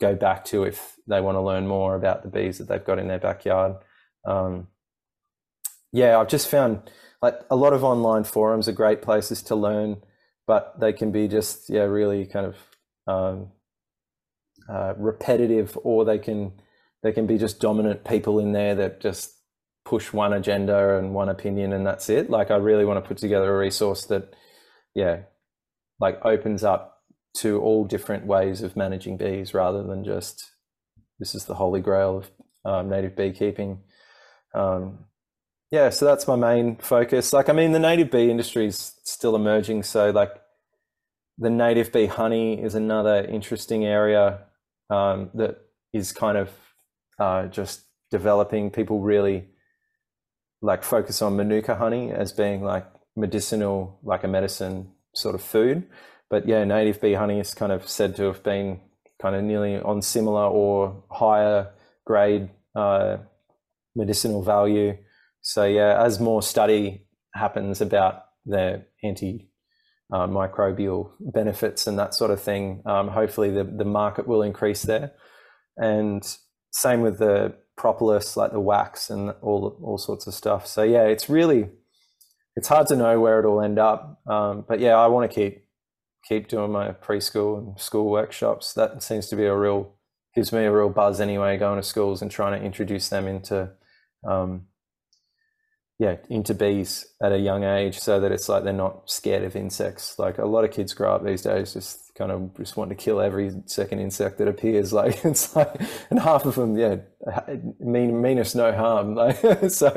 go 0.00 0.14
back 0.14 0.44
to 0.46 0.64
if 0.64 0.96
they 1.06 1.20
want 1.20 1.36
to 1.36 1.40
learn 1.40 1.66
more 1.66 1.94
about 1.94 2.22
the 2.22 2.28
bees 2.28 2.58
that 2.58 2.68
they've 2.68 2.84
got 2.84 2.98
in 2.98 3.08
their 3.08 3.18
backyard. 3.18 3.76
Um, 4.24 4.68
yeah, 5.92 6.18
I've 6.18 6.28
just 6.28 6.48
found 6.48 6.90
like 7.26 7.40
a 7.50 7.56
lot 7.56 7.72
of 7.72 7.82
online 7.82 8.22
forums 8.22 8.68
are 8.68 8.72
great 8.72 9.02
places 9.02 9.42
to 9.42 9.56
learn, 9.56 9.96
but 10.46 10.78
they 10.78 10.92
can 10.92 11.10
be 11.10 11.26
just 11.26 11.68
yeah 11.68 11.82
really 11.82 12.24
kind 12.24 12.46
of 12.46 12.56
um, 13.12 13.48
uh, 14.68 14.94
repetitive, 14.96 15.76
or 15.82 16.04
they 16.04 16.18
can 16.18 16.52
they 17.02 17.12
can 17.12 17.26
be 17.26 17.36
just 17.36 17.60
dominant 17.60 18.04
people 18.04 18.38
in 18.38 18.52
there 18.52 18.76
that 18.76 19.00
just 19.00 19.32
push 19.84 20.12
one 20.12 20.32
agenda 20.32 20.98
and 20.98 21.14
one 21.14 21.28
opinion 21.28 21.72
and 21.72 21.86
that's 21.86 22.08
it. 22.08 22.30
Like 22.30 22.50
I 22.50 22.56
really 22.56 22.84
want 22.84 23.02
to 23.02 23.08
put 23.08 23.18
together 23.18 23.54
a 23.54 23.58
resource 23.58 24.04
that 24.06 24.34
yeah 24.94 25.22
like 25.98 26.24
opens 26.24 26.62
up 26.62 27.02
to 27.38 27.60
all 27.60 27.84
different 27.84 28.24
ways 28.26 28.62
of 28.62 28.76
managing 28.76 29.16
bees 29.16 29.52
rather 29.52 29.82
than 29.82 30.04
just 30.04 30.52
this 31.18 31.34
is 31.34 31.44
the 31.46 31.54
holy 31.54 31.80
grail 31.80 32.18
of 32.18 32.30
um, 32.64 32.88
native 32.88 33.16
beekeeping. 33.16 33.80
Um, 34.54 35.06
yeah, 35.70 35.90
so 35.90 36.04
that's 36.04 36.28
my 36.28 36.36
main 36.36 36.76
focus. 36.76 37.32
Like, 37.32 37.48
I 37.48 37.52
mean, 37.52 37.72
the 37.72 37.78
native 37.78 38.10
bee 38.10 38.30
industry 38.30 38.66
is 38.66 38.94
still 39.02 39.34
emerging. 39.34 39.82
So, 39.82 40.10
like, 40.10 40.30
the 41.38 41.50
native 41.50 41.92
bee 41.92 42.06
honey 42.06 42.62
is 42.62 42.74
another 42.74 43.24
interesting 43.24 43.84
area 43.84 44.40
um, 44.90 45.30
that 45.34 45.58
is 45.92 46.12
kind 46.12 46.38
of 46.38 46.50
uh, 47.18 47.46
just 47.46 47.82
developing. 48.10 48.70
People 48.70 49.00
really 49.00 49.48
like 50.62 50.82
focus 50.82 51.20
on 51.20 51.36
manuka 51.36 51.74
honey 51.74 52.12
as 52.12 52.32
being 52.32 52.62
like 52.62 52.86
medicinal, 53.16 53.98
like 54.02 54.24
a 54.24 54.28
medicine 54.28 54.92
sort 55.14 55.34
of 55.34 55.42
food. 55.42 55.84
But 56.30 56.46
yeah, 56.46 56.64
native 56.64 57.00
bee 57.00 57.14
honey 57.14 57.40
is 57.40 57.54
kind 57.54 57.72
of 57.72 57.88
said 57.88 58.16
to 58.16 58.24
have 58.24 58.42
been 58.42 58.80
kind 59.20 59.34
of 59.34 59.42
nearly 59.42 59.78
on 59.78 60.00
similar 60.00 60.46
or 60.46 61.02
higher 61.10 61.70
grade 62.04 62.50
uh, 62.74 63.18
medicinal 63.94 64.42
value 64.42 64.96
so 65.46 65.64
yeah, 65.64 66.02
as 66.02 66.18
more 66.18 66.42
study 66.42 67.06
happens 67.32 67.80
about 67.80 68.24
the 68.46 68.84
anti 69.04 69.48
uh, 70.12 70.26
benefits 71.20 71.86
and 71.86 71.96
that 72.00 72.14
sort 72.14 72.32
of 72.32 72.42
thing, 72.42 72.82
um, 72.84 73.06
hopefully 73.06 73.52
the, 73.52 73.62
the 73.62 73.84
market 73.84 74.26
will 74.26 74.42
increase 74.42 74.82
there. 74.82 75.12
And 75.76 76.24
same 76.72 77.00
with 77.00 77.18
the 77.18 77.54
propolis, 77.76 78.36
like 78.36 78.50
the 78.50 78.58
wax 78.58 79.08
and 79.08 79.34
all 79.40 79.78
all 79.84 79.98
sorts 79.98 80.26
of 80.26 80.34
stuff. 80.34 80.66
So 80.66 80.82
yeah, 80.82 81.04
it's 81.04 81.28
really 81.28 81.68
it's 82.56 82.66
hard 82.66 82.88
to 82.88 82.96
know 82.96 83.20
where 83.20 83.38
it'll 83.38 83.62
end 83.62 83.78
up. 83.78 84.20
Um, 84.26 84.64
but 84.66 84.80
yeah, 84.80 84.96
I 84.96 85.06
want 85.06 85.30
to 85.30 85.34
keep 85.34 85.64
keep 86.28 86.48
doing 86.48 86.72
my 86.72 86.90
preschool 86.90 87.58
and 87.58 87.78
school 87.78 88.10
workshops. 88.10 88.72
That 88.72 89.00
seems 89.00 89.28
to 89.28 89.36
be 89.36 89.44
a 89.44 89.54
real 89.54 89.94
gives 90.34 90.52
me 90.52 90.64
a 90.64 90.72
real 90.72 90.88
buzz 90.88 91.20
anyway. 91.20 91.56
Going 91.56 91.80
to 91.80 91.86
schools 91.86 92.20
and 92.20 92.32
trying 92.32 92.58
to 92.58 92.66
introduce 92.66 93.08
them 93.10 93.28
into 93.28 93.70
um, 94.28 94.66
yeah 95.98 96.16
into 96.28 96.52
bees 96.52 97.06
at 97.22 97.32
a 97.32 97.38
young 97.38 97.64
age 97.64 97.98
so 97.98 98.20
that 98.20 98.30
it's 98.30 98.48
like 98.48 98.64
they're 98.64 98.72
not 98.72 99.10
scared 99.10 99.42
of 99.42 99.56
insects. 99.56 100.18
Like 100.18 100.38
a 100.38 100.44
lot 100.44 100.64
of 100.64 100.70
kids 100.70 100.92
grow 100.92 101.14
up 101.14 101.24
these 101.24 101.42
days 101.42 101.72
just 101.72 102.14
kind 102.14 102.30
of 102.30 102.54
just 102.56 102.76
want 102.76 102.90
to 102.90 102.96
kill 102.96 103.20
every 103.20 103.50
second 103.66 104.00
insect 104.00 104.38
that 104.38 104.48
appears. 104.48 104.92
Like 104.96 105.24
it's 105.24 105.54
like 105.56 105.80
and 106.10 106.18
half 106.18 106.44
of 106.44 106.54
them 106.54 106.76
yeah 106.76 106.96
mean 107.80 108.20
mean 108.20 108.38
us 108.38 108.54
no 108.54 108.72
harm. 108.72 109.14
Like 109.14 109.38
so 109.70 109.92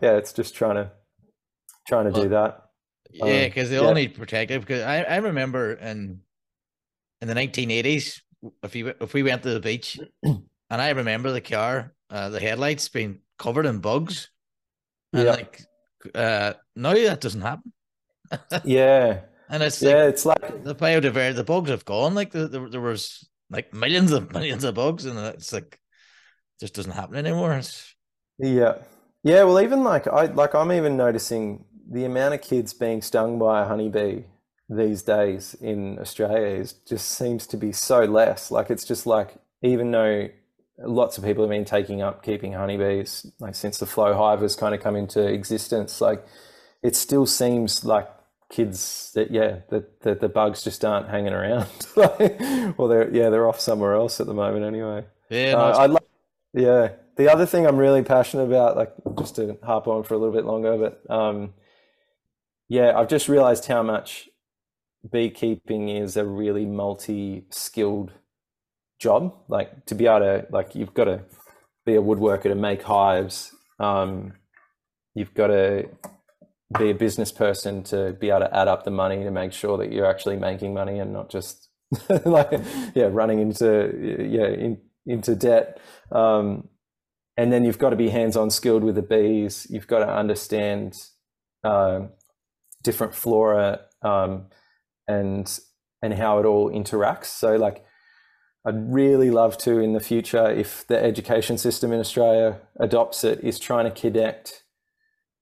yeah 0.00 0.16
it's 0.16 0.32
just 0.32 0.54
trying 0.54 0.76
to 0.76 0.92
trying 1.88 2.06
to 2.06 2.12
well, 2.12 2.22
do 2.22 2.28
that. 2.30 2.62
yeah 3.10 3.46
because 3.46 3.68
um, 3.68 3.70
they 3.70 3.80
yeah. 3.80 3.86
all 3.86 3.94
need 3.94 4.14
protective 4.14 4.62
because 4.62 4.82
I, 4.82 5.02
I 5.02 5.16
remember 5.16 5.72
in 5.72 6.20
in 7.20 7.28
the 7.28 7.34
1980s 7.34 8.20
if 8.62 8.76
you 8.76 8.94
if 9.00 9.14
we 9.14 9.22
went 9.22 9.42
to 9.42 9.54
the 9.54 9.60
beach 9.60 9.98
and 10.22 10.42
i 10.70 10.90
remember 10.90 11.30
the 11.30 11.40
car 11.40 11.94
uh, 12.10 12.28
the 12.28 12.40
headlights 12.40 12.88
being 12.88 13.20
covered 13.38 13.64
in 13.64 13.78
bugs 13.78 14.28
and 15.12 15.24
yeah. 15.24 15.30
like 15.30 15.62
uh 16.14 16.52
now 16.76 16.94
that 16.94 17.20
doesn't 17.20 17.40
happen. 17.40 17.72
yeah. 18.64 19.20
And 19.48 19.62
it's 19.62 19.82
yeah, 19.82 20.04
it's 20.04 20.24
like 20.24 20.64
the 20.64 20.74
biodiversity, 20.74 21.36
the 21.36 21.44
bugs 21.44 21.70
have 21.70 21.84
gone. 21.84 22.14
Like 22.14 22.30
the, 22.32 22.48
the, 22.48 22.68
there 22.68 22.80
was 22.80 23.28
like 23.50 23.72
millions 23.74 24.10
of 24.12 24.32
millions 24.32 24.64
of 24.64 24.74
bugs, 24.74 25.04
and 25.04 25.18
it's 25.18 25.52
like 25.52 25.78
just 26.58 26.74
doesn't 26.74 26.92
happen 26.92 27.16
anymore. 27.16 27.52
It's... 27.52 27.94
Yeah, 28.38 28.76
yeah. 29.22 29.44
Well, 29.44 29.60
even 29.60 29.84
like 29.84 30.06
I 30.06 30.26
like 30.26 30.54
I'm 30.54 30.72
even 30.72 30.96
noticing 30.96 31.66
the 31.90 32.06
amount 32.06 32.34
of 32.34 32.40
kids 32.40 32.72
being 32.72 33.02
stung 33.02 33.38
by 33.38 33.62
a 33.62 33.66
honeybee 33.66 34.22
these 34.70 35.02
days 35.02 35.54
in 35.60 35.98
Australia 35.98 36.46
is 36.46 36.72
just 36.72 37.10
seems 37.10 37.46
to 37.48 37.58
be 37.58 37.72
so 37.72 38.04
less. 38.04 38.50
Like 38.50 38.70
it's 38.70 38.86
just 38.86 39.06
like 39.06 39.34
even 39.62 39.90
though 39.90 40.28
lots 40.84 41.18
of 41.18 41.24
people 41.24 41.42
have 41.44 41.50
been 41.50 41.64
taking 41.64 42.02
up 42.02 42.22
keeping 42.22 42.52
honeybees 42.52 43.26
like 43.38 43.54
since 43.54 43.78
the 43.78 43.86
flow 43.86 44.14
hive 44.14 44.40
has 44.40 44.56
kind 44.56 44.74
of 44.74 44.80
come 44.80 44.96
into 44.96 45.20
existence. 45.26 46.00
Like 46.00 46.24
it 46.82 46.96
still 46.96 47.26
seems 47.26 47.84
like 47.84 48.08
kids 48.50 49.10
that 49.14 49.30
yeah 49.30 49.60
that 49.70 50.02
the, 50.02 50.14
the 50.14 50.28
bugs 50.28 50.62
just 50.62 50.84
aren't 50.84 51.08
hanging 51.08 51.32
around. 51.32 51.68
Well 52.76 52.88
they're 52.88 53.10
yeah 53.14 53.30
they're 53.30 53.48
off 53.48 53.60
somewhere 53.60 53.94
else 53.94 54.20
at 54.20 54.26
the 54.26 54.34
moment 54.34 54.64
anyway. 54.64 55.04
Yeah 55.30 55.54
uh, 55.56 55.76
i 55.78 55.86
like 55.86 56.02
yeah. 56.52 56.92
The 57.16 57.30
other 57.30 57.46
thing 57.46 57.66
i'm 57.66 57.76
really 57.76 58.02
passionate 58.02 58.44
about 58.44 58.76
like 58.76 58.92
just 59.18 59.36
to 59.36 59.58
harp 59.62 59.86
on 59.86 60.02
for 60.02 60.14
a 60.14 60.18
little 60.18 60.34
bit 60.34 60.44
longer 60.44 60.76
but 60.78 61.14
um 61.14 61.52
yeah 62.68 62.98
i've 62.98 63.08
just 63.08 63.28
realized 63.28 63.66
how 63.66 63.82
much 63.82 64.30
beekeeping 65.10 65.88
is 65.88 66.16
a 66.16 66.24
really 66.24 66.64
multi-skilled 66.64 68.12
job. 69.02 69.34
Like 69.48 69.84
to 69.86 69.94
be 69.94 70.06
able 70.06 70.20
to 70.20 70.46
like 70.50 70.74
you've 70.74 70.94
got 70.94 71.04
to 71.04 71.22
be 71.84 71.96
a 71.96 72.02
woodworker 72.02 72.44
to 72.44 72.54
make 72.54 72.82
hives. 72.82 73.54
Um, 73.78 74.34
you've 75.14 75.34
got 75.34 75.48
to 75.48 75.88
be 76.78 76.90
a 76.90 76.94
business 76.94 77.32
person 77.32 77.82
to 77.82 78.12
be 78.18 78.30
able 78.30 78.40
to 78.40 78.56
add 78.56 78.68
up 78.68 78.84
the 78.84 78.90
money 78.90 79.24
to 79.24 79.30
make 79.30 79.52
sure 79.52 79.76
that 79.78 79.92
you're 79.92 80.06
actually 80.06 80.36
making 80.36 80.72
money 80.72 81.00
and 81.00 81.12
not 81.12 81.28
just 81.28 81.68
like 82.24 82.52
yeah, 82.94 83.08
running 83.10 83.40
into 83.40 84.26
yeah 84.30 84.46
in, 84.46 84.78
into 85.06 85.34
debt. 85.34 85.80
Um, 86.10 86.68
and 87.36 87.52
then 87.52 87.64
you've 87.64 87.78
got 87.78 87.90
to 87.90 87.96
be 87.96 88.10
hands-on 88.10 88.50
skilled 88.50 88.84
with 88.84 88.94
the 88.94 89.02
bees. 89.02 89.66
You've 89.70 89.86
got 89.86 90.00
to 90.00 90.12
understand 90.12 90.94
uh, 91.64 92.00
different 92.82 93.14
flora 93.14 93.80
um, 94.02 94.46
and 95.08 95.58
and 96.02 96.14
how 96.14 96.38
it 96.38 96.46
all 96.46 96.70
interacts. 96.70 97.26
So 97.26 97.56
like 97.56 97.84
I'd 98.64 98.92
really 98.92 99.30
love 99.30 99.58
to 99.58 99.80
in 99.80 99.92
the 99.92 100.00
future, 100.00 100.48
if 100.50 100.86
the 100.86 101.02
education 101.02 101.58
system 101.58 101.92
in 101.92 101.98
Australia 101.98 102.60
adopts 102.78 103.24
it, 103.24 103.40
is 103.42 103.58
trying 103.58 103.84
to 103.84 103.90
connect 103.90 104.62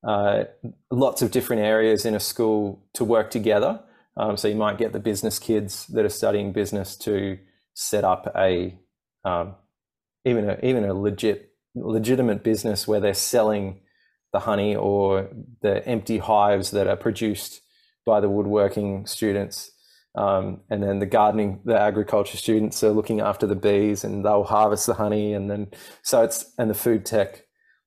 uh, 0.06 0.44
lots 0.90 1.20
of 1.20 1.30
different 1.30 1.62
areas 1.62 2.06
in 2.06 2.14
a 2.14 2.20
school 2.20 2.82
to 2.94 3.04
work 3.04 3.30
together. 3.30 3.80
Um, 4.16 4.36
so 4.36 4.48
you 4.48 4.54
might 4.54 4.78
get 4.78 4.92
the 4.92 5.00
business 5.00 5.38
kids 5.38 5.86
that 5.88 6.04
are 6.04 6.10
studying 6.10 6.52
business 6.52 6.96
to 6.98 7.38
set 7.74 8.04
up 8.04 8.32
a 8.36 8.78
um, 9.24 9.54
even 10.24 10.48
a 10.48 10.58
even 10.62 10.84
a 10.84 10.94
legit 10.94 11.52
legitimate 11.74 12.42
business 12.42 12.88
where 12.88 13.00
they're 13.00 13.14
selling 13.14 13.80
the 14.32 14.40
honey 14.40 14.74
or 14.74 15.28
the 15.62 15.86
empty 15.86 16.18
hives 16.18 16.70
that 16.70 16.86
are 16.86 16.96
produced 16.96 17.60
by 18.06 18.20
the 18.20 18.28
woodworking 18.28 19.06
students. 19.06 19.72
Um, 20.14 20.60
and 20.68 20.82
then 20.82 20.98
the 20.98 21.06
gardening, 21.06 21.60
the 21.64 21.78
agriculture 21.78 22.36
students 22.36 22.82
are 22.82 22.90
looking 22.90 23.20
after 23.20 23.46
the 23.46 23.54
bees 23.54 24.02
and 24.02 24.24
they'll 24.24 24.44
harvest 24.44 24.86
the 24.86 24.94
honey. 24.94 25.32
And 25.34 25.50
then, 25.50 25.68
so 26.02 26.22
it's, 26.22 26.52
and 26.58 26.68
the 26.68 26.74
food 26.74 27.06
tech 27.06 27.46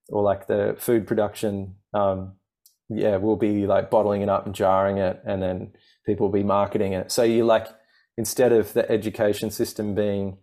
or 0.10 0.24
like 0.24 0.48
the 0.48 0.76
food 0.80 1.06
production, 1.06 1.76
um, 1.94 2.34
yeah, 2.90 3.18
we'll 3.18 3.36
be 3.36 3.66
like 3.66 3.90
bottling 3.90 4.22
it 4.22 4.30
up 4.30 4.46
and 4.46 4.56
jarring 4.56 4.98
it. 4.98 5.22
And 5.26 5.42
then 5.42 5.74
people 6.06 6.28
will 6.28 6.34
be 6.34 6.44
marketing 6.44 6.94
it. 6.94 7.12
So 7.12 7.24
you 7.24 7.46
like, 7.46 7.68
instead 8.18 8.54
of 8.54 8.74
the 8.74 8.90
education 8.90 9.50
system 9.50 9.96
being 9.96 10.38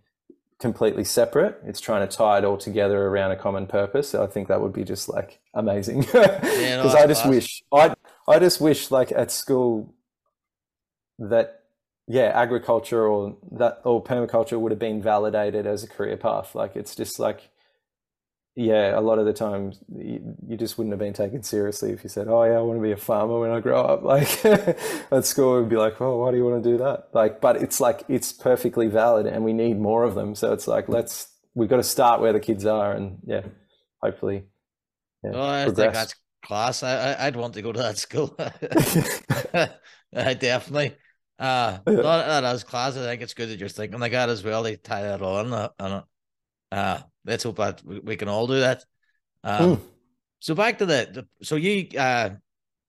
completely 0.60 1.04
separate. 1.04 1.58
It's 1.64 1.80
trying 1.80 2.06
to 2.06 2.16
tie 2.16 2.38
it 2.38 2.44
all 2.44 2.58
together 2.58 3.06
around 3.06 3.32
a 3.32 3.36
common 3.36 3.66
purpose. 3.66 4.10
So 4.10 4.22
I 4.22 4.26
think 4.26 4.48
that 4.48 4.60
would 4.60 4.72
be 4.72 4.84
just 4.84 5.08
like 5.08 5.40
amazing. 5.54 6.02
Because 6.02 6.14
yeah, 6.60 6.82
no, 6.82 6.90
I 6.90 7.06
just 7.06 7.26
wish 7.26 7.64
I 7.72 7.94
I 8.28 8.38
just 8.38 8.60
wish 8.60 8.90
like 8.90 9.10
at 9.10 9.32
school 9.32 9.94
that 11.18 11.59
yeah, 12.10 12.32
agriculture 12.34 13.06
or 13.06 13.36
that 13.52 13.80
or 13.84 14.02
permaculture 14.02 14.58
would 14.58 14.72
have 14.72 14.80
been 14.80 15.00
validated 15.00 15.64
as 15.64 15.84
a 15.84 15.86
career 15.86 16.16
path. 16.16 16.56
Like 16.56 16.74
it's 16.74 16.96
just 16.96 17.20
like 17.20 17.50
yeah, 18.56 18.98
a 18.98 19.00
lot 19.00 19.20
of 19.20 19.26
the 19.26 19.32
times 19.32 19.78
you, 19.96 20.36
you, 20.48 20.56
just 20.56 20.76
wouldn't 20.76 20.92
have 20.92 20.98
been 20.98 21.12
taken 21.12 21.44
seriously 21.44 21.92
if 21.92 22.02
you 22.02 22.10
said, 22.10 22.26
"Oh 22.26 22.42
yeah, 22.42 22.58
I 22.58 22.62
want 22.62 22.78
to 22.78 22.82
be 22.82 22.90
a 22.90 22.96
farmer 22.96 23.38
when 23.38 23.52
I 23.52 23.60
grow 23.60 23.80
up." 23.80 24.02
Like 24.10 24.44
at 24.44 25.24
school, 25.24 25.60
would 25.60 25.68
be 25.68 25.76
like, 25.76 26.00
"Oh, 26.00 26.18
why 26.18 26.32
do 26.32 26.36
you 26.36 26.44
want 26.44 26.64
to 26.64 26.70
do 26.70 26.78
that?" 26.78 27.10
Like, 27.12 27.40
but 27.40 27.62
it's 27.62 27.80
like 27.80 28.02
it's 28.08 28.32
perfectly 28.32 28.88
valid, 28.88 29.26
and 29.26 29.44
we 29.44 29.52
need 29.52 29.78
more 29.78 30.02
of 30.02 30.16
them. 30.16 30.34
So 30.34 30.52
it's 30.52 30.66
like 30.66 30.88
let's 30.88 31.28
we've 31.54 31.68
got 31.68 31.76
to 31.76 31.84
start 31.84 32.20
where 32.20 32.32
the 32.32 32.40
kids 32.40 32.66
are, 32.66 32.90
and 32.92 33.18
yeah, 33.24 33.42
hopefully. 34.02 34.46
Yeah, 35.22 35.30
oh, 35.34 35.42
I 35.42 35.64
progress. 35.66 35.76
think 35.76 35.94
that's 35.94 36.14
class. 36.44 36.82
I, 36.82 37.16
I'd 37.20 37.36
want 37.36 37.54
to 37.54 37.62
go 37.62 37.70
to 37.70 37.78
that 37.78 37.98
school. 37.98 38.36
I 40.12 40.34
definitely. 40.34 40.96
Uh, 41.40 41.78
not 41.86 42.26
that 42.26 42.44
as 42.44 42.62
class. 42.62 42.96
I 42.96 43.00
think 43.00 43.22
it's 43.22 43.34
good 43.34 43.48
that 43.48 43.58
you're 43.58 43.68
thinking 43.70 43.98
like 43.98 44.12
that 44.12 44.28
as 44.28 44.44
well. 44.44 44.62
They 44.62 44.76
tie 44.76 45.02
that 45.02 45.22
on, 45.22 45.52
uh, 45.52 45.68
and 45.78 46.02
uh, 46.70 46.98
let's 47.24 47.44
hope 47.44 47.56
that 47.56 47.82
we 47.82 48.16
can 48.16 48.28
all 48.28 48.46
do 48.46 48.60
that. 48.60 48.84
Um, 49.42 49.76
mm. 49.76 49.80
So 50.40 50.54
back 50.54 50.78
to 50.78 50.86
the, 50.86 51.08
the 51.12 51.44
so 51.44 51.56
you 51.56 51.88
uh 51.98 52.30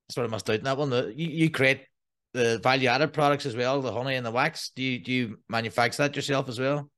sort 0.09 0.25
of 0.25 0.31
must 0.31 0.49
out 0.49 0.57
in 0.57 0.65
that 0.65 0.77
one. 0.77 0.89
The, 0.89 1.13
you, 1.15 1.27
you 1.27 1.49
create 1.49 1.85
the 2.33 2.59
value 2.59 2.89
added 2.89 3.13
products 3.13 3.45
as 3.45 3.55
well, 3.55 3.81
the 3.81 3.93
honey 3.93 4.15
and 4.15 4.25
the 4.25 4.31
wax. 4.31 4.71
Do 4.75 4.83
you 4.83 4.99
do 4.99 5.11
you 5.11 5.39
manufacture 5.49 6.03
that 6.03 6.15
yourself 6.15 6.49
as 6.49 6.59
well? 6.59 6.89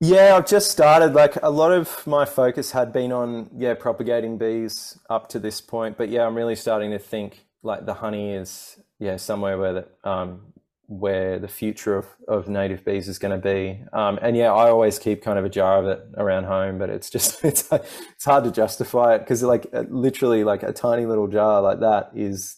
Yeah, 0.00 0.36
I've 0.36 0.46
just 0.46 0.70
started. 0.70 1.14
Like 1.14 1.36
a 1.42 1.50
lot 1.50 1.72
of 1.72 2.06
my 2.06 2.24
focus 2.24 2.70
had 2.70 2.92
been 2.92 3.12
on 3.12 3.50
yeah 3.56 3.74
propagating 3.74 4.38
bees 4.38 4.98
up 5.10 5.28
to 5.30 5.38
this 5.38 5.60
point, 5.60 5.98
but 5.98 6.08
yeah, 6.08 6.26
I'm 6.26 6.36
really 6.36 6.56
starting 6.56 6.92
to 6.92 6.98
think 6.98 7.44
like 7.62 7.86
the 7.86 7.94
honey 7.94 8.32
is 8.32 8.80
yeah 8.98 9.16
somewhere 9.16 9.58
where 9.58 9.72
that 9.72 9.88
um, 10.04 10.52
where 10.90 11.38
the 11.38 11.46
future 11.46 11.96
of, 11.96 12.06
of 12.26 12.48
native 12.48 12.84
bees 12.84 13.06
is 13.06 13.16
going 13.16 13.30
to 13.30 13.38
be. 13.38 13.80
Um, 13.92 14.18
and 14.20 14.36
yeah, 14.36 14.52
I 14.52 14.70
always 14.70 14.98
keep 14.98 15.22
kind 15.22 15.38
of 15.38 15.44
a 15.44 15.48
jar 15.48 15.78
of 15.78 15.86
it 15.86 16.04
around 16.16 16.44
home, 16.44 16.78
but 16.78 16.90
it's 16.90 17.08
just 17.08 17.44
it's 17.44 17.70
it's 17.72 18.24
hard 18.24 18.42
to 18.42 18.50
justify 18.50 19.14
it 19.14 19.20
because 19.20 19.44
like 19.44 19.68
uh, 19.72 19.84
literally 19.88 20.42
like 20.42 20.64
a 20.64 20.72
tiny 20.72 21.06
little 21.06 21.28
jar 21.28 21.62
like 21.62 21.78
that 21.78 22.10
is 22.12 22.56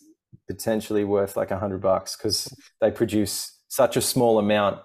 potentially 0.49 1.05
worth 1.05 1.37
like 1.37 1.51
a 1.51 1.59
hundred 1.59 1.83
bucks 1.83 2.17
because 2.17 2.49
they 2.81 2.91
produce 2.91 3.59
such 3.69 3.99
a 3.99 4.01
small 4.01 4.39
amount 4.39 4.79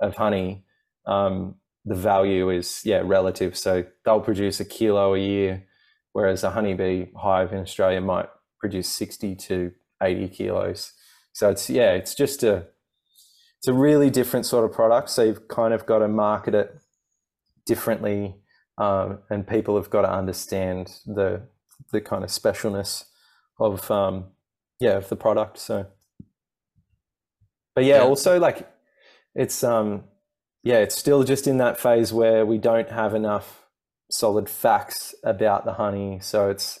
of 0.00 0.16
honey. 0.16 0.64
Um, 1.04 1.56
the 1.84 1.94
value 1.94 2.48
is 2.48 2.80
yeah 2.86 3.02
relative, 3.04 3.54
so 3.54 3.84
they'll 4.06 4.20
produce 4.20 4.60
a 4.60 4.64
kilo 4.64 5.12
a 5.12 5.18
year, 5.18 5.66
whereas 6.14 6.42
a 6.42 6.50
honeybee 6.50 7.08
hive 7.14 7.52
in 7.52 7.58
Australia 7.58 8.00
might 8.00 8.30
produce 8.58 8.88
sixty 8.88 9.34
to 9.34 9.72
eighty 10.02 10.26
kilos. 10.26 10.94
So 11.34 11.50
it's 11.50 11.68
yeah, 11.68 11.92
it's 11.92 12.14
just 12.14 12.42
a 12.42 12.68
it's 13.64 13.68
a 13.70 13.72
really 13.72 14.10
different 14.10 14.44
sort 14.44 14.66
of 14.66 14.72
product. 14.72 15.08
So 15.08 15.22
you've 15.22 15.48
kind 15.48 15.72
of 15.72 15.86
got 15.86 16.00
to 16.00 16.08
market 16.08 16.54
it 16.54 16.78
differently, 17.64 18.34
um, 18.76 19.20
and 19.30 19.48
people 19.48 19.76
have 19.76 19.88
got 19.88 20.02
to 20.02 20.12
understand 20.12 20.92
the 21.06 21.48
the 21.90 22.02
kind 22.02 22.24
of 22.24 22.28
specialness 22.28 23.04
of 23.58 23.90
um, 23.90 24.26
yeah 24.80 24.98
of 24.98 25.08
the 25.08 25.16
product. 25.16 25.56
So, 25.56 25.86
but 27.74 27.84
yeah, 27.84 27.96
yeah. 27.96 28.02
also 28.02 28.38
like 28.38 28.70
it's 29.34 29.64
um 29.64 30.04
yeah, 30.62 30.80
it's 30.80 30.94
still 30.94 31.24
just 31.24 31.46
in 31.46 31.56
that 31.56 31.80
phase 31.80 32.12
where 32.12 32.44
we 32.44 32.58
don't 32.58 32.90
have 32.90 33.14
enough 33.14 33.64
solid 34.10 34.50
facts 34.50 35.14
about 35.24 35.64
the 35.64 35.72
honey. 35.72 36.18
So 36.20 36.50
it's 36.50 36.80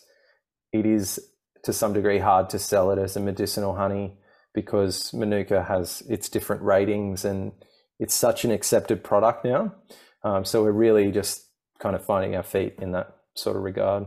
it 0.70 0.84
is 0.84 1.18
to 1.62 1.72
some 1.72 1.94
degree 1.94 2.18
hard 2.18 2.50
to 2.50 2.58
sell 2.58 2.90
it 2.90 2.98
as 2.98 3.16
a 3.16 3.20
medicinal 3.20 3.76
honey 3.76 4.18
because 4.54 5.12
Manuka 5.12 5.64
has 5.64 6.02
its 6.08 6.28
different 6.28 6.62
ratings 6.62 7.24
and 7.24 7.52
it's 7.98 8.14
such 8.14 8.44
an 8.44 8.50
accepted 8.50 9.04
product 9.04 9.44
now. 9.44 9.74
Um, 10.22 10.44
so 10.44 10.62
we're 10.62 10.72
really 10.72 11.10
just 11.12 11.48
kind 11.78 11.94
of 11.94 12.04
finding 12.04 12.34
our 12.34 12.42
feet 12.42 12.76
in 12.78 12.92
that 12.92 13.14
sort 13.34 13.56
of 13.56 13.62
regard. 13.62 14.06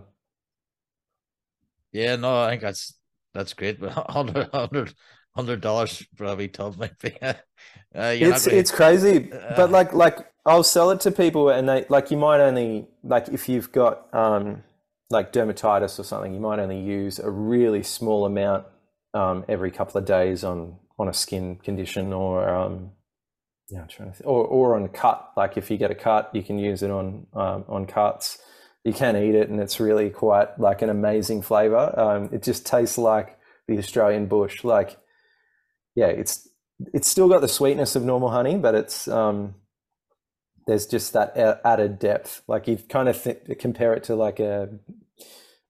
Yeah, 1.92 2.16
no, 2.16 2.42
I 2.42 2.50
think 2.50 2.62
that's 2.62 2.94
that's 3.34 3.54
great. 3.54 3.80
But 3.80 3.92
hundred 4.10 4.50
hundred 4.54 4.94
hundred 5.36 5.62
dollars 5.62 6.06
for 6.16 6.26
every 6.26 6.48
tub 6.48 6.78
might 6.78 6.98
be. 7.00 7.16
Uh, 7.96 8.14
it's 8.14 8.46
really, 8.46 8.60
it's 8.60 8.70
crazy, 8.70 9.32
uh, 9.32 9.54
but 9.56 9.72
like 9.72 9.92
like 9.94 10.32
I'll 10.46 10.62
sell 10.62 10.92
it 10.92 11.00
to 11.00 11.10
people, 11.12 11.50
and 11.50 11.68
they 11.68 11.86
like 11.90 12.12
you 12.12 12.18
might 12.18 12.42
only 12.42 12.86
like 13.02 13.30
if 13.30 13.50
you've 13.50 13.72
got 13.72 14.14
um 14.14 14.62
like 15.10 15.34
dermatitis 15.34 15.98
or 15.98 16.04
something, 16.04 16.34
you 16.34 16.40
might 16.40 16.60
only 16.60 16.80
use 16.80 17.18
a 17.18 17.30
really 17.32 17.82
small 17.82 18.26
amount 18.26 18.66
um, 19.18 19.46
every 19.50 19.72
couple 19.72 19.98
of 19.98 20.06
days 20.06 20.44
on 20.44 20.78
on 21.00 21.08
a 21.08 21.14
skin 21.14 21.56
condition 21.58 22.14
or 22.14 22.48
um, 22.50 22.92
yeah, 23.70 23.82
I'm 23.82 23.88
trying 23.88 24.14
to 24.14 24.24
or 24.24 24.46
or 24.46 24.76
on 24.76 24.88
cut. 24.90 25.32
Like 25.36 25.58
if 25.58 25.72
you 25.72 25.78
get 25.78 25.92
a 25.92 25.96
cut, 25.96 26.30
you 26.34 26.44
can 26.44 26.60
use 26.60 26.84
it 26.84 26.92
on 26.92 27.28
um, 27.34 27.66
on 27.68 27.86
cuts. 27.86 28.38
You 28.84 28.94
can 28.94 29.18
eat 29.18 29.36
it, 29.36 29.50
and 29.50 29.60
it's 29.60 29.80
really 29.80 30.10
quite 30.10 30.60
like 30.60 30.82
an 30.82 30.90
amazing 30.90 31.42
flavor. 31.42 31.94
Um, 32.00 32.30
it 32.32 32.44
just 32.44 32.66
tastes 32.66 32.98
like 32.98 33.38
the 33.68 33.78
Australian 33.78 34.28
bush. 34.28 34.64
Like 34.64 34.98
yeah, 35.96 36.08
it's 36.08 36.48
it's 36.94 37.10
still 37.10 37.28
got 37.28 37.42
the 37.42 37.48
sweetness 37.48 37.96
of 37.96 38.04
normal 38.04 38.30
honey, 38.30 38.58
but 38.58 38.76
it's 38.76 39.08
um, 39.08 39.56
there's 40.68 40.86
just 40.86 41.14
that 41.14 41.36
added 41.66 42.00
depth. 42.00 42.44
Like 42.48 42.68
you 42.68 42.78
kind 42.78 43.10
of 43.10 43.22
th- 43.22 43.58
compare 43.60 43.94
it 43.94 44.04
to 44.06 44.16
like 44.16 44.40
a 44.40 44.70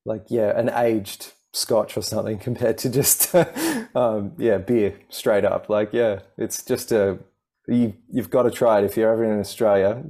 like 0.06 0.26
yeah, 0.30 0.58
an 0.60 0.70
aged 0.70 1.34
scotch 1.58 1.98
or 1.98 2.02
something 2.02 2.38
compared 2.50 2.78
to 2.80 2.90
just 2.90 3.34
um, 3.96 4.34
yeah 4.38 4.58
beer 4.58 5.00
straight 5.10 5.46
up. 5.46 5.70
Like 5.70 5.92
yeah 5.94 6.20
it's 6.38 6.64
just 6.64 6.92
a 6.92 7.20
you 7.68 7.94
you've 8.10 8.30
got 8.30 8.44
to 8.44 8.52
try 8.52 8.80
it. 8.80 8.86
If 8.86 8.96
you're 8.96 9.12
ever 9.12 9.24
in 9.24 9.40
Australia 9.40 10.02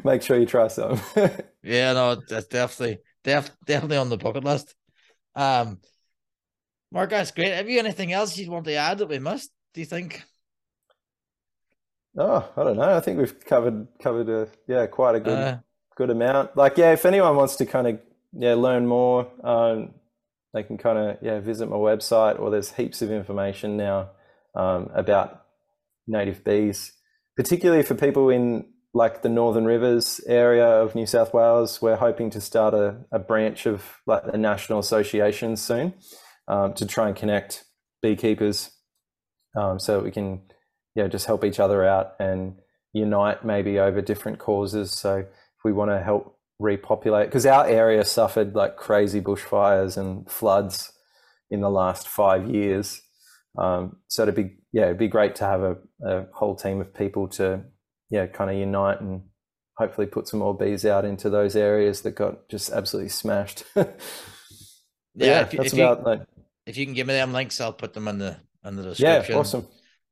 make 0.04 0.22
sure 0.22 0.38
you 0.38 0.46
try 0.46 0.68
some. 0.68 1.00
Yeah 1.62 1.92
no 1.94 2.16
that's 2.28 2.46
definitely 2.46 2.98
def, 3.24 3.50
definitely 3.66 3.96
on 3.96 4.08
the 4.08 4.16
bucket 4.16 4.44
list. 4.44 4.74
Um 5.34 5.80
Mark 6.90 7.10
that's 7.10 7.32
great. 7.32 7.52
Have 7.52 7.68
you 7.68 7.78
anything 7.78 8.12
else 8.12 8.38
you 8.38 8.50
want 8.50 8.64
to 8.66 8.74
add 8.74 8.98
that 8.98 9.08
we 9.08 9.18
missed 9.18 9.50
do 9.74 9.80
you 9.80 9.86
think? 9.86 10.22
Oh 12.16 12.48
I 12.56 12.64
don't 12.64 12.76
know. 12.76 12.96
I 12.96 13.00
think 13.00 13.18
we've 13.18 13.44
covered 13.44 13.86
covered 14.00 14.28
a 14.28 14.48
yeah 14.66 14.86
quite 14.86 15.16
a 15.16 15.20
good 15.20 15.38
uh, 15.38 15.58
good 15.96 16.10
amount. 16.10 16.56
Like 16.56 16.76
yeah 16.76 16.92
if 16.92 17.04
anyone 17.04 17.36
wants 17.36 17.56
to 17.56 17.66
kind 17.66 17.86
of 17.86 18.00
yeah 18.32 18.54
learn 18.54 18.86
more 18.86 19.28
um, 19.42 19.94
they 20.58 20.66
can 20.66 20.78
kind 20.78 20.98
of 20.98 21.16
yeah 21.22 21.40
visit 21.40 21.68
my 21.68 21.76
website 21.76 22.38
or 22.38 22.50
there's 22.50 22.72
heaps 22.72 23.02
of 23.02 23.10
information 23.10 23.76
now 23.76 24.10
um, 24.54 24.90
about 24.94 25.44
native 26.06 26.44
bees 26.44 26.92
particularly 27.36 27.82
for 27.82 27.94
people 27.94 28.28
in 28.28 28.66
like 28.94 29.22
the 29.22 29.28
northern 29.28 29.64
rivers 29.64 30.20
area 30.26 30.66
of 30.66 30.94
new 30.94 31.06
south 31.06 31.32
wales 31.32 31.80
we're 31.80 31.96
hoping 31.96 32.30
to 32.30 32.40
start 32.40 32.74
a, 32.74 32.96
a 33.12 33.18
branch 33.18 33.66
of 33.66 33.84
like 34.06 34.24
the 34.30 34.38
national 34.38 34.78
association 34.78 35.56
soon 35.56 35.92
um, 36.48 36.72
to 36.72 36.86
try 36.86 37.06
and 37.06 37.16
connect 37.16 37.64
beekeepers 38.02 38.70
um, 39.56 39.78
so 39.78 40.00
we 40.00 40.10
can 40.10 40.42
yeah, 40.94 41.06
just 41.06 41.26
help 41.26 41.44
each 41.44 41.60
other 41.60 41.84
out 41.84 42.14
and 42.18 42.56
unite 42.92 43.44
maybe 43.44 43.78
over 43.78 44.00
different 44.00 44.38
causes. 44.38 44.90
So 44.90 45.18
if 45.18 45.64
we 45.64 45.72
want 45.72 45.90
to 45.90 46.00
help 46.00 46.37
repopulate, 46.58 47.26
because 47.26 47.46
our 47.46 47.66
area 47.66 48.04
suffered 48.04 48.54
like 48.54 48.76
crazy 48.76 49.20
bushfires 49.20 49.96
and 49.96 50.28
floods 50.30 50.92
in 51.50 51.60
the 51.60 51.70
last 51.70 52.08
five 52.08 52.48
years. 52.48 53.00
Um, 53.56 53.96
so 54.08 54.22
it'd 54.22 54.34
be 54.34 54.56
yeah, 54.72 54.84
it'd 54.84 54.98
be 54.98 55.08
great 55.08 55.34
to 55.36 55.44
have 55.44 55.62
a, 55.62 55.76
a 56.04 56.26
whole 56.32 56.54
team 56.54 56.80
of 56.80 56.94
people 56.94 57.28
to 57.28 57.64
yeah, 58.10 58.26
kind 58.26 58.50
of 58.50 58.56
unite 58.56 59.00
and 59.00 59.22
hopefully 59.76 60.06
put 60.06 60.28
some 60.28 60.40
more 60.40 60.56
bees 60.56 60.84
out 60.84 61.04
into 61.04 61.30
those 61.30 61.56
areas 61.56 62.02
that 62.02 62.12
got 62.12 62.48
just 62.48 62.70
absolutely 62.70 63.10
smashed. 63.10 63.64
yeah, 63.76 63.84
yeah, 65.14 65.40
if, 65.42 65.50
that's 65.52 65.72
if 65.72 65.72
about 65.74 65.98
you, 65.98 66.04
like, 66.04 66.20
if 66.66 66.76
you 66.76 66.84
can 66.84 66.94
give 66.94 67.06
me 67.06 67.14
them 67.14 67.32
links, 67.32 67.60
I'll 67.60 67.72
put 67.72 67.94
them 67.94 68.08
in 68.08 68.18
the 68.18 68.36
in 68.64 68.76
the 68.76 68.82
description. 68.82 69.34
Yeah, 69.34 69.40
awesome. 69.40 69.66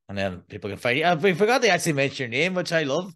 And 0.08 0.16
then 0.16 0.40
people 0.48 0.70
can 0.70 0.78
find 0.78 0.98
you. 0.98 1.04
Uh, 1.04 1.16
we 1.16 1.34
forgot 1.34 1.62
to 1.62 1.68
actually 1.68 1.94
mention 1.94 2.30
your 2.32 2.40
name, 2.40 2.54
which 2.54 2.72
I 2.72 2.84
love. 2.84 3.12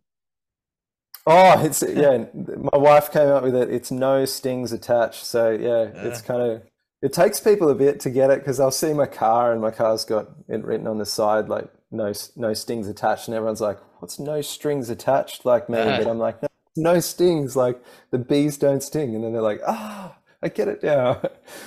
Oh, 1.27 1.65
it's 1.65 1.83
yeah. 1.89 2.25
my 2.35 2.79
wife 2.79 3.13
came 3.13 3.29
up 3.29 3.43
with 3.43 3.55
it. 3.55 3.71
It's 3.71 3.91
no 3.91 4.25
stings 4.25 4.73
attached. 4.73 5.25
So 5.25 5.51
yeah, 5.51 6.01
uh, 6.01 6.09
it's 6.09 6.23
kind 6.23 6.43
of 6.43 6.63
it 7.03 7.13
takes 7.13 7.41
people 7.41 7.71
a 7.71 7.75
bit 7.75 8.01
to 8.01 8.11
get 8.11 8.31
it 8.31 8.41
because 8.41 8.61
I'll 8.61 8.71
see 8.71 8.93
my 8.93 9.07
car 9.07 9.53
and 9.53 9.61
my 9.61 9.71
car's 9.71 10.05
got 10.05 10.29
it 10.49 10.65
written 10.65 10.87
on 10.87 10.99
the 10.99 11.07
side 11.07 11.49
like 11.49 11.69
no 11.91 12.13
no 12.37 12.55
stings 12.55 12.89
attached, 12.89 13.29
and 13.29 13.35
everyone's 13.35 13.61
like, 13.61 13.79
"What's 14.01 14.19
no 14.19 14.41
strings 14.41 14.91
attached?" 14.91 15.45
Like 15.45 15.69
me, 15.69 15.79
uh, 15.79 15.99
but 15.99 16.07
I'm 16.07 16.19
like, 16.19 16.43
no, 16.43 16.49
no 16.77 17.01
stings. 17.01 17.57
Like 17.57 17.83
the 18.11 18.19
bees 18.19 18.57
don't 18.57 18.83
sting, 18.83 19.15
and 19.15 19.25
then 19.25 19.33
they're 19.33 19.43
like, 19.43 19.61
"Ah." 19.67 20.13
Oh, 20.13 20.17
I 20.43 20.49
get 20.49 20.69
it 20.69 20.83
now. 20.83 21.21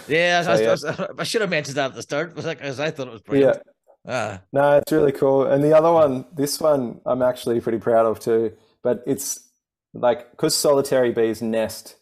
Yeah, 0.07 0.41
so, 0.75 0.89
I, 0.89 0.93
yeah. 0.95 1.07
I, 1.19 1.23
should 1.23 1.41
have 1.41 1.49
mentioned 1.49 1.77
that 1.77 1.91
at 1.91 1.95
the 1.95 2.01
start, 2.01 2.33
because 2.33 2.79
I 2.79 2.89
thought 2.89 3.07
it 3.07 3.13
was 3.13 3.21
brilliant. 3.21 3.61
Yeah. 3.65 3.71
Ah. 4.05 4.41
No, 4.51 4.77
it's 4.77 4.91
really 4.91 5.11
cool. 5.11 5.45
And 5.45 5.63
the 5.63 5.77
other 5.77 5.91
one, 5.91 6.25
this 6.33 6.59
one, 6.59 6.99
I'm 7.05 7.21
actually 7.21 7.61
pretty 7.61 7.77
proud 7.77 8.05
of 8.05 8.19
too. 8.19 8.51
But 8.83 9.03
it's 9.07 9.49
like 9.93 10.31
because 10.31 10.55
solitary 10.55 11.11
bees 11.11 11.41
nest 11.41 11.95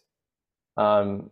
um, 0.76 1.30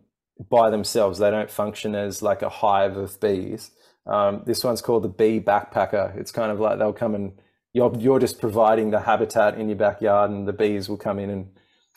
by 0.49 0.69
themselves, 0.69 1.19
they 1.19 1.31
don't 1.31 1.51
function 1.51 1.95
as 1.95 2.21
like 2.21 2.41
a 2.41 2.49
hive 2.49 2.97
of 2.97 3.19
bees. 3.19 3.71
Um, 4.07 4.43
this 4.45 4.63
one's 4.63 4.81
called 4.81 5.03
the 5.03 5.09
bee 5.09 5.39
backpacker. 5.39 6.17
It's 6.17 6.31
kind 6.31 6.51
of 6.51 6.59
like 6.59 6.79
they'll 6.79 6.93
come 6.93 7.15
and 7.15 7.33
you're 7.73 7.93
you're 7.97 8.19
just 8.19 8.39
providing 8.39 8.91
the 8.91 9.01
habitat 9.01 9.57
in 9.57 9.69
your 9.69 9.77
backyard, 9.77 10.31
and 10.31 10.47
the 10.47 10.53
bees 10.53 10.89
will 10.89 10.97
come 10.97 11.19
in 11.19 11.29
and 11.29 11.47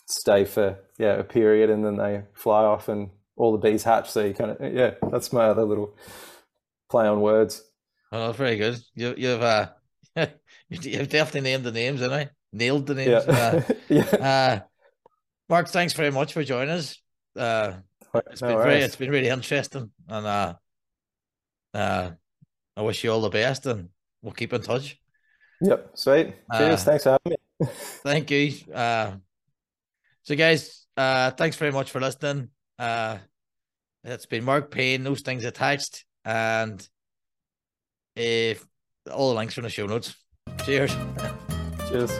stay 0.06 0.44
for 0.44 0.78
yeah 0.98 1.14
a 1.14 1.24
period, 1.24 1.70
and 1.70 1.84
then 1.84 1.96
they 1.96 2.22
fly 2.34 2.64
off, 2.64 2.88
and 2.88 3.10
all 3.36 3.52
the 3.52 3.58
bees 3.58 3.82
hatch. 3.84 4.10
So 4.10 4.24
you 4.24 4.34
kind 4.34 4.52
of 4.52 4.74
yeah, 4.74 4.94
that's 5.10 5.32
my 5.32 5.46
other 5.46 5.64
little 5.64 5.96
play 6.90 7.06
on 7.06 7.20
words. 7.20 7.62
Oh, 8.12 8.32
very 8.32 8.56
good. 8.56 8.78
You 8.94 9.14
you've 9.16 9.42
uh 9.42 9.70
you've 10.68 11.08
definitely 11.08 11.40
named 11.42 11.64
the 11.64 11.72
names, 11.72 12.00
haven't 12.00 12.18
I? 12.18 12.30
Nailed 12.54 12.86
the 12.86 12.94
names. 12.94 13.24
Yeah. 13.26 13.34
Uh, 13.34 13.62
yeah. 13.88 14.02
Uh, 14.02 14.60
Mark, 15.48 15.68
thanks 15.68 15.92
very 15.92 16.12
much 16.12 16.32
for 16.32 16.44
joining 16.44 16.70
us. 16.70 16.96
Uh, 17.36 17.72
it's 18.30 18.40
no 18.40 18.48
been 18.48 18.58
very, 18.58 18.80
it's 18.80 18.94
been 18.96 19.10
really 19.10 19.28
interesting, 19.28 19.90
and 20.08 20.26
uh, 20.26 20.54
uh, 21.74 22.10
I 22.76 22.82
wish 22.82 23.02
you 23.02 23.10
all 23.10 23.20
the 23.20 23.28
best, 23.28 23.66
and 23.66 23.88
we'll 24.22 24.32
keep 24.32 24.52
in 24.52 24.62
touch. 24.62 24.96
Yep, 25.60 25.90
sweet. 25.94 26.34
Cheers. 26.56 26.80
Uh, 26.80 26.84
thanks 26.84 27.02
for 27.02 27.10
having 27.10 27.36
me. 27.60 27.66
thank 28.04 28.30
you. 28.30 28.52
Uh, 28.72 29.16
so, 30.22 30.36
guys, 30.36 30.86
uh, 30.96 31.32
thanks 31.32 31.56
very 31.56 31.72
much 31.72 31.90
for 31.90 32.00
listening. 32.00 32.50
Uh, 32.78 33.18
it's 34.04 34.26
been 34.26 34.44
Mark 34.44 34.70
Payne, 34.70 35.02
No 35.02 35.14
Stings 35.14 35.44
Attached, 35.44 36.04
and 36.24 36.86
if 38.14 38.64
all 39.12 39.30
the 39.30 39.34
links 39.34 39.54
from 39.54 39.64
the 39.64 39.70
show 39.70 39.86
notes. 39.86 40.14
Cheers. 40.64 40.94
Cheers. 41.88 42.12